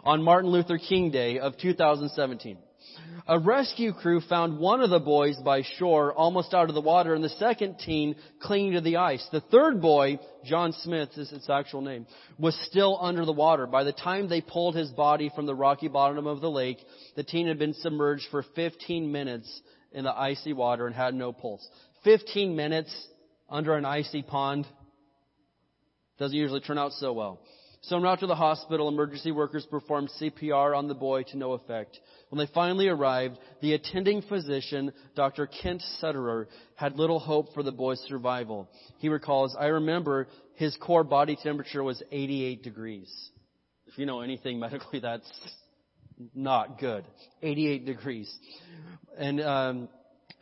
on 0.04 0.22
Martin 0.22 0.50
Luther 0.50 0.78
King 0.78 1.10
Day 1.10 1.38
of 1.38 1.58
2017. 1.58 2.58
A 3.26 3.38
rescue 3.38 3.92
crew 3.92 4.20
found 4.20 4.58
one 4.58 4.80
of 4.80 4.90
the 4.90 5.00
boys 5.00 5.36
by 5.44 5.62
shore, 5.78 6.12
almost 6.12 6.52
out 6.52 6.68
of 6.68 6.74
the 6.74 6.80
water, 6.80 7.14
and 7.14 7.24
the 7.24 7.28
second 7.30 7.78
teen 7.78 8.16
clinging 8.40 8.72
to 8.72 8.80
the 8.80 8.96
ice. 8.96 9.26
The 9.32 9.40
third 9.40 9.80
boy, 9.80 10.18
John 10.44 10.72
Smith 10.72 11.10
is 11.16 11.32
its 11.32 11.48
actual 11.48 11.80
name, 11.80 12.06
was 12.38 12.54
still 12.66 12.98
under 13.00 13.24
the 13.24 13.32
water. 13.32 13.66
By 13.66 13.84
the 13.84 13.92
time 13.92 14.28
they 14.28 14.40
pulled 14.40 14.76
his 14.76 14.90
body 14.90 15.30
from 15.34 15.46
the 15.46 15.54
rocky 15.54 15.88
bottom 15.88 16.26
of 16.26 16.40
the 16.40 16.50
lake, 16.50 16.78
the 17.16 17.24
teen 17.24 17.46
had 17.46 17.58
been 17.58 17.74
submerged 17.74 18.26
for 18.30 18.44
15 18.54 19.10
minutes 19.10 19.62
in 19.92 20.04
the 20.04 20.14
icy 20.14 20.52
water 20.52 20.86
and 20.86 20.94
had 20.94 21.14
no 21.14 21.32
pulse. 21.32 21.66
15 22.04 22.54
minutes 22.54 22.94
under 23.48 23.74
an 23.74 23.84
icy 23.84 24.22
pond 24.22 24.66
doesn't 26.18 26.36
usually 26.36 26.60
turn 26.60 26.78
out 26.78 26.92
so 26.92 27.12
well. 27.12 27.40
Soon 27.82 28.06
after 28.06 28.26
the 28.26 28.34
hospital, 28.34 28.88
emergency 28.88 29.30
workers 29.30 29.66
performed 29.66 30.08
CPR 30.18 30.74
on 30.74 30.88
the 30.88 30.94
boy 30.94 31.22
to 31.24 31.36
no 31.36 31.52
effect. 31.52 31.98
When 32.34 32.44
they 32.44 32.52
finally 32.52 32.88
arrived, 32.88 33.38
the 33.60 33.74
attending 33.74 34.20
physician, 34.20 34.92
Dr. 35.14 35.46
Kent 35.46 35.84
Sutterer, 36.00 36.48
had 36.74 36.96
little 36.96 37.20
hope 37.20 37.54
for 37.54 37.62
the 37.62 37.70
boy's 37.70 38.00
survival. 38.08 38.68
He 38.98 39.08
recalls, 39.08 39.54
I 39.56 39.66
remember 39.66 40.26
his 40.56 40.76
core 40.78 41.04
body 41.04 41.38
temperature 41.40 41.84
was 41.84 42.02
88 42.10 42.64
degrees. 42.64 43.30
If 43.86 43.98
you 43.98 44.06
know 44.06 44.20
anything 44.20 44.58
medically, 44.58 44.98
that's 44.98 45.30
not 46.34 46.80
good. 46.80 47.04
88 47.40 47.86
degrees. 47.86 48.36
And 49.16 49.40
um, 49.40 49.88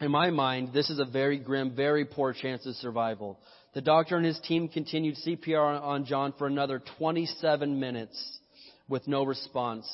in 0.01 0.11
my 0.11 0.31
mind, 0.31 0.73
this 0.73 0.89
is 0.89 0.99
a 0.99 1.05
very 1.05 1.37
grim, 1.37 1.77
very 1.77 2.07
poor 2.07 2.33
chance 2.33 2.65
of 2.65 2.75
survival. 2.77 3.39
The 3.75 3.83
doctor 3.83 4.17
and 4.17 4.25
his 4.25 4.41
team 4.41 4.69
continued 4.69 5.17
CPR 5.17 5.83
on 5.83 6.07
John 6.07 6.33
for 6.39 6.47
another 6.47 6.83
27 6.97 7.79
minutes 7.79 8.39
with 8.89 9.07
no 9.07 9.25
response. 9.25 9.87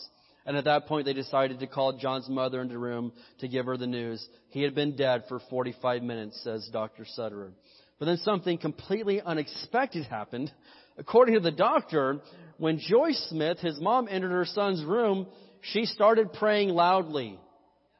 And 0.48 0.56
at 0.56 0.64
that 0.64 0.86
point, 0.86 1.04
they 1.04 1.12
decided 1.12 1.60
to 1.60 1.66
call 1.66 1.98
John's 1.98 2.26
mother 2.26 2.62
into 2.62 2.72
the 2.72 2.78
room 2.78 3.12
to 3.40 3.48
give 3.48 3.66
her 3.66 3.76
the 3.76 3.86
news. 3.86 4.26
He 4.48 4.62
had 4.62 4.74
been 4.74 4.96
dead 4.96 5.24
for 5.28 5.40
45 5.50 6.02
minutes, 6.02 6.40
says 6.42 6.66
Dr. 6.72 7.04
Sutterer. 7.04 7.52
But 7.98 8.06
then 8.06 8.16
something 8.16 8.56
completely 8.56 9.20
unexpected 9.20 10.06
happened. 10.06 10.50
According 10.96 11.34
to 11.34 11.40
the 11.40 11.50
doctor, 11.50 12.20
when 12.56 12.78
Joyce 12.78 13.26
Smith, 13.28 13.58
his 13.58 13.78
mom, 13.78 14.08
entered 14.10 14.30
her 14.30 14.46
son's 14.46 14.82
room, 14.82 15.26
she 15.60 15.84
started 15.84 16.32
praying 16.32 16.70
loudly. 16.70 17.38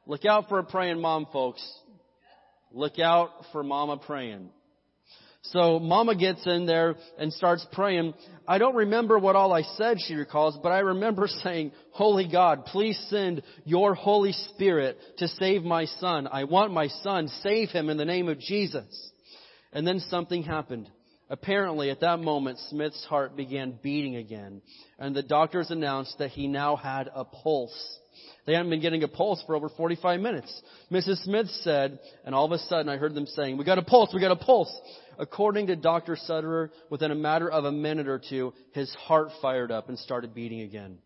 Look 0.07 0.25
out 0.25 0.49
for 0.49 0.57
a 0.57 0.63
praying 0.63 0.99
mom, 0.99 1.27
folks. 1.31 1.61
Look 2.71 2.97
out 2.97 3.29
for 3.51 3.61
mama 3.61 3.97
praying. 3.97 4.49
So 5.51 5.79
mama 5.79 6.15
gets 6.15 6.45
in 6.45 6.65
there 6.65 6.95
and 7.17 7.33
starts 7.33 7.65
praying. 7.71 8.13
I 8.47 8.57
don't 8.57 8.75
remember 8.75 9.17
what 9.17 9.35
all 9.35 9.53
I 9.53 9.61
said, 9.61 9.97
she 9.99 10.15
recalls, 10.15 10.57
but 10.61 10.71
I 10.71 10.79
remember 10.79 11.27
saying, 11.43 11.71
Holy 11.91 12.27
God, 12.31 12.65
please 12.65 12.99
send 13.09 13.41
your 13.65 13.95
Holy 13.95 14.31
Spirit 14.31 14.97
to 15.17 15.27
save 15.27 15.63
my 15.63 15.85
son. 15.85 16.27
I 16.31 16.43
want 16.43 16.73
my 16.73 16.87
son. 16.87 17.27
Save 17.41 17.69
him 17.69 17.89
in 17.89 17.97
the 17.97 18.05
name 18.05 18.29
of 18.29 18.39
Jesus. 18.39 19.11
And 19.71 19.85
then 19.85 19.99
something 19.99 20.43
happened. 20.43 20.89
Apparently, 21.29 21.91
at 21.91 21.99
that 21.99 22.19
moment, 22.19 22.57
Smith's 22.69 23.05
heart 23.05 23.35
began 23.35 23.77
beating 23.83 24.15
again, 24.15 24.63
and 24.97 25.15
the 25.15 25.21
doctors 25.21 25.69
announced 25.69 26.17
that 26.17 26.31
he 26.31 26.47
now 26.47 26.75
had 26.75 27.07
a 27.13 27.23
pulse. 27.23 27.98
They 28.45 28.53
hadn't 28.53 28.69
been 28.69 28.81
getting 28.81 29.03
a 29.03 29.07
pulse 29.07 29.43
for 29.45 29.55
over 29.55 29.69
45 29.69 30.19
minutes. 30.19 30.61
Mrs. 30.91 31.23
Smith 31.23 31.47
said, 31.61 31.99
and 32.25 32.33
all 32.33 32.45
of 32.45 32.51
a 32.51 32.57
sudden 32.57 32.89
I 32.89 32.97
heard 32.97 33.13
them 33.13 33.25
saying, 33.27 33.57
we 33.57 33.65
got 33.65 33.77
a 33.77 33.83
pulse, 33.83 34.13
we 34.13 34.21
got 34.21 34.31
a 34.31 34.35
pulse. 34.35 34.73
According 35.17 35.67
to 35.67 35.75
Dr. 35.75 36.15
Sutterer, 36.15 36.71
within 36.89 37.11
a 37.11 37.15
matter 37.15 37.49
of 37.49 37.65
a 37.65 37.71
minute 37.71 38.07
or 38.07 38.19
two, 38.19 38.53
his 38.71 38.93
heart 38.95 39.29
fired 39.41 39.71
up 39.71 39.89
and 39.89 39.99
started 39.99 40.33
beating 40.33 40.61
again 40.61 40.99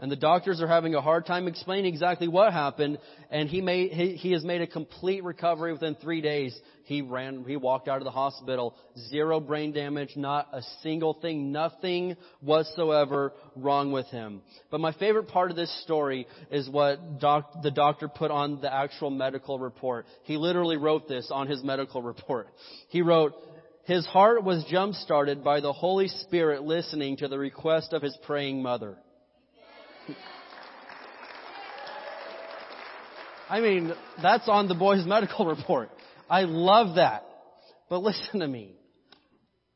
and 0.00 0.12
the 0.12 0.16
doctors 0.16 0.60
are 0.60 0.68
having 0.68 0.94
a 0.94 1.00
hard 1.00 1.26
time 1.26 1.48
explaining 1.48 1.92
exactly 1.92 2.28
what 2.28 2.52
happened. 2.52 2.98
And 3.30 3.48
he 3.48 3.60
made 3.60 3.90
he, 3.90 4.12
he 4.12 4.32
has 4.32 4.44
made 4.44 4.60
a 4.60 4.66
complete 4.66 5.24
recovery 5.24 5.72
within 5.72 5.96
three 5.96 6.20
days. 6.20 6.58
He 6.84 7.02
ran, 7.02 7.44
he 7.46 7.56
walked 7.56 7.88
out 7.88 7.98
of 7.98 8.04
the 8.04 8.10
hospital, 8.12 8.76
zero 9.10 9.40
brain 9.40 9.72
damage, 9.72 10.10
not 10.14 10.48
a 10.52 10.62
single 10.82 11.14
thing, 11.14 11.50
nothing 11.50 12.16
whatsoever 12.40 13.32
wrong 13.56 13.90
with 13.90 14.06
him. 14.06 14.40
But 14.70 14.80
my 14.80 14.92
favorite 14.92 15.28
part 15.28 15.50
of 15.50 15.56
this 15.56 15.82
story 15.82 16.26
is 16.50 16.68
what 16.70 17.18
doc, 17.18 17.62
the 17.62 17.70
doctor 17.72 18.08
put 18.08 18.30
on 18.30 18.60
the 18.60 18.72
actual 18.72 19.10
medical 19.10 19.58
report. 19.58 20.06
He 20.22 20.36
literally 20.36 20.76
wrote 20.76 21.08
this 21.08 21.28
on 21.30 21.48
his 21.48 21.62
medical 21.64 22.02
report. 22.02 22.48
He 22.88 23.02
wrote. 23.02 23.34
His 23.84 24.04
heart 24.04 24.44
was 24.44 24.66
jump 24.68 24.94
started 24.96 25.42
by 25.42 25.60
the 25.60 25.72
Holy 25.72 26.08
Spirit 26.08 26.62
listening 26.62 27.16
to 27.16 27.28
the 27.28 27.38
request 27.38 27.94
of 27.94 28.02
his 28.02 28.14
praying 28.26 28.62
mother. 28.62 28.98
I 33.48 33.60
mean, 33.60 33.92
that's 34.22 34.48
on 34.48 34.68
the 34.68 34.74
boy's 34.74 35.06
medical 35.06 35.46
report. 35.56 35.90
I 36.28 36.42
love 36.42 36.96
that. 36.96 37.24
But 37.88 38.02
listen 38.02 38.40
to 38.40 38.48
me. 38.48 38.72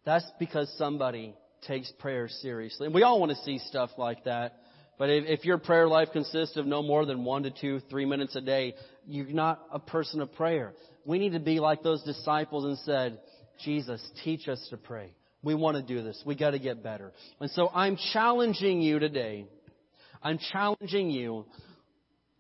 That's 0.05 0.31
because 0.39 0.73
somebody 0.77 1.35
takes 1.67 1.91
prayer 1.99 2.29
seriously. 2.29 2.87
And 2.87 2.95
we 2.95 3.03
all 3.03 3.21
want 3.21 3.31
to 3.31 3.39
see 3.45 3.59
stuff 3.59 3.91
like 3.97 4.25
that. 4.25 4.57
But 4.99 5.09
if, 5.11 5.25
if 5.41 5.45
your 5.45 5.59
prayer 5.59 5.89
life 5.89 6.09
consists 6.13 6.57
of 6.57 6.67
no 6.67 6.83
more 6.83 7.07
than 7.07 7.25
one 7.25 7.45
to 7.45 7.51
two, 7.51 7.81
three 7.89 8.05
minutes 8.05 8.37
a 8.37 8.41
day, 8.41 8.75
you're 9.07 9.27
not 9.27 9.61
a 9.73 9.79
person 9.79 10.21
of 10.21 10.33
prayer. 10.35 10.75
We 11.05 11.19
need 11.19 11.33
to 11.33 11.41
be 11.41 11.61
like 11.61 11.83
those 11.83 12.03
disciples 12.03 12.65
and 12.65 12.79
said, 12.79 13.19
Jesus, 13.65 14.03
teach 14.25 14.49
us 14.49 14.65
to 14.71 14.77
pray. 14.77 15.15
We 15.43 15.55
want 15.55 15.77
to 15.77 15.83
do 15.83 16.03
this. 16.03 16.23
We 16.25 16.37
got 16.37 16.51
to 16.51 16.59
get 16.59 16.83
better. 16.83 17.13
And 17.41 17.51
so 17.51 17.69
I'm 17.75 17.97
challenging 18.13 18.81
you 18.81 18.99
today. 18.99 19.47
I'm 20.23 20.39
challenging 20.53 21.11
you 21.11 21.47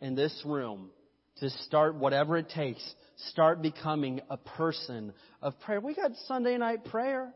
in 0.00 0.14
this 0.14 0.40
room 0.44 0.90
to 1.38 1.50
start 1.50 1.96
whatever 1.96 2.36
it 2.36 2.48
takes. 2.48 2.82
Start 3.30 3.60
becoming 3.60 4.20
a 4.30 4.36
person 4.36 5.12
of 5.40 5.58
prayer. 5.60 5.80
We 5.80 5.94
got 5.94 6.12
Sunday 6.26 6.56
night 6.58 6.84
prayer 6.84 7.32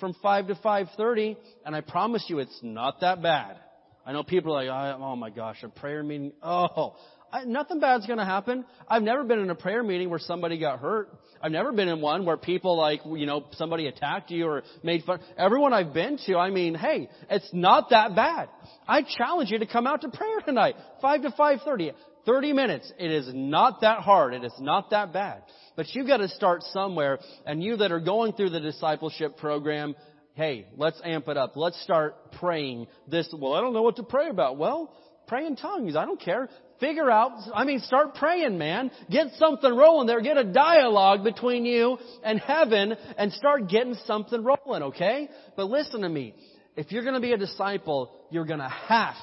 from 0.00 0.14
5 0.22 0.48
to 0.48 0.54
5.30, 0.54 1.36
and 1.66 1.76
I 1.76 1.82
promise 1.82 2.24
you 2.28 2.38
it's 2.38 2.58
not 2.62 3.00
that 3.00 3.22
bad. 3.22 3.58
I 4.06 4.12
know 4.12 4.22
people 4.22 4.56
are 4.56 4.64
like, 4.64 4.96
oh 4.98 5.16
my 5.16 5.30
gosh, 5.30 5.62
a 5.62 5.68
prayer 5.68 6.02
meeting. 6.02 6.32
Oh, 6.42 6.96
I, 7.32 7.44
nothing 7.44 7.80
bad's 7.80 8.06
going 8.06 8.18
to 8.18 8.24
happen. 8.24 8.64
I've 8.86 9.02
never 9.02 9.24
been 9.24 9.38
in 9.38 9.50
a 9.50 9.54
prayer 9.54 9.82
meeting 9.82 10.10
where 10.10 10.18
somebody 10.18 10.58
got 10.58 10.80
hurt. 10.80 11.08
I've 11.40 11.50
never 11.50 11.72
been 11.72 11.88
in 11.88 12.00
one 12.00 12.26
where 12.26 12.36
people 12.36 12.76
like, 12.76 13.00
you 13.06 13.26
know, 13.26 13.46
somebody 13.52 13.86
attacked 13.86 14.30
you 14.30 14.46
or 14.46 14.62
made 14.82 15.04
fun. 15.04 15.20
Everyone 15.36 15.72
I've 15.72 15.94
been 15.94 16.18
to, 16.26 16.36
I 16.36 16.50
mean, 16.50 16.74
hey, 16.74 17.08
it's 17.30 17.48
not 17.52 17.90
that 17.90 18.14
bad. 18.14 18.48
I 18.86 19.02
challenge 19.02 19.50
you 19.50 19.58
to 19.58 19.66
come 19.66 19.86
out 19.86 20.02
to 20.02 20.08
prayer 20.10 20.40
tonight, 20.44 20.76
5 21.00 21.22
to 21.22 21.30
5.30. 21.30 21.92
30 22.24 22.52
minutes. 22.52 22.92
It 22.98 23.10
is 23.10 23.30
not 23.34 23.80
that 23.80 24.00
hard. 24.00 24.34
It 24.34 24.44
is 24.44 24.54
not 24.60 24.90
that 24.90 25.12
bad. 25.12 25.42
But 25.74 25.86
you've 25.92 26.06
got 26.06 26.18
to 26.18 26.28
start 26.28 26.62
somewhere. 26.72 27.18
And 27.46 27.62
you 27.62 27.76
that 27.78 27.90
are 27.90 28.00
going 28.00 28.34
through 28.34 28.50
the 28.50 28.60
discipleship 28.60 29.36
program, 29.38 29.96
hey, 30.34 30.66
let's 30.76 31.00
amp 31.04 31.28
it 31.28 31.36
up. 31.36 31.56
Let's 31.56 31.82
start 31.82 32.32
praying 32.32 32.86
this. 33.08 33.28
Well, 33.36 33.54
I 33.54 33.60
don't 33.60 33.72
know 33.72 33.82
what 33.82 33.96
to 33.96 34.02
pray 34.02 34.28
about. 34.28 34.56
Well, 34.56 34.94
pray 35.26 35.46
in 35.46 35.56
tongues. 35.56 35.96
I 35.96 36.04
don't 36.04 36.20
care. 36.20 36.48
Figure 36.82 37.08
out, 37.08 37.30
I 37.54 37.62
mean, 37.62 37.78
start 37.78 38.16
praying, 38.16 38.58
man. 38.58 38.90
Get 39.08 39.28
something 39.38 39.72
rolling 39.72 40.08
there. 40.08 40.20
Get 40.20 40.36
a 40.36 40.42
dialogue 40.42 41.22
between 41.22 41.64
you 41.64 41.96
and 42.24 42.40
heaven 42.40 42.96
and 43.16 43.32
start 43.34 43.68
getting 43.68 43.94
something 44.04 44.42
rolling, 44.42 44.82
okay? 44.82 45.28
But 45.54 45.66
listen 45.66 46.00
to 46.00 46.08
me. 46.08 46.34
If 46.74 46.90
you're 46.90 47.04
going 47.04 47.14
to 47.14 47.20
be 47.20 47.30
a 47.30 47.36
disciple, 47.36 48.10
you're 48.32 48.46
going 48.46 48.58
to 48.58 48.68
have 48.68 49.14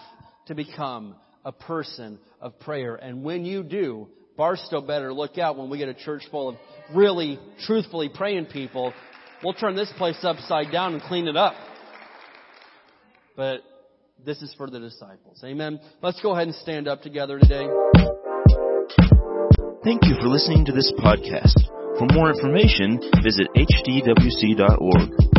to 0.46 0.56
become 0.56 1.18
a 1.44 1.52
person 1.52 2.20
of 2.40 2.58
prayer. 2.62 2.96
And 2.96 3.26
when 3.26 3.44
you 3.44 3.64
do, 3.64 4.08
Barstow 4.38 4.80
better 4.80 5.12
look 5.12 5.38
out 5.38 5.58
when 5.58 5.70
we 5.70 5.80
get 5.80 5.90
a 5.90 5.94
church 5.94 6.24
full 6.32 6.48
of 6.48 6.56
really, 6.96 7.42
truthfully 7.66 8.08
praying 8.08 8.46
people. 8.46 8.94
We'll 9.44 9.54
turn 9.54 9.76
this 9.76 9.92
place 9.98 10.20
upside 10.24 10.72
down 10.72 10.94
and 10.94 11.04
clean 11.04 11.28
it 11.28 11.36
up. 11.36 11.56
But 13.36 13.64
this 14.26 14.42
is 14.42 14.54
for 14.56 14.70
the 14.70 14.80
disciples. 14.80 15.42
Amen. 15.44 15.80
Let's 16.02 16.22
go 16.22 16.32
ahead 16.32 16.48
and 16.48 16.56
stand 16.56 16.88
up 16.88 17.02
together 17.02 17.40
today. 17.40 17.68
Thank 19.84 20.04
you 20.04 20.16
for 20.20 20.28
listening 20.28 20.66
to 20.66 20.72
this 20.72 20.92
podcast. 21.00 21.56
For 21.98 22.06
more 22.14 22.30
information, 22.30 23.00
visit 23.24 23.48
hdwc.org. 23.56 25.39